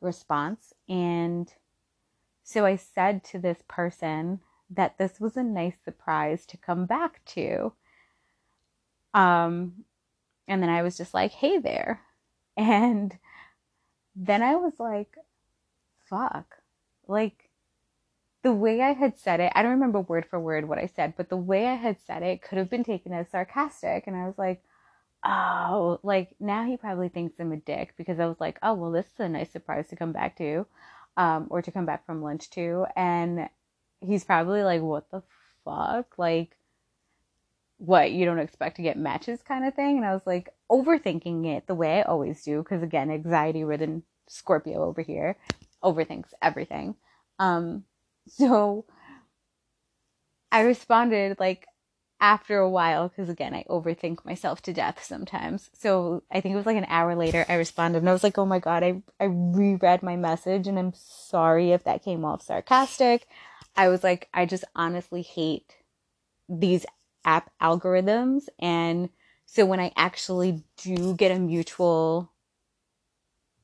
response. 0.00 0.72
And 0.88 1.52
so 2.42 2.64
I 2.66 2.76
said 2.76 3.24
to 3.24 3.38
this 3.38 3.62
person 3.68 4.40
that 4.70 4.98
this 4.98 5.20
was 5.20 5.36
a 5.36 5.42
nice 5.42 5.76
surprise 5.84 6.46
to 6.46 6.56
come 6.56 6.86
back 6.86 7.24
to. 7.26 7.72
Um, 9.14 9.84
and 10.48 10.62
then 10.62 10.70
I 10.70 10.82
was 10.82 10.96
just 10.96 11.14
like, 11.14 11.32
hey 11.32 11.58
there. 11.58 12.00
And 12.54 13.16
then 14.14 14.42
I 14.42 14.56
was 14.56 14.74
like, 14.78 15.16
fuck. 16.04 16.58
Like, 17.08 17.41
the 18.42 18.52
way 18.52 18.80
I 18.82 18.92
had 18.92 19.18
said 19.18 19.40
it, 19.40 19.52
I 19.54 19.62
don't 19.62 19.72
remember 19.72 20.00
word 20.00 20.26
for 20.26 20.40
word 20.40 20.68
what 20.68 20.78
I 20.78 20.86
said, 20.86 21.14
but 21.16 21.28
the 21.30 21.36
way 21.36 21.66
I 21.66 21.74
had 21.76 21.98
said 22.06 22.22
it 22.22 22.42
could 22.42 22.58
have 22.58 22.70
been 22.70 22.84
taken 22.84 23.12
as 23.12 23.30
sarcastic. 23.30 24.06
And 24.06 24.16
I 24.16 24.26
was 24.26 24.38
like, 24.38 24.62
oh, 25.24 26.00
like 26.02 26.36
now 26.40 26.64
he 26.64 26.76
probably 26.76 27.08
thinks 27.08 27.40
I'm 27.40 27.52
a 27.52 27.56
dick 27.56 27.94
because 27.96 28.20
I 28.20 28.26
was 28.26 28.40
like, 28.40 28.58
oh, 28.62 28.74
well, 28.74 28.92
this 28.92 29.06
is 29.06 29.20
a 29.20 29.28
nice 29.28 29.50
surprise 29.52 29.88
to 29.88 29.96
come 29.96 30.12
back 30.12 30.36
to. 30.38 30.66
um, 31.16 31.48
or 31.50 31.62
to 31.62 31.72
come 31.72 31.86
back 31.86 32.06
from 32.06 32.22
lunch 32.22 32.50
too. 32.50 32.86
And 32.96 33.48
he's 34.00 34.24
probably 34.24 34.62
like, 34.64 34.82
what 34.82 35.10
the 35.10 35.22
fuck? 35.64 36.18
Like, 36.18 36.56
what, 37.78 38.12
you 38.12 38.24
don't 38.24 38.38
expect 38.38 38.76
to 38.76 38.82
get 38.82 38.98
matches 38.98 39.42
kind 39.42 39.66
of 39.66 39.74
thing? 39.74 39.96
And 39.98 40.06
I 40.06 40.12
was 40.14 40.26
like, 40.26 40.50
overthinking 40.70 41.46
it 41.46 41.66
the 41.66 41.74
way 41.74 42.00
I 42.00 42.02
always 42.02 42.42
do. 42.44 42.62
Cause 42.62 42.82
again, 42.82 43.10
anxiety 43.10 43.64
ridden 43.64 44.04
Scorpio 44.28 44.84
over 44.84 45.02
here 45.02 45.36
overthinks 45.82 46.32
everything. 46.42 46.94
Um, 47.38 47.84
so 48.28 48.84
I 50.50 50.60
responded 50.60 51.38
like 51.40 51.66
after 52.20 52.58
a 52.58 52.70
while, 52.70 53.08
because 53.08 53.28
again, 53.28 53.52
I 53.52 53.64
overthink 53.68 54.24
myself 54.24 54.62
to 54.62 54.72
death 54.72 55.02
sometimes. 55.02 55.70
So 55.72 56.22
I 56.30 56.40
think 56.40 56.52
it 56.52 56.56
was 56.56 56.66
like 56.66 56.76
an 56.76 56.86
hour 56.88 57.16
later, 57.16 57.44
I 57.48 57.54
responded 57.54 57.98
and 57.98 58.08
I 58.08 58.12
was 58.12 58.22
like, 58.22 58.38
oh 58.38 58.46
my 58.46 58.60
God, 58.60 58.84
I, 58.84 59.02
I 59.18 59.24
reread 59.24 60.04
my 60.04 60.14
message 60.14 60.68
and 60.68 60.78
I'm 60.78 60.92
sorry 60.94 61.72
if 61.72 61.82
that 61.82 62.04
came 62.04 62.24
off 62.24 62.42
sarcastic. 62.42 63.26
I 63.74 63.88
was 63.88 64.04
like, 64.04 64.28
I 64.32 64.46
just 64.46 64.64
honestly 64.76 65.22
hate 65.22 65.78
these 66.48 66.86
app 67.24 67.50
algorithms. 67.60 68.44
And 68.60 69.08
so 69.46 69.66
when 69.66 69.80
I 69.80 69.92
actually 69.96 70.62
do 70.76 71.14
get 71.14 71.32
a 71.32 71.38
mutual 71.40 72.30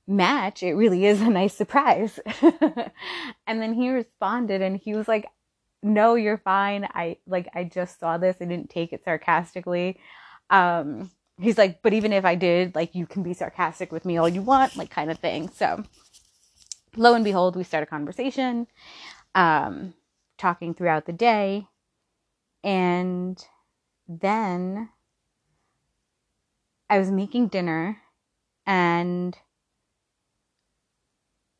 match, 0.08 0.62
it 0.62 0.74
really 0.74 1.04
is 1.04 1.20
a 1.20 1.28
nice 1.28 1.54
surprise. 1.54 2.18
and 3.46 3.62
then 3.62 3.74
he 3.74 3.90
responded 3.90 4.62
and 4.62 4.76
he 4.76 4.94
was 4.94 5.06
like, 5.06 5.26
no, 5.82 6.14
you're 6.14 6.38
fine. 6.38 6.88
I 6.92 7.18
like, 7.26 7.48
I 7.54 7.64
just 7.64 8.00
saw 8.00 8.18
this. 8.18 8.36
I 8.40 8.46
didn't 8.46 8.70
take 8.70 8.92
it 8.92 9.04
sarcastically. 9.04 9.98
Um, 10.50 11.10
he's 11.38 11.58
like, 11.58 11.82
but 11.82 11.92
even 11.92 12.12
if 12.12 12.24
I 12.24 12.34
did, 12.34 12.74
like, 12.74 12.94
you 12.94 13.06
can 13.06 13.22
be 13.22 13.34
sarcastic 13.34 13.92
with 13.92 14.04
me 14.04 14.16
all 14.16 14.28
you 14.28 14.42
want, 14.42 14.76
like, 14.76 14.90
kind 14.90 15.10
of 15.10 15.18
thing. 15.18 15.48
So, 15.50 15.84
lo 16.96 17.14
and 17.14 17.24
behold, 17.24 17.54
we 17.54 17.62
start 17.62 17.84
a 17.84 17.86
conversation, 17.86 18.66
um, 19.34 19.94
talking 20.36 20.74
throughout 20.74 21.06
the 21.06 21.12
day. 21.12 21.68
And 22.64 23.42
then 24.08 24.88
I 26.90 26.98
was 26.98 27.10
making 27.10 27.48
dinner 27.48 27.98
and 28.66 29.36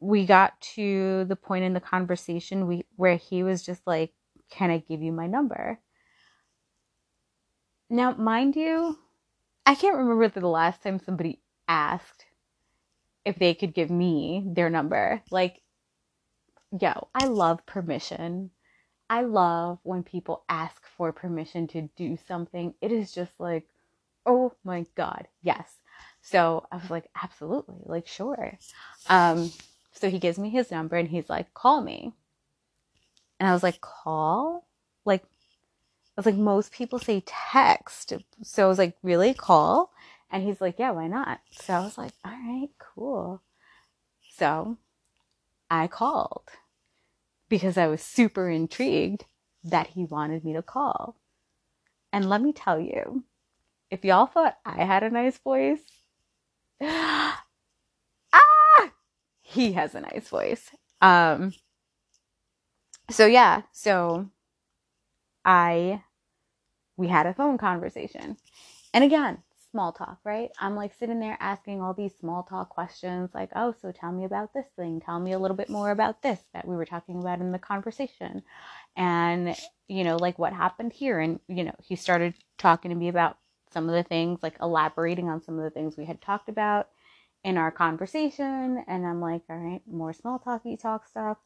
we 0.01 0.27
got 0.27 0.61
to 0.61 1.25
the 1.25 1.37
point 1.37 1.65
in 1.65 1.73
the 1.73 1.81
conversation 1.81 2.67
we 2.67 2.85
where 2.97 3.17
he 3.17 3.43
was 3.43 3.65
just 3.65 3.87
like, 3.87 4.13
"Can 4.51 4.71
I 4.71 4.79
give 4.79 5.03
you 5.03 5.13
my 5.13 5.27
number?" 5.27 5.81
Now, 7.91 8.13
mind 8.13 8.57
you, 8.57 8.99
I 9.67 9.75
can't 9.75 9.97
remember 9.97 10.29
the 10.29 10.47
last 10.47 10.83
time 10.83 10.99
somebody 10.99 11.41
asked 11.67 12.27
if 13.25 13.39
they 13.39 13.55
could 13.55 13.75
give 13.75 13.91
me 13.91 14.43
their 14.47 14.71
number. 14.71 15.23
Like, 15.31 15.63
yo, 16.81 17.09
I 17.15 17.27
love 17.27 17.65
permission. 17.67 18.51
I 19.11 19.23
love 19.23 19.79
when 19.83 20.03
people 20.03 20.45
ask 20.49 20.83
for 20.97 21.13
permission 21.13 21.67
to 21.69 21.89
do 21.97 22.19
something. 22.29 22.75
It 22.81 22.93
is 22.93 23.13
just 23.13 23.33
like, 23.39 23.67
oh 24.27 24.53
my 24.65 24.85
God, 24.95 25.29
yes. 25.43 25.71
So 26.21 26.67
I 26.71 26.77
was 26.77 26.91
like, 26.91 27.09
absolutely, 27.23 27.77
like, 27.85 28.07
sure. 28.07 28.59
Um, 29.09 29.51
so 29.99 30.11
he 30.11 30.19
gives 30.19 30.39
me 30.39 30.51
his 30.51 30.71
number 30.71 30.97
and 30.97 31.09
he's 31.09 31.29
like, 31.29 31.53
call 31.55 31.83
me. 31.83 32.13
And 33.41 33.49
I 33.49 33.53
was 33.53 33.63
like, 33.63 33.81
call? 33.81 34.67
Like, 35.05 35.23
I 35.23 36.21
was 36.21 36.27
like, 36.27 36.37
most 36.37 36.73
people 36.73 36.99
say 36.99 37.23
text. 37.27 38.13
So 38.43 38.65
I 38.65 38.69
was 38.69 38.79
like, 38.79 38.97
really? 39.03 39.35
Call? 39.35 39.93
And 40.31 40.43
he's 40.43 40.61
like, 40.61 40.79
yeah, 40.79 40.91
why 40.91 41.07
not? 41.07 41.41
So 41.51 41.75
I 41.75 41.81
was 41.81 41.97
like, 41.99 42.13
all 42.25 42.33
right, 42.33 42.69
cool. 42.79 43.43
So 44.37 44.77
I 45.71 45.87
called 45.87 46.49
because 47.49 47.79
I 47.79 47.87
was 47.87 48.03
super 48.03 48.49
intrigued 48.49 49.25
that 49.65 49.89
he 49.89 50.05
wanted 50.05 50.45
me 50.45 50.53
to 50.55 50.63
call. 50.63 51.17
And 52.13 52.29
let 52.29 52.43
me 52.43 52.53
tell 52.53 52.81
you, 52.81 53.25
if 53.91 54.05
y'all 54.05 54.27
thought 54.27 54.59
I 54.65 54.85
had 54.85 55.03
a 55.03 55.11
nice 55.11 55.39
voice, 55.39 55.81
ah! 56.83 57.45
He 59.49 59.73
has 59.73 59.95
a 59.95 60.01
nice 60.01 60.29
voice. 60.29 60.71
Um, 61.01 61.55
so 63.11 63.25
yeah, 63.25 63.63
so 63.73 64.29
I, 65.43 66.03
we 66.99 67.09
had 67.09 67.27
a 67.27 67.33
phone 67.33 67.57
conversation. 67.57 68.37
And 68.93 69.05
again, 69.05 69.39
small 69.71 69.93
talk, 69.93 70.19
right? 70.23 70.51
I'm 70.61 70.77
like 70.77 70.93
sitting 70.99 71.19
there 71.19 71.39
asking 71.41 71.81
all 71.81 71.95
these 71.95 72.15
small 72.21 72.43
talk 72.43 72.69
questions, 72.69 73.31
like, 73.33 73.49
oh, 73.57 73.75
so 73.81 73.91
tell 73.91 74.13
me 74.13 74.25
about 74.27 74.53
this 74.53 74.67
thing. 74.77 75.01
Tell 75.01 75.19
me 75.19 75.33
a 75.33 75.39
little 75.39 75.57
bit 75.57 75.71
more 75.71 75.93
about 75.93 76.21
this 76.21 76.41
that 76.53 76.69
we 76.69 76.77
were 76.77 76.85
talking 76.85 77.19
about 77.19 77.41
in 77.41 77.51
the 77.51 77.59
conversation. 77.59 78.43
And, 78.97 79.57
you 79.89 80.05
know, 80.05 80.17
like 80.17 80.39
what 80.39 80.53
happened 80.53 80.93
here. 80.93 81.21
And, 81.21 81.41
you 81.49 81.65
know, 81.65 81.75
he 81.83 81.97
started 81.97 82.35
talking 82.59 82.91
to 82.91 82.95
me 82.95 83.09
about 83.09 83.39
some 83.73 83.89
of 83.89 83.95
the 83.95 84.03
things, 84.03 84.41
like 84.43 84.57
elaborating 84.61 85.31
on 85.31 85.43
some 85.43 85.57
of 85.57 85.65
the 85.65 85.71
things 85.71 85.97
we 85.97 86.05
had 86.05 86.21
talked 86.21 86.51
about 86.51 86.89
in 87.45 87.57
our 87.57 87.71
conversation. 87.71 88.85
And 88.87 89.07
I'm 89.07 89.21
like, 89.21 89.43
all 89.49 89.57
right, 89.57 89.83
more 89.87 90.13
small 90.13 90.39
talky 90.39 90.77
talk 90.77 91.07
stuff. 91.07 91.39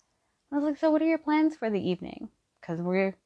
I 0.51 0.57
was 0.57 0.65
like, 0.65 0.79
so 0.79 0.91
what 0.91 1.03
are 1.03 1.07
your 1.07 1.19
plans 1.19 1.57
for 1.57 1.71
the 1.71 1.81
evening? 1.91 2.29
Because 2.61 2.81
we're, 2.81 3.17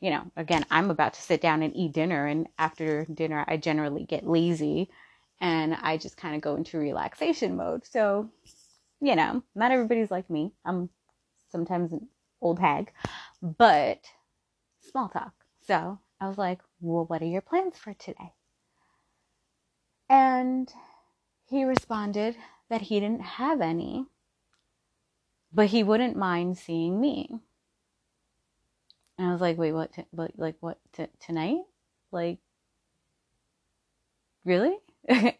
you 0.00 0.10
know, 0.10 0.30
again, 0.36 0.64
I'm 0.70 0.90
about 0.90 1.14
to 1.14 1.22
sit 1.22 1.40
down 1.40 1.62
and 1.62 1.74
eat 1.76 1.92
dinner. 1.92 2.26
And 2.26 2.48
after 2.58 3.04
dinner, 3.06 3.44
I 3.48 3.56
generally 3.56 4.04
get 4.04 4.26
lazy 4.26 4.90
and 5.40 5.74
I 5.74 5.96
just 5.96 6.16
kind 6.16 6.34
of 6.34 6.40
go 6.40 6.56
into 6.56 6.78
relaxation 6.78 7.56
mode. 7.56 7.86
So, 7.86 8.30
you 9.00 9.16
know, 9.16 9.42
not 9.54 9.72
everybody's 9.72 10.10
like 10.10 10.28
me. 10.30 10.52
I'm 10.64 10.90
sometimes 11.50 11.92
an 11.92 12.08
old 12.40 12.58
hag, 12.58 12.92
but 13.42 14.00
small 14.80 15.08
talk. 15.08 15.32
So 15.62 15.98
I 16.20 16.28
was 16.28 16.38
like, 16.38 16.60
well, 16.80 17.04
what 17.06 17.22
are 17.22 17.26
your 17.26 17.42
plans 17.42 17.78
for 17.78 17.94
today? 17.94 18.32
And 20.08 20.72
he 21.48 21.64
responded 21.64 22.36
that 22.68 22.82
he 22.82 23.00
didn't 23.00 23.22
have 23.22 23.60
any, 23.60 24.06
but 25.52 25.68
he 25.68 25.82
wouldn't 25.82 26.16
mind 26.16 26.58
seeing 26.58 27.00
me. 27.00 27.40
And 29.18 29.28
I 29.28 29.32
was 29.32 29.40
like, 29.40 29.58
wait, 29.58 29.72
what? 29.72 29.92
T- 29.92 30.04
like, 30.36 30.56
what? 30.60 30.78
T- 30.92 31.06
tonight? 31.20 31.62
Like, 32.12 32.38
really? 34.44 34.76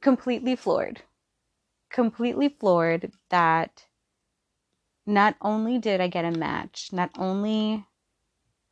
Completely 0.00 0.56
floored. 0.56 1.02
Completely 1.90 2.48
floored 2.48 3.12
that 3.30 3.86
not 5.06 5.36
only 5.40 5.78
did 5.78 6.00
I 6.00 6.08
get 6.08 6.24
a 6.24 6.30
match, 6.30 6.90
not 6.92 7.10
only 7.18 7.86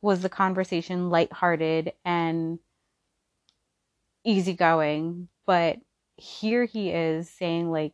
was 0.01 0.21
the 0.21 0.29
conversation 0.29 1.09
lighthearted 1.09 1.93
and 2.05 2.59
easygoing, 4.23 5.29
but 5.45 5.79
here 6.17 6.65
he 6.65 6.89
is 6.89 7.29
saying 7.29 7.71
like 7.71 7.93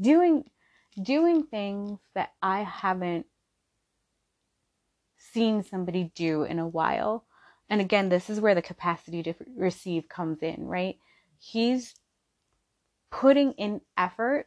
doing 0.00 0.44
doing 1.00 1.44
things 1.44 2.00
that 2.14 2.32
I 2.42 2.62
haven't 2.62 3.26
seen 5.16 5.62
somebody 5.62 6.12
do 6.14 6.42
in 6.42 6.58
a 6.58 6.68
while. 6.68 7.24
And 7.68 7.80
again, 7.80 8.08
this 8.08 8.28
is 8.28 8.40
where 8.40 8.54
the 8.54 8.62
capacity 8.62 9.22
to 9.22 9.34
receive 9.56 10.08
comes 10.08 10.42
in, 10.42 10.66
right? 10.66 10.96
He's 11.38 11.94
putting 13.10 13.52
in 13.52 13.80
effort 13.96 14.46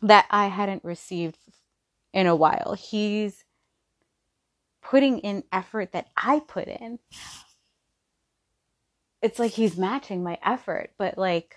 that 0.00 0.26
I 0.30 0.46
hadn't 0.46 0.84
received 0.84 1.36
in 2.14 2.26
a 2.26 2.36
while. 2.36 2.74
He's 2.78 3.44
putting 4.82 5.18
in 5.18 5.44
effort 5.52 5.92
that 5.92 6.08
I 6.16 6.40
put 6.40 6.68
in 6.68 6.98
it's 9.22 9.38
like 9.38 9.52
he's 9.52 9.78
matching 9.78 10.22
my 10.22 10.38
effort, 10.44 10.90
but 10.98 11.16
like 11.16 11.56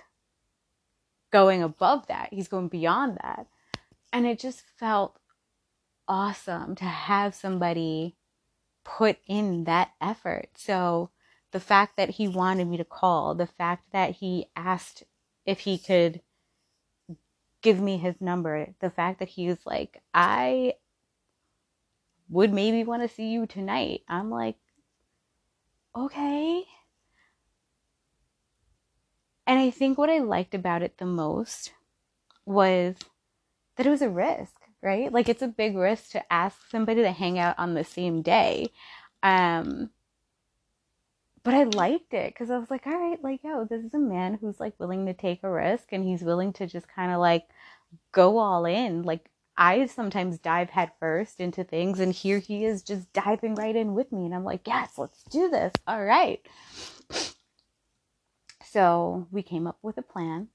going 1.31 1.63
above 1.63 2.07
that. 2.07 2.29
He's 2.31 2.47
going 2.47 2.69
beyond 2.69 3.17
that. 3.21 3.47
And 4.13 4.25
it 4.25 4.39
just 4.39 4.63
felt 4.77 5.19
awesome 6.07 6.75
to 6.75 6.85
have 6.85 7.35
somebody 7.35 8.15
put 8.83 9.17
in 9.27 9.65
that 9.65 9.91
effort. 9.99 10.49
So 10.55 11.09
the 11.51 11.59
fact 11.59 11.97
that 11.97 12.11
he 12.11 12.27
wanted 12.27 12.67
me 12.67 12.77
to 12.77 12.85
call, 12.85 13.35
the 13.35 13.47
fact 13.47 13.91
that 13.91 14.11
he 14.11 14.45
asked 14.55 15.03
if 15.45 15.59
he 15.61 15.77
could 15.77 16.21
give 17.61 17.81
me 17.81 17.97
his 17.97 18.21
number, 18.21 18.67
the 18.79 18.91
fact 18.91 19.19
that 19.19 19.29
he 19.29 19.47
was 19.47 19.65
like, 19.65 20.01
I 20.13 20.75
would 22.29 22.53
maybe 22.53 22.83
want 22.83 23.01
to 23.01 23.13
see 23.13 23.29
you 23.31 23.47
tonight. 23.47 24.01
I'm 24.07 24.29
like, 24.29 24.55
okay. 25.95 26.63
And 29.47 29.59
I 29.59 29.69
think 29.69 29.97
what 29.97 30.09
I 30.09 30.19
liked 30.19 30.55
about 30.55 30.81
it 30.81 30.97
the 30.97 31.05
most 31.05 31.73
was 32.45 32.95
that 33.75 33.85
it 33.85 33.89
was 33.89 34.01
a 34.01 34.09
risk, 34.09 34.55
right? 34.81 35.11
Like 35.11 35.29
it's 35.29 35.41
a 35.41 35.47
big 35.47 35.75
risk 35.75 36.11
to 36.11 36.33
ask 36.33 36.69
somebody 36.69 37.01
to 37.01 37.11
hang 37.11 37.37
out 37.37 37.57
on 37.59 37.73
the 37.73 37.83
same 37.83 38.21
day. 38.21 38.71
Um, 39.21 39.91
but 41.43 41.53
I 41.53 41.63
liked 41.63 42.13
it 42.13 42.33
because 42.33 42.49
I 42.49 42.57
was 42.57 42.71
like, 42.71 42.87
all 42.87 42.97
right, 42.97 43.23
like, 43.23 43.43
yo, 43.43 43.65
this 43.65 43.83
is 43.83 43.93
a 43.93 43.99
man 43.99 44.39
who's 44.41 44.59
like 44.59 44.73
willing 44.79 45.05
to 45.05 45.13
take 45.13 45.43
a 45.43 45.49
risk 45.49 45.89
and 45.91 46.03
he's 46.03 46.23
willing 46.23 46.53
to 46.53 46.65
just 46.65 46.87
kind 46.87 47.11
of 47.11 47.19
like 47.19 47.47
go 48.11 48.39
all 48.39 48.65
in. 48.65 49.03
Like 49.03 49.29
I 49.57 49.85
sometimes 49.85 50.39
dive 50.39 50.71
headfirst 50.71 51.39
into 51.39 51.63
things, 51.63 51.99
and 51.99 52.11
here 52.11 52.39
he 52.39 52.65
is 52.65 52.81
just 52.81 53.13
diving 53.13 53.55
right 53.55 53.75
in 53.75 53.93
with 53.93 54.11
me. 54.11 54.25
And 54.25 54.33
I'm 54.33 54.43
like, 54.43 54.67
yes, 54.67 54.97
let's 54.97 55.23
do 55.25 55.49
this. 55.49 55.71
All 55.87 56.03
right. 56.03 56.45
So 58.75 59.27
we 59.31 59.41
came 59.41 59.67
up 59.67 59.77
with 59.81 59.97
a 59.97 60.01
plan 60.01 60.49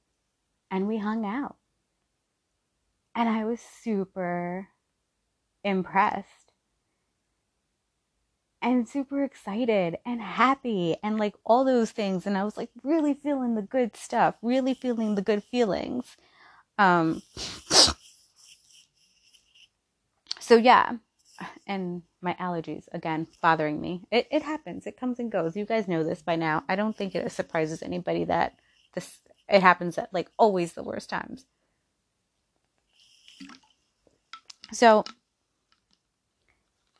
and 0.70 0.86
we 0.86 0.98
hung 0.98 1.24
out. 1.24 1.56
And 3.14 3.30
I 3.30 3.46
was 3.46 3.60
super 3.60 4.68
impressed 5.64 6.52
and 8.60 8.86
super 8.86 9.24
excited 9.24 9.96
and 10.04 10.20
happy 10.20 10.96
and 11.02 11.18
like 11.18 11.34
all 11.46 11.64
those 11.64 11.92
things. 11.92 12.26
And 12.26 12.36
I 12.36 12.44
was 12.44 12.58
like 12.58 12.68
really 12.82 13.14
feeling 13.14 13.54
the 13.54 13.62
good 13.62 13.96
stuff, 13.96 14.34
really 14.42 14.74
feeling 14.74 15.14
the 15.14 15.22
good 15.22 15.42
feelings. 15.42 16.18
Um, 16.76 17.22
so 20.38 20.56
yeah, 20.56 20.96
and 21.66 22.02
my 22.20 22.34
allergies 22.34 22.84
again 22.92 23.26
bothering 23.40 23.80
me. 23.80 24.02
It 24.10 24.26
it 24.30 24.42
happens. 24.42 24.86
It 24.86 24.98
comes 24.98 25.18
and 25.18 25.30
goes. 25.30 25.56
You 25.56 25.64
guys 25.64 25.88
know 25.88 26.04
this 26.04 26.22
by 26.22 26.36
now. 26.36 26.64
I 26.68 26.76
don't 26.76 26.96
think 26.96 27.14
it 27.14 27.30
surprises 27.32 27.82
anybody 27.82 28.24
that 28.24 28.58
this 28.94 29.18
it 29.48 29.62
happens 29.62 29.98
at 29.98 30.12
like 30.12 30.30
always 30.38 30.72
the 30.72 30.82
worst 30.82 31.10
times. 31.10 31.46
So 34.72 35.04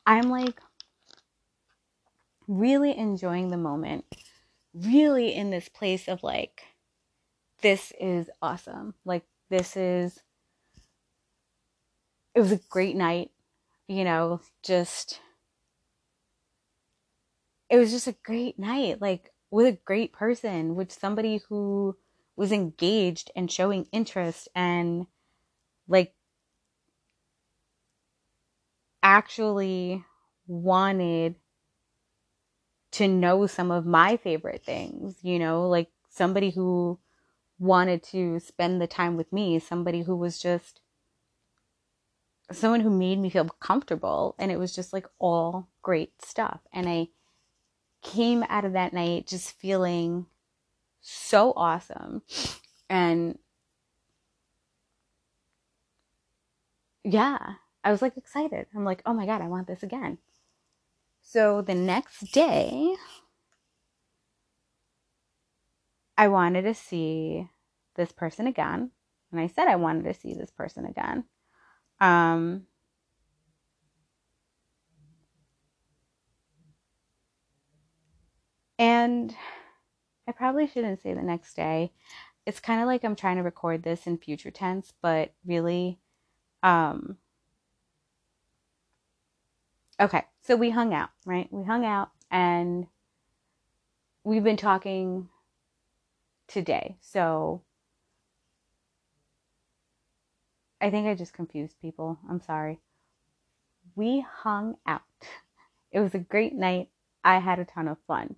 I'm 0.07 0.29
like 0.29 0.61
really 2.49 2.97
enjoying 2.97 3.51
the 3.51 3.57
moment. 3.57 4.05
Really 4.75 5.35
in 5.35 5.51
this 5.51 5.69
place 5.69 6.09
of 6.09 6.23
like 6.23 6.63
this 7.63 7.93
is 8.01 8.31
awesome. 8.41 8.95
Like 9.05 9.25
this 9.51 9.77
is 9.77 10.21
it 12.35 12.41
was 12.41 12.53
a 12.53 12.61
great 12.71 12.97
night 12.97 13.31
you 13.91 14.05
know, 14.05 14.41
just 14.63 15.21
it 17.69 17.77
was 17.77 17.91
just 17.91 18.07
a 18.07 18.15
great 18.23 18.57
night, 18.57 19.01
like 19.01 19.33
with 19.51 19.67
a 19.67 19.79
great 19.85 20.13
person, 20.13 20.77
with 20.77 20.93
somebody 20.93 21.41
who 21.49 21.97
was 22.37 22.53
engaged 22.53 23.33
and 23.35 23.51
showing 23.51 23.89
interest 23.91 24.49
and 24.55 25.07
like 25.89 26.15
actually 29.03 30.05
wanted 30.47 31.35
to 32.93 33.09
know 33.09 33.49
some 33.49 33.73
of 33.73 33.87
my 33.87 34.17
favorite 34.17 34.65
things, 34.65 35.17
you 35.23 35.41
know, 35.41 35.69
like 35.69 35.91
somebody 36.09 36.51
who 36.51 36.97
wanted 37.59 38.05
to 38.05 38.39
spend 38.39 38.81
the 38.81 38.87
time 38.87 39.17
with 39.17 39.33
me, 39.33 39.59
somebody 39.59 40.03
who 40.03 40.15
was 40.17 40.39
just 40.39 40.81
someone 42.53 42.81
who 42.81 42.91
made 42.91 43.19
me 43.19 43.31
feel 43.31 43.45
comfortable 43.45 44.35
and 44.39 44.51
it 44.51 44.59
was 44.59 44.75
just 44.75 44.93
like 44.93 45.07
all 45.19 45.69
great 45.83 46.21
stuff. 46.23 46.61
And 46.73 46.89
i 46.89 47.09
came 48.03 48.43
out 48.49 48.65
of 48.65 48.73
that 48.73 48.95
night 48.95 49.27
just 49.27 49.53
feeling 49.53 50.27
so 51.01 51.53
awesome. 51.55 52.23
And 52.89 53.39
yeah 57.05 57.39
i 57.83 57.91
was 57.91 58.03
like 58.03 58.17
excited. 58.17 58.67
I'm 58.75 58.85
like 58.85 59.03
oh 59.07 59.15
my 59.15 59.27
god 59.27 59.41
i 59.43 59.49
want 59.49 59.67
this 59.67 59.83
again. 59.83 60.19
So 61.23 61.63
the 61.63 61.75
next 61.75 62.33
day 62.33 62.95
i 66.17 66.29
wanted 66.29 66.63
to 66.63 66.75
see 66.75 67.49
this 67.97 68.13
person 68.13 68.47
again. 68.47 68.91
And 69.31 69.41
i 69.41 69.47
said 69.47 69.69
i 69.69 69.77
wanted 69.77 70.05
to 70.05 70.19
see 70.19 70.35
this 70.35 70.51
person 70.51 70.85
again 70.85 71.25
um, 72.01 72.67
and 78.79 79.35
I 80.27 80.33
probably 80.33 80.67
shouldn't 80.67 81.03
say 81.03 81.15
the 81.15 81.23
next 81.23 81.55
day. 81.55 81.93
It's 82.47 82.61
kind 82.61 82.81
of 82.81 82.87
like 82.87 83.05
I'm 83.05 83.17
trying 83.17 83.37
to 83.37 83.43
record 83.43 83.83
this 83.83 84.07
in 84.07 84.19
future 84.19 84.51
tense, 84.51 84.93
but 85.03 85.33
really, 85.47 85.99
um, 86.63 87.19
okay, 90.01 90.25
so 90.43 90.57
we 90.57 90.71
hung 90.71 90.95
out, 90.95 91.11
right? 91.27 91.49
We 91.53 91.65
hung 91.65 91.85
out 91.85 92.11
and 92.31 92.87
we've 94.25 94.45
been 94.45 94.57
talking 94.57 95.29
today. 96.49 96.97
So 97.01 97.63
I 100.81 100.91
think 100.91 101.07
I 101.07 101.15
just 101.15 101.35
confused 101.35 101.77
people. 101.81 102.19
I'm 102.29 102.41
sorry. 102.41 102.81
We 103.95 104.21
hung 104.21 104.77
out. 104.87 105.03
It 105.93 105.99
was 105.99 106.15
a 106.15 106.21
great 106.21 106.55
night. 106.55 106.91
I 107.25 107.39
had 107.41 107.59
a 107.59 107.65
ton 107.65 107.89
of 107.89 107.99
fun. 108.07 108.37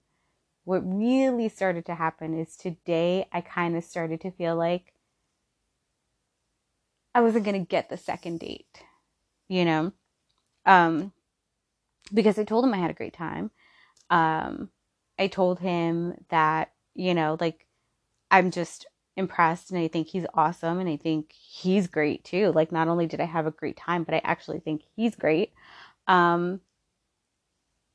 What 0.64 0.80
really 0.86 1.50
started 1.50 1.84
to 1.84 1.94
happen 1.94 2.32
is 2.32 2.56
today 2.56 3.28
I 3.30 3.42
kind 3.42 3.76
of 3.76 3.84
started 3.84 4.22
to 4.22 4.30
feel 4.30 4.56
like 4.56 4.94
I 7.14 7.20
wasn't 7.20 7.44
going 7.44 7.60
to 7.60 7.68
get 7.68 7.90
the 7.90 7.98
second 7.98 8.40
date, 8.40 8.82
you 9.48 9.66
know? 9.66 9.92
Um, 10.64 11.12
because 12.12 12.38
I 12.38 12.44
told 12.44 12.64
him 12.64 12.74
I 12.74 12.78
had 12.78 12.90
a 12.90 12.94
great 12.94 13.12
time. 13.12 13.50
Um, 14.08 14.70
I 15.18 15.26
told 15.26 15.60
him 15.60 16.14
that, 16.30 16.72
you 16.94 17.14
know, 17.14 17.36
like 17.40 17.66
I'm 18.30 18.50
just 18.50 18.86
impressed 19.16 19.70
and 19.70 19.78
I 19.78 19.88
think 19.88 20.08
he's 20.08 20.26
awesome 20.34 20.78
and 20.78 20.88
I 20.88 20.96
think 20.96 21.32
he's 21.32 21.86
great 21.86 22.24
too. 22.24 22.52
Like 22.54 22.72
not 22.72 22.88
only 22.88 23.06
did 23.06 23.20
I 23.20 23.26
have 23.26 23.46
a 23.46 23.50
great 23.50 23.76
time, 23.76 24.04
but 24.04 24.14
I 24.14 24.20
actually 24.24 24.60
think 24.60 24.82
he's 24.96 25.14
great. 25.16 25.52
Um 26.06 26.60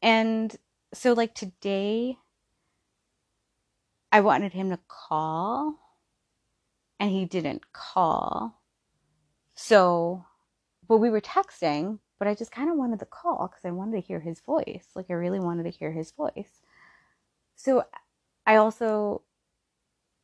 and 0.02 0.56
so 0.94 1.14
like 1.14 1.34
today 1.34 2.18
I 4.12 4.22
wanted 4.22 4.54
him 4.54 4.70
to 4.70 4.80
call 4.88 5.76
and 7.00 7.12
he 7.12 7.26
didn't 7.26 7.72
call. 7.74 8.62
So 9.56 10.26
but 10.88 10.98
we 10.98 11.10
were 11.10 11.22
texting, 11.22 12.00
but 12.20 12.28
I 12.28 12.36
just 12.36 12.52
kind 12.52 12.70
of 12.70 12.78
wanted 12.78 13.00
the 13.00 13.06
call 13.06 13.48
cuz 13.50 13.66
I 13.66 13.72
wanted 13.72 14.02
to 14.02 14.08
hear 14.08 14.20
his 14.20 14.40
voice. 14.42 14.90
Like 14.96 15.08
I 15.10 15.14
really 15.14 15.40
wanted 15.40 15.64
to 15.64 15.78
hear 15.78 15.92
his 15.92 16.12
voice. 16.12 16.62
So 17.56 17.84
I 18.46 18.56
also 18.56 19.24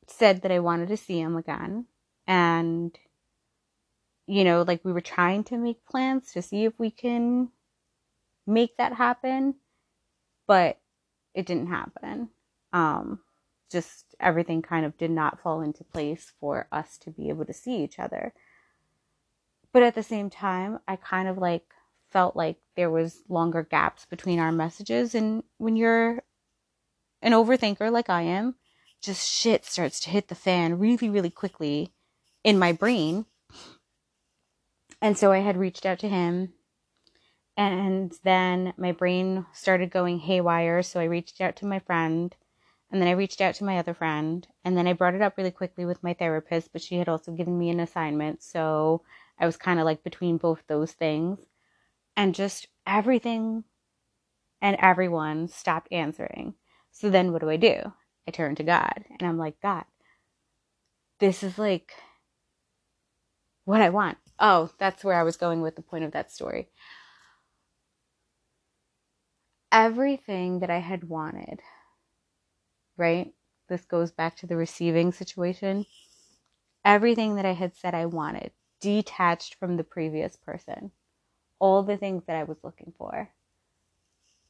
said 0.08 0.42
that 0.42 0.52
I 0.52 0.60
wanted 0.60 0.90
to 0.90 0.98
see 0.98 1.20
him 1.20 1.36
again. 1.36 1.86
And, 2.28 2.98
you 4.28 4.44
know, 4.44 4.64
like 4.64 4.84
we 4.84 4.94
were 4.94 5.02
trying 5.02 5.44
to 5.46 5.58
make 5.58 5.86
plans 5.86 6.32
to 6.34 6.42
see 6.42 6.66
if 6.66 6.78
we 6.80 6.92
can 6.92 7.50
make 8.46 8.78
that 8.78 8.94
happen, 8.94 9.56
but 10.48 10.80
it 11.34 11.46
didn't 11.46 11.68
happen. 11.68 12.30
Um, 12.72 13.20
just 13.72 14.16
everything 14.20 14.62
kind 14.62 14.86
of 14.86 14.98
did 14.98 15.12
not 15.12 15.40
fall 15.40 15.62
into 15.62 15.84
place 15.84 16.32
for 16.40 16.68
us 16.72 16.98
to 17.00 17.12
be 17.12 17.30
able 17.30 17.46
to 17.46 17.54
see 17.54 17.84
each 17.84 18.00
other. 18.00 18.34
But 19.72 19.84
at 19.84 19.96
the 19.96 20.04
same 20.04 20.30
time, 20.30 20.80
I 20.88 20.96
kind 20.96 21.28
of 21.28 21.38
like 21.38 21.66
felt 22.12 22.36
like 22.36 22.58
there 22.76 22.92
was 22.92 23.24
longer 23.28 23.64
gaps 23.64 24.06
between 24.06 24.40
our 24.40 24.52
messages 24.52 25.16
and 25.16 25.44
when 25.58 25.76
you're 25.76 26.22
an 27.24 27.32
overthinker 27.32 27.92
like 27.92 28.10
I 28.10 28.22
am, 28.22 28.56
just 29.04 29.30
shit 29.30 29.66
starts 29.66 30.00
to 30.00 30.10
hit 30.10 30.30
the 30.30 30.36
fan 30.36 30.80
really, 30.80 31.10
really 31.10 31.30
quickly 31.30 31.92
in 32.44 32.58
my 32.58 32.72
brain. 32.72 33.26
And 35.02 35.18
so 35.18 35.34
I 35.34 35.40
had 35.40 35.58
reached 35.58 35.86
out 35.86 36.00
to 36.00 36.10
him. 36.10 36.54
And 37.58 38.14
then 38.24 38.74
my 38.78 38.94
brain 38.94 39.46
started 39.54 39.92
going 39.92 40.20
haywire. 40.20 40.82
So 40.82 41.00
I 41.00 41.04
reached 41.04 41.42
out 41.42 41.58
to 41.58 41.66
my 41.66 41.80
friend. 41.80 42.34
And 42.90 43.02
then 43.02 43.10
I 43.10 43.12
reached 43.12 43.42
out 43.42 43.56
to 43.56 43.66
my 43.66 43.78
other 43.78 43.94
friend. 43.94 44.48
And 44.64 44.78
then 44.78 44.88
I 44.88 44.94
brought 44.94 45.16
it 45.16 45.22
up 45.22 45.38
really 45.38 45.52
quickly 45.52 45.86
with 45.86 46.02
my 46.02 46.14
therapist, 46.14 46.72
but 46.72 46.82
she 46.82 46.96
had 46.96 47.10
also 47.10 47.34
given 47.34 47.60
me 47.60 47.70
an 47.70 47.82
assignment. 47.82 48.42
So 48.42 49.02
I 49.38 49.46
was 49.46 49.58
kind 49.58 49.80
of 49.80 49.86
like 49.86 50.04
between 50.04 50.38
both 50.38 50.64
those 50.68 50.94
things. 50.94 51.40
And 52.16 52.34
just 52.34 52.68
everything 52.88 53.66
and 54.62 54.78
everyone 54.80 55.50
stopped 55.50 55.92
answering. 55.92 56.54
So 56.92 57.10
then 57.10 57.34
what 57.34 57.42
do 57.42 57.50
I 57.50 57.58
do? 57.58 57.92
I 58.28 58.32
turn 58.32 58.56
to 58.56 58.64
God 58.64 59.06
and 59.10 59.28
I'm 59.28 59.38
like, 59.38 59.62
God, 59.62 59.86
this 61.20 61.44
is 61.44 61.58
like 61.58 61.94
what 63.66 63.82
I 63.82 63.90
want. 63.90 64.18
Oh, 64.40 64.72
that's 64.78 65.04
where 65.04 65.20
I 65.20 65.24
was 65.24 65.38
going 65.38 65.62
with 65.62 65.76
the 65.76 65.82
point 65.82 66.04
of 66.04 66.12
that 66.12 66.32
story. 66.32 66.70
Everything 69.72 70.60
that 70.60 70.70
I 70.70 70.80
had 70.80 71.10
wanted, 71.10 71.62
right? 72.98 73.34
This 73.70 73.86
goes 73.86 74.12
back 74.12 74.38
to 74.38 74.48
the 74.48 74.56
receiving 74.58 75.12
situation. 75.12 75.86
Everything 76.86 77.36
that 77.36 77.46
I 77.46 77.54
had 77.54 77.76
said 77.76 77.96
I 77.96 78.06
wanted, 78.06 78.52
detached 78.82 79.56
from 79.56 79.78
the 79.78 79.84
previous 79.84 80.36
person, 80.36 80.92
all 81.60 81.84
the 81.84 81.98
things 81.98 82.24
that 82.28 82.36
I 82.36 82.44
was 82.44 82.58
looking 82.64 82.94
for, 82.98 83.30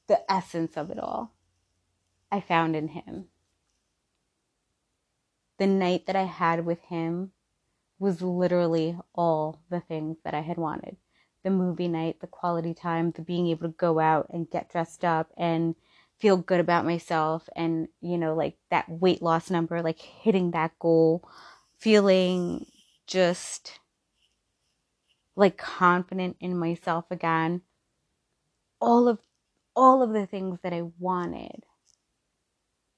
the 0.08 0.20
essence 0.32 0.76
of 0.76 0.90
it 0.90 1.00
all, 1.00 1.32
I 2.32 2.42
found 2.42 2.76
in 2.76 2.90
him 2.90 3.26
the 5.64 5.68
night 5.68 6.08
that 6.08 6.16
I 6.18 6.24
had 6.24 6.66
with 6.66 6.82
him 6.82 7.32
was 7.98 8.22
literally 8.22 9.00
all 9.16 9.62
the 9.70 9.80
things 9.80 10.18
that 10.26 10.34
I 10.34 10.42
had 10.42 10.58
wanted. 10.58 10.98
The 11.46 11.52
movie 11.52 11.88
night, 11.88 12.20
the 12.20 12.28
quality 12.28 12.74
time, 12.74 13.12
the 13.12 13.22
being 13.22 13.48
able 13.48 13.70
to 13.70 13.74
go 13.78 13.98
out 13.98 14.28
and 14.30 14.50
get 14.50 14.70
dressed 14.70 15.06
up 15.06 15.32
and 15.38 15.76
feel 16.20 16.36
good 16.36 16.60
about 16.60 16.84
myself 16.84 17.48
and 17.56 17.88
you 18.02 18.18
know 18.18 18.36
like 18.36 18.58
that 18.72 18.90
weight 18.90 19.22
loss 19.22 19.50
number 19.50 19.82
like 19.82 20.00
hitting 20.00 20.52
that 20.52 20.78
goal 20.80 21.28
feeling 21.80 22.66
just 23.08 23.80
like 25.38 25.58
confident 25.58 26.36
in 26.42 26.58
myself 26.58 27.06
again. 27.10 27.62
All 28.82 29.08
of 29.08 29.20
all 29.78 30.04
of 30.04 30.12
the 30.12 30.26
things 30.26 30.60
that 30.62 30.74
I 30.74 30.82
wanted 31.00 31.64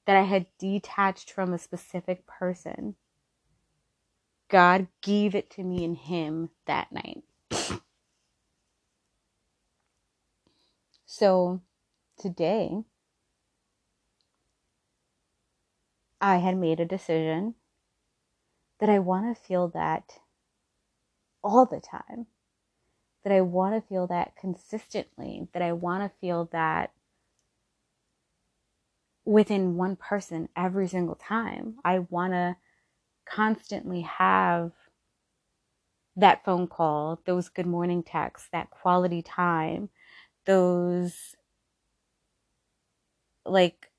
that 0.06 0.16
I 0.16 0.22
had 0.22 0.46
detached 0.58 1.30
from 1.30 1.52
a 1.52 1.58
specific 1.58 2.26
person. 2.26 2.94
God 4.48 4.86
gave 5.02 5.34
it 5.34 5.50
to 5.50 5.64
me 5.64 5.84
in 5.84 5.96
him 5.96 6.50
that 6.66 6.92
night. 6.92 7.24
So 11.04 11.60
today 12.18 12.84
I 16.20 16.36
had 16.36 16.56
made 16.56 16.78
a 16.78 16.84
decision 16.84 17.54
that 18.78 18.88
I 18.88 18.98
want 18.98 19.34
to 19.34 19.42
feel 19.42 19.68
that 19.68 20.20
all 21.42 21.66
the 21.66 21.80
time, 21.80 22.26
that 23.24 23.32
I 23.32 23.40
want 23.40 23.74
to 23.74 23.88
feel 23.88 24.06
that 24.08 24.36
consistently, 24.36 25.48
that 25.52 25.62
I 25.62 25.72
want 25.72 26.02
to 26.02 26.18
feel 26.20 26.48
that 26.52 26.92
within 29.26 29.76
one 29.76 29.96
person 29.96 30.48
every 30.56 30.88
single 30.88 31.16
time. 31.16 31.74
I 31.84 31.98
want 31.98 32.32
to 32.32 32.56
constantly 33.28 34.02
have 34.02 34.72
that 36.16 36.44
phone 36.44 36.68
call, 36.68 37.20
those 37.26 37.48
good 37.50 37.66
morning 37.66 38.02
texts, 38.02 38.48
that 38.52 38.70
quality 38.70 39.20
time, 39.20 39.90
those 40.46 41.34
like 43.44 43.90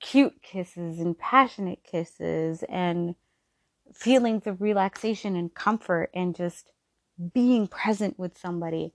cute 0.00 0.40
kisses 0.42 0.98
and 0.98 1.18
passionate 1.18 1.82
kisses 1.82 2.62
and 2.68 3.14
feelings 3.92 4.46
of 4.46 4.60
relaxation 4.60 5.34
and 5.36 5.54
comfort 5.54 6.10
and 6.14 6.34
just 6.34 6.72
being 7.34 7.66
present 7.66 8.18
with 8.18 8.38
somebody. 8.38 8.94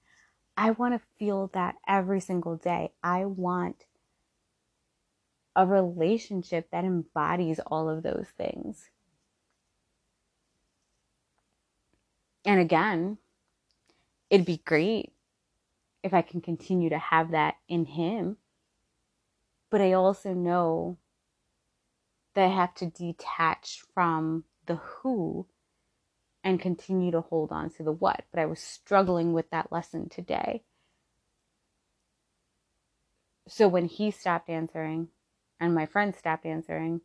I 0.57 0.71
want 0.71 0.93
to 0.93 1.07
feel 1.19 1.49
that 1.53 1.75
every 1.87 2.21
single 2.21 2.55
day. 2.55 2.93
I 3.03 3.25
want 3.25 3.85
a 5.55 5.65
relationship 5.65 6.69
that 6.71 6.85
embodies 6.85 7.59
all 7.67 7.89
of 7.89 8.03
those 8.03 8.27
things. 8.37 8.89
And 12.45 12.59
again, 12.59 13.17
it'd 14.29 14.45
be 14.45 14.61
great 14.65 15.13
if 16.03 16.13
I 16.13 16.21
can 16.21 16.41
continue 16.41 16.89
to 16.89 16.99
have 16.99 17.31
that 17.31 17.55
in 17.67 17.85
Him 17.85 18.37
but 19.75 19.81
I 19.81 19.91
also 19.91 20.33
know 20.33 20.97
that 22.33 22.45
I 22.45 22.47
have 22.47 22.73
to 22.75 22.85
detach 22.85 23.83
from 23.93 24.45
the 24.65 24.75
who 24.75 25.47
and 26.45 26.61
continue 26.61 27.11
to 27.11 27.19
hold 27.19 27.51
on 27.51 27.69
to 27.71 27.83
the 27.83 27.91
what. 27.91 28.23
But 28.31 28.39
I 28.39 28.45
was 28.45 28.61
struggling 28.61 29.33
with 29.33 29.49
that 29.49 29.73
lesson 29.73 30.07
today. 30.07 30.63
So 33.49 33.67
when 33.67 33.85
he 33.85 34.11
stopped 34.11 34.49
answering, 34.49 35.09
and 35.59 35.75
my 35.75 35.85
friend 35.85 36.15
stopped 36.15 36.45
answering, 36.45 37.01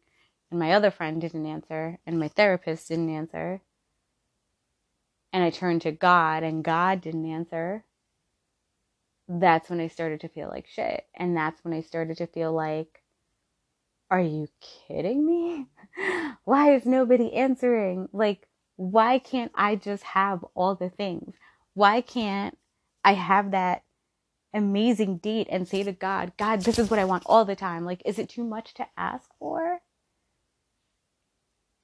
and 0.51 0.61
my 0.61 0.73
other 0.73 0.91
friend 0.91 1.21
didn't 1.21 1.47
answer, 1.47 1.99
and 2.07 2.19
my 2.19 2.29
therapist 2.29 2.89
didn't 2.89 3.11
answer, 3.15 3.63
and 5.33 5.43
I 5.45 5.51
turned 5.51 5.83
to 5.83 5.93
God, 5.93 6.43
and 6.43 6.65
God 6.65 7.01
didn't 7.01 7.27
answer, 7.27 7.85
that's 9.29 9.71
when 9.71 9.81
I 9.81 9.89
started 9.89 10.21
to 10.21 10.29
feel 10.29 10.49
like 10.49 10.67
shit. 10.67 11.07
And 11.15 11.37
that's 11.37 11.63
when 11.65 11.73
I 11.75 11.83
started 11.83 12.17
to 12.19 12.27
feel 12.27 12.53
like, 12.53 13.03
are 14.11 14.21
you 14.21 14.49
kidding 14.89 15.25
me? 15.25 15.67
why 16.45 16.75
is 16.75 16.85
nobody 16.87 17.33
answering? 17.35 18.09
Like, 18.13 18.49
why 18.77 19.19
can't 19.21 19.53
I 19.55 19.77
just 19.77 20.03
have 20.03 20.45
all 20.55 20.75
the 20.75 20.91
things? 20.91 21.35
Why 21.75 22.01
can't 22.01 22.59
I 23.05 23.15
have 23.15 23.53
that 23.53 23.85
amazing 24.55 25.19
date 25.19 25.49
and 25.51 25.69
say 25.69 25.83
to 25.83 25.93
God, 25.93 26.33
God, 26.39 26.63
this 26.63 26.79
is 26.79 26.91
what 26.91 26.99
I 26.99 27.05
want 27.05 27.25
all 27.27 27.45
the 27.45 27.57
time? 27.57 27.85
Like, 27.85 28.03
is 28.05 28.19
it 28.19 28.29
too 28.29 28.45
much 28.45 28.75
to 28.75 28.87
ask 28.97 29.31
for? 29.39 29.81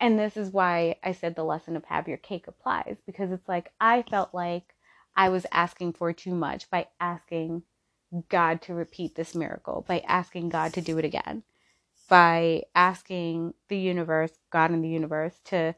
And 0.01 0.19
this 0.19 0.37
is 0.37 0.51
why 0.51 0.97
I 1.03 1.12
said 1.12 1.35
the 1.35 1.45
lesson 1.45 1.77
of 1.77 1.85
have 1.87 2.09
your 2.09 2.19
cake 2.19 2.47
applies 2.49 2.97
because 3.07 3.31
it's 3.33 3.49
like 3.49 3.73
I 3.81 4.03
felt 4.03 4.35
like 4.35 4.75
I 5.17 5.31
was 5.31 5.47
asking 5.51 5.95
for 5.95 6.12
too 6.12 6.35
much 6.35 6.69
by 6.71 6.89
asking 7.01 7.62
God 8.29 8.61
to 8.62 8.75
repeat 8.75 9.14
this 9.14 9.35
miracle, 9.35 9.85
by 9.89 10.01
asking 10.01 10.51
God 10.51 10.75
to 10.75 10.83
do 10.83 10.99
it 10.99 11.05
again, 11.05 11.43
by 12.09 12.62
asking 12.75 13.55
the 13.69 13.79
universe, 13.79 14.33
God 14.51 14.71
in 14.71 14.83
the 14.83 14.89
universe, 14.89 15.41
to 15.47 15.75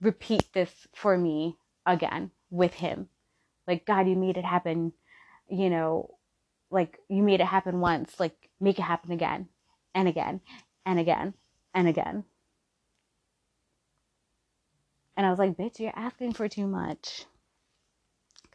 repeat 0.00 0.52
this 0.54 0.86
for 0.94 1.18
me 1.18 1.58
again 1.84 2.30
with 2.50 2.74
Him. 2.74 3.08
Like, 3.66 3.84
God, 3.86 4.08
you 4.08 4.16
made 4.16 4.38
it 4.38 4.44
happen, 4.44 4.94
you 5.48 5.68
know, 5.68 6.17
like 6.70 6.98
you 7.08 7.22
made 7.22 7.40
it 7.40 7.46
happen 7.46 7.80
once, 7.80 8.18
like 8.20 8.50
make 8.60 8.78
it 8.78 8.82
happen 8.82 9.12
again 9.12 9.48
and 9.94 10.08
again 10.08 10.40
and 10.86 10.98
again 10.98 11.34
and 11.74 11.88
again. 11.88 12.24
And 15.16 15.26
I 15.26 15.30
was 15.30 15.38
like, 15.38 15.56
bitch, 15.56 15.80
you're 15.80 15.92
asking 15.96 16.34
for 16.34 16.48
too 16.48 16.66
much. 16.66 17.24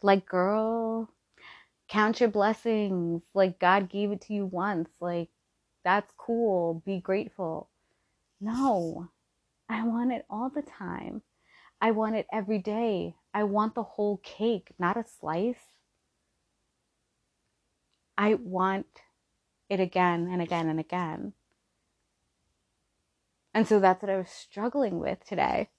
Like, 0.02 0.26
girl, 0.26 1.10
count 1.90 2.20
your 2.22 2.30
blessings. 2.30 3.22
Like, 3.34 3.60
God 3.60 3.90
gave 3.90 4.12
it 4.12 4.22
to 4.22 4.34
you 4.34 4.46
once. 4.46 4.90
Like, 5.02 5.30
that's 5.84 6.12
cool. 6.18 6.82
Be 6.86 7.00
grateful. 7.02 7.70
No, 8.42 9.10
I 9.70 9.86
want 9.86 10.14
it 10.14 10.26
all 10.30 10.50
the 10.50 10.64
time. 10.64 11.22
I 11.82 11.92
want 11.92 12.16
it 12.16 12.28
every 12.32 12.60
day. 12.60 13.16
I 13.34 13.44
want 13.44 13.76
the 13.76 13.84
whole 13.84 14.18
cake, 14.24 14.72
not 14.80 14.98
a 14.98 15.06
slice. 15.20 15.73
I 18.18 18.36
want 18.36 18.88
it 19.70 19.80
again 19.80 20.30
and 20.32 20.42
again 20.42 20.68
and 20.68 20.80
again. 20.80 21.34
And 23.54 23.68
so 23.68 23.80
that's 23.80 24.02
what 24.02 24.12
I 24.12 24.18
was 24.18 24.30
struggling 24.30 25.00
with 25.00 25.26
today. 25.28 25.70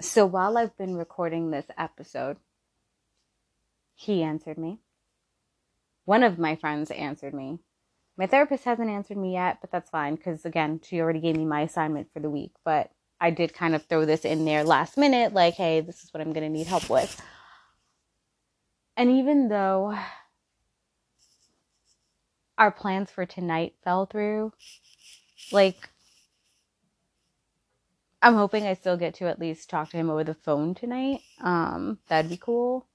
So 0.00 0.26
while 0.26 0.58
I've 0.58 0.76
been 0.76 0.96
recording 0.96 1.50
this 1.50 1.66
episode, 1.78 2.36
he 3.94 4.22
answered 4.22 4.58
me. 4.58 4.78
One 6.04 6.22
of 6.22 6.38
my 6.38 6.54
friends 6.54 6.90
answered 6.90 7.34
me. 7.34 7.58
My 8.18 8.26
therapist 8.26 8.64
hasn't 8.64 8.90
answered 8.90 9.16
me 9.16 9.32
yet, 9.32 9.58
but 9.60 9.70
that's 9.70 9.90
fine 9.90 10.14
because, 10.14 10.44
again, 10.44 10.80
she 10.82 11.00
already 11.00 11.20
gave 11.20 11.36
me 11.36 11.44
my 11.44 11.62
assignment 11.62 12.12
for 12.12 12.20
the 12.20 12.30
week. 12.30 12.52
But 12.64 12.90
I 13.20 13.30
did 13.30 13.54
kind 13.54 13.74
of 13.74 13.84
throw 13.84 14.04
this 14.04 14.24
in 14.24 14.44
there 14.44 14.64
last 14.64 14.96
minute 14.96 15.32
like, 15.32 15.54
hey, 15.54 15.80
this 15.80 16.04
is 16.04 16.12
what 16.12 16.20
I'm 16.20 16.32
going 16.32 16.44
to 16.44 16.50
need 16.50 16.66
help 16.66 16.88
with. 16.88 17.20
And 18.96 19.10
even 19.10 19.48
though 19.48 19.96
our 22.58 22.70
plans 22.70 23.10
for 23.10 23.26
tonight 23.26 23.74
fell 23.84 24.06
through, 24.06 24.52
like, 25.52 25.88
I'm 28.22 28.34
hoping 28.34 28.66
I 28.66 28.74
still 28.74 28.96
get 28.96 29.14
to 29.16 29.28
at 29.28 29.38
least 29.38 29.70
talk 29.70 29.90
to 29.90 29.96
him 29.96 30.10
over 30.10 30.24
the 30.24 30.34
phone 30.34 30.74
tonight. 30.74 31.20
Um, 31.40 31.98
that'd 32.08 32.30
be 32.30 32.36
cool. 32.36 32.86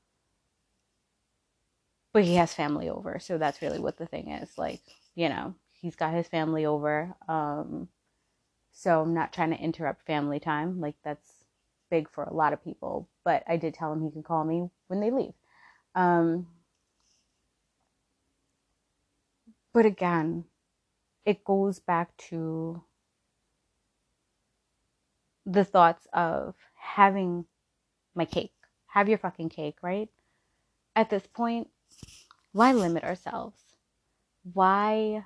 But 2.13 2.25
he 2.25 2.35
has 2.35 2.53
family 2.53 2.89
over, 2.89 3.19
so 3.19 3.37
that's 3.37 3.61
really 3.61 3.79
what 3.79 3.97
the 3.97 4.05
thing 4.05 4.29
is. 4.29 4.57
Like, 4.57 4.81
you 5.15 5.29
know, 5.29 5.55
he's 5.73 5.95
got 5.95 6.13
his 6.13 6.27
family 6.27 6.65
over. 6.65 7.15
Um, 7.27 7.87
so 8.71 9.01
I'm 9.01 9.13
not 9.13 9.33
trying 9.33 9.51
to 9.51 9.57
interrupt 9.61 10.05
family 10.05 10.39
time. 10.39 10.81
Like 10.81 10.95
that's 11.03 11.45
big 11.89 12.09
for 12.09 12.23
a 12.23 12.33
lot 12.33 12.53
of 12.53 12.63
people. 12.63 13.09
But 13.23 13.43
I 13.47 13.57
did 13.57 13.73
tell 13.73 13.93
him 13.93 14.01
he 14.03 14.11
can 14.11 14.23
call 14.23 14.45
me 14.45 14.69
when 14.87 14.99
they 15.01 15.11
leave. 15.11 15.33
Um, 15.95 16.47
but 19.73 19.85
again, 19.85 20.45
it 21.25 21.43
goes 21.43 21.79
back 21.79 22.15
to 22.29 22.83
the 25.45 25.65
thoughts 25.65 26.07
of 26.13 26.55
having 26.75 27.45
my 28.15 28.25
cake. 28.25 28.53
Have 28.87 29.09
your 29.09 29.17
fucking 29.17 29.49
cake, 29.49 29.77
right? 29.81 30.09
At 30.95 31.09
this 31.09 31.25
point, 31.27 31.69
why 32.51 32.73
limit 32.73 33.03
ourselves? 33.03 33.61
Why 34.53 35.25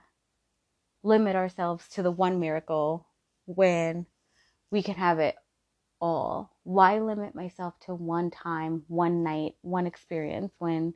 limit 1.03 1.36
ourselves 1.36 1.88
to 1.89 2.03
the 2.03 2.11
one 2.11 2.39
miracle 2.39 3.07
when 3.45 4.05
we 4.72 4.82
can 4.84 4.95
have 4.95 5.20
it 5.20 5.36
all? 6.00 6.56
Why 6.64 7.00
limit 7.00 7.36
myself 7.36 7.80
to 7.82 7.93
one 7.93 8.32
time, 8.32 8.84
one 8.88 9.24
night, 9.24 9.56
one 9.62 9.88
experience 9.88 10.54
when 10.58 10.93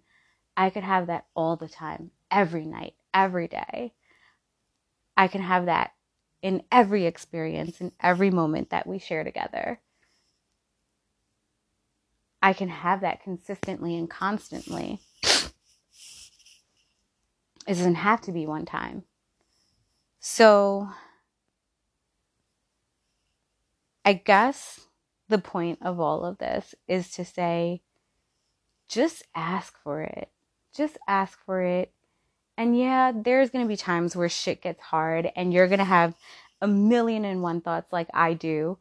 I 0.57 0.69
could 0.69 0.83
have 0.83 1.07
that 1.07 1.25
all 1.35 1.55
the 1.55 1.69
time, 1.69 2.11
every 2.31 2.65
night, 2.65 2.93
every 3.13 3.47
day? 3.47 3.93
I 5.15 5.27
can 5.27 5.41
have 5.41 5.65
that 5.65 5.91
in 6.41 6.63
every 6.71 7.05
experience, 7.05 7.81
in 7.81 7.91
every 7.99 8.31
moment 8.31 8.69
that 8.69 8.87
we 8.87 8.99
share 8.99 9.23
together. 9.23 9.81
I 12.41 12.53
can 12.53 12.69
have 12.69 13.01
that 13.01 13.21
consistently 13.21 13.97
and 13.97 14.09
constantly. 14.09 14.99
It 17.67 17.73
doesn't 17.75 17.95
have 17.95 18.21
to 18.21 18.31
be 18.31 18.47
one 18.47 18.65
time. 18.65 19.03
So, 20.19 20.89
I 24.05 24.13
guess 24.13 24.87
the 25.29 25.37
point 25.37 25.79
of 25.81 25.99
all 25.99 26.25
of 26.25 26.39
this 26.39 26.75
is 26.87 27.11
to 27.11 27.23
say, 27.23 27.81
just 28.89 29.23
ask 29.35 29.77
for 29.83 30.01
it. 30.01 30.29
Just 30.75 30.97
ask 31.07 31.39
for 31.45 31.61
it. 31.61 31.93
And 32.57 32.77
yeah, 32.77 33.13
there's 33.15 33.51
going 33.51 33.63
to 33.63 33.69
be 33.69 33.77
times 33.77 34.15
where 34.15 34.27
shit 34.27 34.61
gets 34.61 34.81
hard 34.81 35.31
and 35.35 35.53
you're 35.53 35.67
going 35.67 35.79
to 35.79 35.85
have 35.85 36.15
a 36.61 36.67
million 36.67 37.23
and 37.23 37.41
one 37.41 37.61
thoughts 37.61 37.93
like 37.93 38.09
I 38.13 38.33
do. 38.33 38.77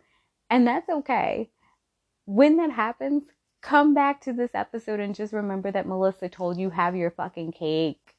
And 0.51 0.67
that's 0.67 0.89
okay. 0.89 1.51
When 2.25 2.57
that 2.57 2.73
happens, 2.73 3.25
come 3.61 3.95
back 3.95 4.21
to 4.23 4.33
this 4.33 4.51
episode 4.55 5.01
and 5.01 5.15
just 5.15 5.33
remember 5.33 5.71
that 5.71 5.87
Melissa 5.87 6.29
told 6.29 6.59
you 6.59 6.71
have 6.71 6.97
your 6.97 7.11
fucking 7.11 7.53
cake. 7.53 8.17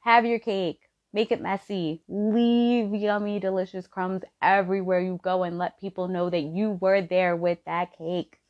Have 0.00 0.26
your 0.26 0.38
cake. 0.38 0.83
Make 1.14 1.30
it 1.30 1.40
messy. 1.40 2.02
Leave 2.08 2.92
yummy, 2.92 3.38
delicious 3.38 3.86
crumbs 3.86 4.24
everywhere 4.42 4.98
you 4.98 5.20
go 5.22 5.44
and 5.44 5.56
let 5.56 5.80
people 5.80 6.08
know 6.08 6.28
that 6.28 6.42
you 6.42 6.72
were 6.72 7.02
there 7.02 7.36
with 7.36 7.58
that 7.66 7.96
cake 7.96 8.40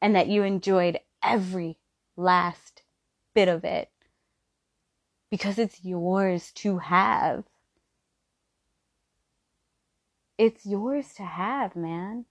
and 0.00 0.16
that 0.16 0.28
you 0.28 0.44
enjoyed 0.44 0.98
every 1.22 1.76
last 2.16 2.84
bit 3.34 3.48
of 3.48 3.64
it 3.66 3.90
because 5.30 5.58
it's 5.58 5.84
yours 5.84 6.52
to 6.52 6.78
have. 6.78 7.44
It's 10.38 10.64
yours 10.64 11.12
to 11.16 11.22
have, 11.22 11.76
man. 11.76 12.24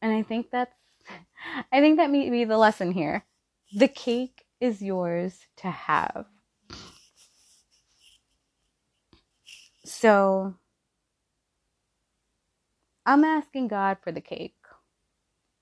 And 0.00 0.12
I 0.12 0.22
think 0.22 0.50
that's, 0.50 0.74
I 1.72 1.80
think 1.80 1.98
that 1.98 2.10
may 2.10 2.30
be 2.30 2.44
the 2.44 2.56
lesson 2.56 2.90
here. 2.90 3.26
The 3.76 3.88
cake 3.88 4.46
is 4.62 4.80
yours 4.80 5.40
to 5.58 5.70
have. 5.70 6.24
So, 9.88 10.54
I'm 13.06 13.24
asking 13.24 13.68
God 13.68 13.98
for 14.04 14.12
the 14.12 14.20
cake. 14.20 14.54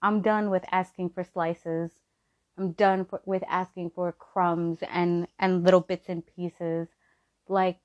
I'm 0.02 0.22
done 0.22 0.50
with 0.50 0.64
asking 0.72 1.10
for 1.10 1.24
slices 1.24 1.92
I'm 2.58 2.72
done 2.72 3.04
for, 3.04 3.20
with 3.26 3.42
asking 3.48 3.90
for 3.94 4.12
crumbs 4.12 4.78
and, 4.90 5.26
and 5.38 5.64
little 5.64 5.80
bits 5.80 6.08
and 6.08 6.24
pieces. 6.36 6.88
Like, 7.48 7.78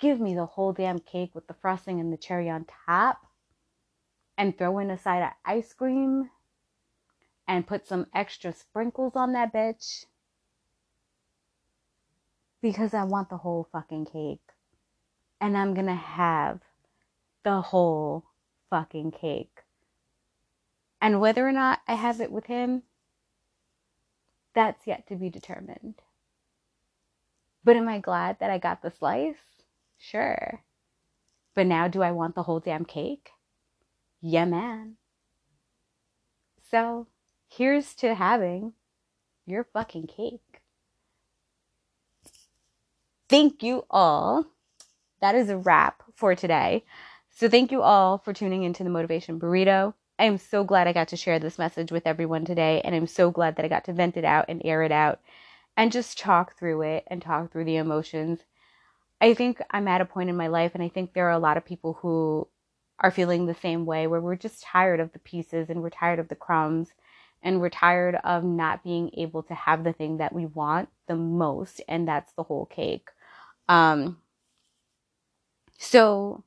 give 0.00 0.20
me 0.20 0.34
the 0.34 0.46
whole 0.46 0.72
damn 0.72 0.98
cake 0.98 1.34
with 1.34 1.46
the 1.46 1.54
frosting 1.54 2.00
and 2.00 2.12
the 2.12 2.16
cherry 2.18 2.50
on 2.50 2.66
top. 2.86 3.18
And 4.36 4.56
throw 4.56 4.78
in 4.78 4.90
a 4.90 4.98
side 4.98 5.22
of 5.22 5.30
ice 5.44 5.72
cream. 5.72 6.30
And 7.48 7.66
put 7.66 7.86
some 7.86 8.06
extra 8.14 8.52
sprinkles 8.52 9.14
on 9.16 9.32
that 9.32 9.52
bitch. 9.52 10.04
Because 12.62 12.94
I 12.94 13.04
want 13.04 13.30
the 13.30 13.38
whole 13.38 13.68
fucking 13.72 14.06
cake. 14.06 14.40
And 15.40 15.56
I'm 15.56 15.74
gonna 15.74 15.94
have 15.94 16.60
the 17.44 17.60
whole 17.60 18.24
fucking 18.70 19.12
cake. 19.12 19.62
And 21.00 21.20
whether 21.20 21.46
or 21.46 21.52
not 21.52 21.80
I 21.88 21.94
have 21.94 22.20
it 22.20 22.30
with 22.30 22.46
him, 22.46 22.82
that's 24.54 24.86
yet 24.86 25.06
to 25.08 25.16
be 25.16 25.30
determined. 25.30 25.94
But 27.64 27.76
am 27.76 27.88
I 27.88 27.98
glad 27.98 28.38
that 28.40 28.50
I 28.50 28.58
got 28.58 28.82
the 28.82 28.90
slice? 28.90 29.36
Sure. 29.98 30.62
But 31.54 31.66
now 31.66 31.88
do 31.88 32.02
I 32.02 32.12
want 32.12 32.34
the 32.34 32.44
whole 32.44 32.60
damn 32.60 32.84
cake? 32.84 33.30
Yeah, 34.20 34.44
man. 34.44 34.96
So 36.70 37.06
here's 37.48 37.94
to 37.96 38.14
having 38.14 38.74
your 39.46 39.64
fucking 39.64 40.06
cake. 40.06 40.60
Thank 43.28 43.62
you 43.62 43.84
all. 43.90 44.46
That 45.20 45.34
is 45.34 45.50
a 45.50 45.56
wrap 45.56 46.02
for 46.14 46.34
today. 46.34 46.84
So 47.30 47.48
thank 47.48 47.70
you 47.70 47.82
all 47.82 48.18
for 48.18 48.32
tuning 48.32 48.62
into 48.62 48.84
the 48.84 48.90
Motivation 48.90 49.38
Burrito. 49.38 49.94
I 50.18 50.24
am 50.24 50.38
so 50.38 50.64
glad 50.64 50.86
I 50.86 50.92
got 50.92 51.08
to 51.08 51.16
share 51.16 51.38
this 51.38 51.58
message 51.58 51.92
with 51.92 52.06
everyone 52.06 52.44
today. 52.44 52.80
And 52.84 52.94
I'm 52.94 53.06
so 53.06 53.30
glad 53.30 53.56
that 53.56 53.64
I 53.64 53.68
got 53.68 53.84
to 53.84 53.92
vent 53.92 54.16
it 54.16 54.24
out 54.24 54.46
and 54.48 54.60
air 54.64 54.82
it 54.82 54.92
out 54.92 55.20
and 55.76 55.92
just 55.92 56.18
talk 56.18 56.58
through 56.58 56.82
it 56.82 57.04
and 57.06 57.22
talk 57.22 57.52
through 57.52 57.64
the 57.64 57.76
emotions. 57.76 58.40
I 59.20 59.34
think 59.34 59.62
I'm 59.70 59.88
at 59.88 60.00
a 60.00 60.06
point 60.06 60.30
in 60.30 60.36
my 60.36 60.48
life, 60.48 60.72
and 60.74 60.82
I 60.82 60.88
think 60.88 61.12
there 61.12 61.26
are 61.26 61.32
a 61.32 61.38
lot 61.38 61.56
of 61.56 61.64
people 61.64 61.98
who 62.00 62.48
are 62.98 63.10
feeling 63.10 63.46
the 63.46 63.54
same 63.54 63.86
way 63.86 64.06
where 64.06 64.20
we're 64.20 64.36
just 64.36 64.62
tired 64.62 65.00
of 65.00 65.12
the 65.12 65.18
pieces 65.18 65.70
and 65.70 65.82
we're 65.82 65.90
tired 65.90 66.18
of 66.18 66.28
the 66.28 66.34
crumbs 66.34 66.88
and 67.42 67.60
we're 67.60 67.70
tired 67.70 68.16
of 68.24 68.44
not 68.44 68.84
being 68.84 69.10
able 69.16 69.42
to 69.42 69.54
have 69.54 69.84
the 69.84 69.92
thing 69.92 70.18
that 70.18 70.34
we 70.34 70.46
want 70.46 70.88
the 71.06 71.16
most, 71.16 71.80
and 71.88 72.06
that's 72.06 72.32
the 72.32 72.42
whole 72.42 72.66
cake. 72.66 73.08
Um, 73.68 74.18
so 75.80 76.44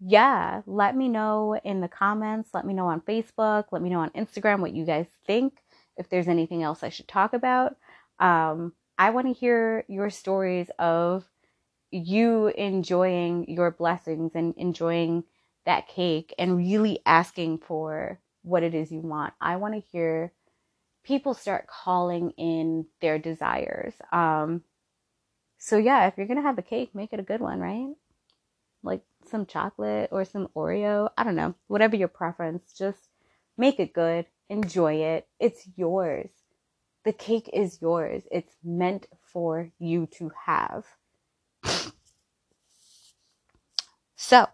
yeah, 0.00 0.62
let 0.66 0.96
me 0.96 1.08
know 1.08 1.58
in 1.64 1.80
the 1.80 1.88
comments. 1.88 2.50
Let 2.52 2.66
me 2.66 2.74
know 2.74 2.86
on 2.86 3.00
Facebook. 3.00 3.66
Let 3.70 3.82
me 3.82 3.88
know 3.88 4.00
on 4.00 4.10
Instagram 4.10 4.60
what 4.60 4.74
you 4.74 4.84
guys 4.84 5.06
think. 5.26 5.54
If 5.96 6.08
there's 6.08 6.28
anything 6.28 6.62
else 6.62 6.82
I 6.82 6.88
should 6.90 7.08
talk 7.08 7.32
about, 7.32 7.76
um, 8.20 8.72
I 8.98 9.10
want 9.10 9.28
to 9.28 9.32
hear 9.32 9.84
your 9.88 10.10
stories 10.10 10.70
of 10.78 11.24
you 11.90 12.48
enjoying 12.48 13.48
your 13.48 13.70
blessings 13.70 14.32
and 14.34 14.54
enjoying 14.56 15.24
that 15.64 15.88
cake 15.88 16.34
and 16.38 16.58
really 16.58 17.00
asking 17.06 17.58
for 17.58 18.20
what 18.42 18.62
it 18.62 18.74
is 18.74 18.90
you 18.90 19.00
want. 19.00 19.34
I 19.40 19.56
want 19.56 19.74
to 19.74 19.88
hear 19.92 20.32
people 21.04 21.34
start 21.34 21.68
calling 21.68 22.30
in 22.32 22.86
their 23.00 23.18
desires. 23.18 23.94
Um, 24.12 24.62
so 25.58 25.78
yeah, 25.78 26.06
if 26.06 26.14
you're 26.16 26.26
gonna 26.26 26.42
have 26.42 26.56
the 26.56 26.62
cake, 26.62 26.94
make 26.94 27.12
it 27.12 27.20
a 27.20 27.24
good 27.24 27.40
one, 27.40 27.60
right? 27.60 27.94
Like 28.82 29.02
some 29.26 29.46
chocolate 29.46 30.10
or 30.12 30.24
some 30.24 30.48
Oreo. 30.56 31.10
I 31.16 31.24
don't 31.24 31.36
know, 31.36 31.54
whatever 31.66 31.96
your 31.96 32.08
preference. 32.08 32.72
Just 32.72 33.08
make 33.56 33.80
it 33.80 33.92
good, 33.92 34.26
enjoy 34.48 34.94
it. 34.94 35.26
It's 35.40 35.68
yours. 35.76 36.30
The 37.04 37.12
cake 37.12 37.48
is 37.52 37.80
yours. 37.80 38.24
It's 38.30 38.54
meant 38.62 39.06
for 39.32 39.70
you 39.78 40.06
to 40.18 40.30
have. 40.46 40.84
So, 44.16 44.46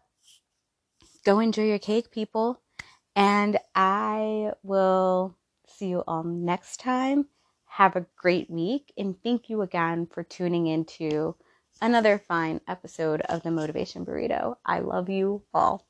go 1.25 1.41
enjoy 1.41 1.65
your 1.65 1.79
cake, 1.79 2.11
people. 2.11 2.61
And 3.17 3.59
I 3.75 4.53
will 4.63 5.37
see 5.67 5.89
you 5.89 6.05
all 6.07 6.23
next 6.23 6.81
time. 6.81 7.27
Have 7.67 7.97
a 7.97 8.07
great 8.17 8.51
week. 8.51 8.93
And 8.97 9.17
thank 9.23 9.49
you 9.49 9.63
again 9.63 10.07
for 10.07 10.23
tuning 10.23 10.67
into 10.67 11.35
another 11.81 12.19
fine 12.19 12.61
episode 12.69 13.21
of 13.23 13.43
the 13.43 13.51
Motivation 13.51 14.05
Burrito. 14.05 14.57
I 14.65 14.81
love 14.81 15.09
you 15.09 15.43
all. 15.53 15.87